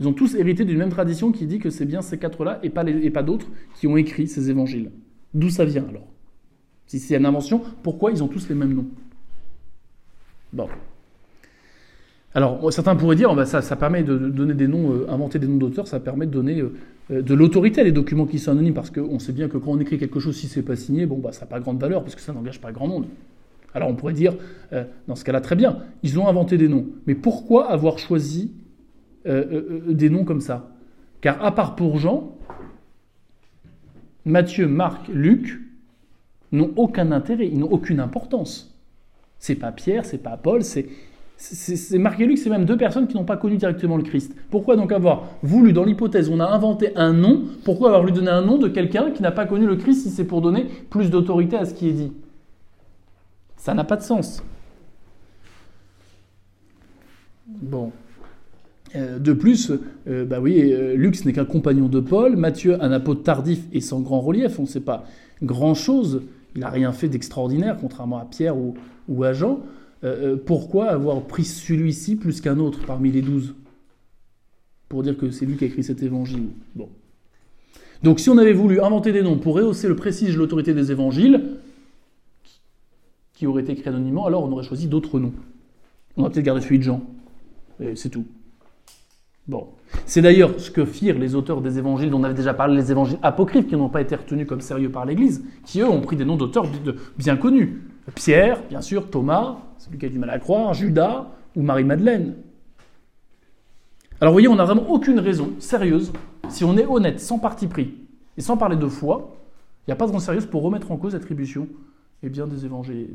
Ils 0.00 0.08
ont 0.08 0.12
tous 0.12 0.34
hérité 0.34 0.64
d'une 0.64 0.78
même 0.78 0.90
tradition 0.90 1.32
qui 1.32 1.46
dit 1.46 1.58
que 1.58 1.70
c'est 1.70 1.86
bien 1.86 2.02
ces 2.02 2.18
quatre-là 2.18 2.60
et 2.62 2.70
pas, 2.70 3.22
d'autres 3.22 3.46
qui 3.74 3.86
ont 3.86 3.96
écrit 3.96 4.28
ces 4.28 4.50
évangiles. 4.50 4.90
D'où 5.32 5.48
ça 5.48 5.64
vient 5.64 5.86
alors? 5.88 6.06
Si 6.86 6.98
c'est 6.98 7.16
une 7.16 7.26
invention, 7.26 7.62
pourquoi 7.82 8.10
ils 8.10 8.22
ont 8.22 8.28
tous 8.28 8.48
les 8.48 8.54
mêmes 8.54 8.74
noms? 8.74 8.88
Bon. 10.52 10.68
Alors, 12.34 12.72
certains 12.72 12.94
pourraient 12.94 13.16
dire, 13.16 13.34
bah, 13.34 13.46
ça, 13.46 13.76
permet 13.76 14.02
de 14.02 14.16
donner 14.16 14.54
des 14.54 14.68
noms, 14.68 14.92
euh, 14.92 15.10
inventer 15.10 15.38
des 15.38 15.46
noms 15.46 15.56
d'auteurs, 15.56 15.88
ça 15.88 15.98
permet 15.98 16.26
de 16.26 16.30
donner 16.30 16.60
euh, 16.60 16.74
euh, 17.10 17.22
de 17.22 17.34
l'autorité 17.34 17.80
à 17.80 17.84
des 17.84 17.92
documents 17.92 18.26
qui 18.26 18.38
sont 18.38 18.50
anonymes, 18.50 18.74
parce 18.74 18.90
qu'on 18.90 19.18
sait 19.18 19.32
bien 19.32 19.48
que 19.48 19.56
quand 19.56 19.70
on 19.70 19.80
écrit 19.80 19.98
quelque 19.98 20.20
chose, 20.20 20.36
si 20.36 20.46
c'est 20.46 20.62
pas 20.62 20.76
signé, 20.76 21.06
bon, 21.06 21.18
bah, 21.18 21.32
ça 21.32 21.40
n'a 21.40 21.46
pas 21.46 21.58
grande 21.60 21.80
valeur, 21.80 22.02
parce 22.02 22.14
que 22.14 22.20
ça 22.20 22.32
n'engage 22.32 22.60
pas 22.60 22.70
grand 22.70 22.86
monde. 22.86 23.06
Alors 23.74 23.90
on 23.90 23.94
pourrait 23.94 24.14
dire, 24.14 24.34
dans 25.06 25.14
ce 25.14 25.24
cas-là, 25.24 25.42
très 25.42 25.54
bien, 25.54 25.80
ils 26.02 26.18
ont 26.18 26.26
inventé 26.26 26.56
des 26.56 26.68
noms. 26.68 26.86
Mais 27.06 27.14
pourquoi 27.14 27.70
avoir 27.70 27.98
choisi 27.98 28.50
des 29.26 30.08
noms 30.08 30.24
comme 30.24 30.40
ça? 30.40 30.70
Car 31.20 31.44
à 31.44 31.54
part 31.54 31.76
pour 31.76 31.98
Jean, 31.98 32.34
Matthieu, 34.24 34.66
Marc, 34.66 35.08
Luc 35.08 35.60
n'ont 36.50 36.72
aucun 36.76 37.12
intérêt, 37.12 37.46
ils 37.46 37.58
n'ont 37.58 37.70
aucune 37.70 38.00
importance. 38.00 38.74
C'est 39.38 39.54
pas 39.54 39.70
Pierre, 39.70 40.06
c'est 40.06 40.22
pas 40.22 40.38
Paul, 40.38 40.64
c'est 40.64 40.88
c'est 41.40 41.98
Marc 41.98 42.20
et 42.20 42.26
Luc, 42.26 42.36
c'est 42.36 42.50
même 42.50 42.64
deux 42.64 42.76
personnes 42.76 43.06
qui 43.06 43.16
n'ont 43.16 43.24
pas 43.24 43.36
connu 43.36 43.56
directement 43.56 43.96
le 43.96 44.02
Christ. 44.02 44.34
Pourquoi 44.50 44.74
donc 44.74 44.90
avoir 44.90 45.28
voulu, 45.42 45.72
dans 45.72 45.84
l'hypothèse, 45.84 46.28
on 46.30 46.40
a 46.40 46.46
inventé 46.46 46.90
un 46.96 47.12
nom, 47.12 47.44
pourquoi 47.64 47.90
avoir 47.90 48.02
lui 48.02 48.12
donné 48.12 48.28
un 48.28 48.42
nom 48.42 48.58
de 48.58 48.66
quelqu'un 48.66 49.12
qui 49.12 49.22
n'a 49.22 49.30
pas 49.30 49.46
connu 49.46 49.64
le 49.64 49.76
Christ 49.76 50.02
si 50.02 50.10
c'est 50.10 50.24
pour 50.24 50.42
donner 50.42 50.66
plus 50.90 51.10
d'autorité 51.10 51.56
à 51.56 51.64
ce 51.64 51.74
qui 51.74 51.88
est 51.88 51.92
dit? 51.92 52.12
Ça 53.56 53.72
n'a 53.72 53.84
pas 53.84 53.96
de 53.96 54.02
sens. 54.02 54.42
Bon. 57.46 57.92
Euh, 58.96 59.20
de 59.20 59.32
plus, 59.32 59.70
euh, 60.08 60.24
bah 60.24 60.38
euh, 60.44 60.96
Luc 60.96 61.24
n'est 61.24 61.32
qu'un 61.32 61.44
compagnon 61.44 61.88
de 61.88 62.00
Paul, 62.00 62.36
Matthieu 62.36 62.82
un 62.82 62.90
apôtre 62.90 63.22
tardif 63.22 63.60
et 63.72 63.80
sans 63.80 64.00
grand 64.00 64.20
relief, 64.20 64.58
on 64.58 64.62
ne 64.62 64.66
sait 64.66 64.80
pas 64.80 65.04
grand-chose, 65.42 66.22
il 66.56 66.62
n'a 66.62 66.70
rien 66.70 66.90
fait 66.90 67.08
d'extraordinaire, 67.08 67.76
contrairement 67.80 68.18
à 68.18 68.24
Pierre 68.24 68.56
ou 68.56 69.22
à 69.22 69.32
Jean. 69.32 69.60
Euh, 70.04 70.34
euh, 70.34 70.36
pourquoi 70.36 70.90
avoir 70.90 71.22
pris 71.22 71.44
celui-ci 71.44 72.16
plus 72.16 72.40
qu'un 72.40 72.58
autre 72.58 72.80
parmi 72.86 73.10
les 73.10 73.22
douze 73.22 73.54
Pour 74.88 75.02
dire 75.02 75.16
que 75.16 75.30
c'est 75.30 75.46
lui 75.46 75.56
qui 75.56 75.64
a 75.64 75.66
écrit 75.66 75.82
cet 75.82 76.02
évangile. 76.02 76.48
Bon. 76.74 76.88
Donc 78.02 78.20
si 78.20 78.30
on 78.30 78.38
avait 78.38 78.52
voulu 78.52 78.80
inventer 78.80 79.12
des 79.12 79.22
noms 79.22 79.38
pour 79.38 79.56
rehausser 79.56 79.88
le 79.88 79.96
prestige 79.96 80.34
de 80.34 80.38
l'autorité 80.38 80.72
des 80.72 80.92
évangiles, 80.92 81.58
qui 83.34 83.46
aurait 83.46 83.62
été 83.62 83.72
écrit 83.72 83.88
anonymement, 83.88 84.26
alors 84.26 84.44
on 84.44 84.52
aurait 84.52 84.64
choisi 84.64 84.86
d'autres 84.86 85.18
noms. 85.18 85.34
On 86.16 86.22
aurait 86.22 86.30
peut-être 86.32 86.44
gardé 86.44 86.60
celui 86.60 86.78
de 86.78 86.84
Jean. 86.84 87.02
C'est 87.94 88.08
tout. 88.08 88.24
Bon. 89.46 89.68
C'est 90.04 90.20
d'ailleurs 90.20 90.60
ce 90.60 90.70
que 90.70 90.84
firent 90.84 91.18
les 91.18 91.34
auteurs 91.34 91.60
des 91.60 91.78
évangiles 91.78 92.10
dont 92.10 92.20
on 92.20 92.24
avait 92.24 92.34
déjà 92.34 92.52
parlé, 92.52 92.76
les 92.76 92.90
évangiles 92.90 93.18
apocryphes, 93.22 93.66
qui 93.66 93.76
n'ont 93.76 93.88
pas 93.88 94.02
été 94.02 94.14
retenus 94.14 94.46
comme 94.46 94.60
sérieux 94.60 94.90
par 94.90 95.06
l'Église, 95.06 95.44
qui 95.64 95.80
eux 95.80 95.88
ont 95.88 96.00
pris 96.00 96.16
des 96.16 96.24
noms 96.24 96.36
d'auteurs 96.36 96.66
bien 97.16 97.36
connus. 97.36 97.80
Pierre, 98.14 98.62
bien 98.68 98.80
sûr, 98.80 99.10
Thomas, 99.10 99.58
celui 99.78 99.98
qui 99.98 100.06
a 100.06 100.08
du 100.08 100.18
mal 100.18 100.30
à 100.30 100.38
croire, 100.38 100.74
Judas 100.74 101.28
ou 101.56 101.62
Marie-Madeleine. 101.62 102.34
Alors 104.20 104.32
vous 104.32 104.34
voyez, 104.34 104.48
on 104.48 104.56
n'a 104.56 104.64
vraiment 104.64 104.90
aucune 104.90 105.20
raison 105.20 105.52
sérieuse, 105.58 106.12
si 106.48 106.64
on 106.64 106.76
est 106.76 106.86
honnête, 106.86 107.20
sans 107.20 107.38
parti 107.38 107.66
pris, 107.66 107.94
et 108.36 108.40
sans 108.40 108.56
parler 108.56 108.76
de 108.76 108.88
foi, 108.88 109.36
il 109.86 109.90
n'y 109.90 109.92
a 109.92 109.96
pas 109.96 110.06
de 110.06 110.10
raison 110.10 110.24
sérieuse 110.24 110.46
pour 110.46 110.62
remettre 110.62 110.90
en 110.90 110.96
cause 110.96 111.12
l'attribution 111.14 111.68
eh 112.22 112.28
bien, 112.28 112.46
des 112.46 112.64
évangiles, 112.64 113.08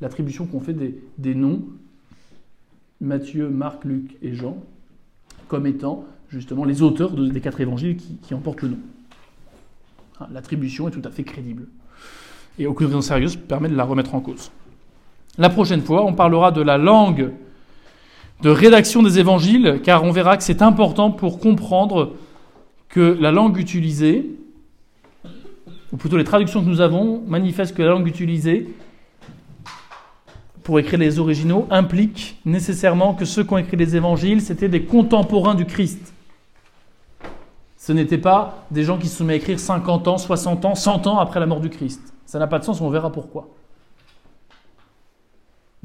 l'attribution 0.00 0.46
qu'on 0.46 0.60
fait 0.60 0.72
des, 0.72 1.34
noms 1.34 1.62
Matthieu, 3.00 3.50
Marc, 3.50 3.84
Luc 3.84 4.16
et 4.22 4.34
Jean, 4.34 4.56
comme 5.48 5.66
étant 5.66 6.06
justement 6.28 6.64
les 6.64 6.80
auteurs 6.80 7.12
des 7.12 7.40
quatre 7.40 7.60
évangiles 7.60 7.96
qui, 7.96 8.16
qui 8.16 8.32
en 8.32 8.38
portent 8.38 8.62
le 8.62 8.70
nom. 8.70 8.78
Hein, 10.18 10.28
l'attribution 10.32 10.88
est 10.88 10.92
tout 10.92 11.02
à 11.04 11.10
fait 11.10 11.24
crédible 11.24 11.66
et 12.58 12.66
aucune 12.66 12.86
raison 12.86 13.00
sérieuse 13.00 13.36
permet 13.36 13.68
de 13.68 13.76
la 13.76 13.84
remettre 13.84 14.14
en 14.14 14.20
cause. 14.20 14.50
La 15.38 15.50
prochaine 15.50 15.82
fois, 15.82 16.04
on 16.04 16.14
parlera 16.14 16.50
de 16.50 16.62
la 16.62 16.78
langue 16.78 17.32
de 18.42 18.50
rédaction 18.50 19.02
des 19.02 19.18
évangiles, 19.18 19.80
car 19.82 20.04
on 20.04 20.10
verra 20.10 20.36
que 20.36 20.42
c'est 20.42 20.62
important 20.62 21.10
pour 21.10 21.40
comprendre 21.40 22.14
que 22.88 23.16
la 23.20 23.32
langue 23.32 23.58
utilisée, 23.58 24.30
ou 25.92 25.96
plutôt 25.96 26.16
les 26.16 26.24
traductions 26.24 26.62
que 26.62 26.68
nous 26.68 26.80
avons, 26.80 27.22
manifestent 27.26 27.74
que 27.74 27.82
la 27.82 27.90
langue 27.90 28.06
utilisée 28.06 28.74
pour 30.62 30.80
écrire 30.80 30.98
les 30.98 31.18
originaux 31.18 31.66
implique 31.70 32.38
nécessairement 32.44 33.14
que 33.14 33.24
ceux 33.24 33.44
qui 33.44 33.52
ont 33.52 33.58
écrit 33.58 33.76
les 33.76 33.94
évangiles, 33.94 34.40
c'était 34.40 34.68
des 34.68 34.82
contemporains 34.82 35.54
du 35.54 35.64
Christ. 35.64 36.12
Ce 37.76 37.92
n'étaient 37.92 38.18
pas 38.18 38.66
des 38.70 38.82
gens 38.82 38.98
qui 38.98 39.06
se 39.06 39.18
sont 39.18 39.24
mis 39.24 39.34
à 39.34 39.36
écrire 39.36 39.60
50 39.60 40.08
ans, 40.08 40.18
60 40.18 40.64
ans, 40.64 40.74
100 40.74 41.06
ans 41.06 41.18
après 41.18 41.38
la 41.38 41.46
mort 41.46 41.60
du 41.60 41.70
Christ. 41.70 42.15
Ça 42.26 42.38
n'a 42.38 42.46
pas 42.46 42.58
de 42.58 42.64
sens, 42.64 42.80
on 42.80 42.90
verra 42.90 43.10
pourquoi. 43.10 43.48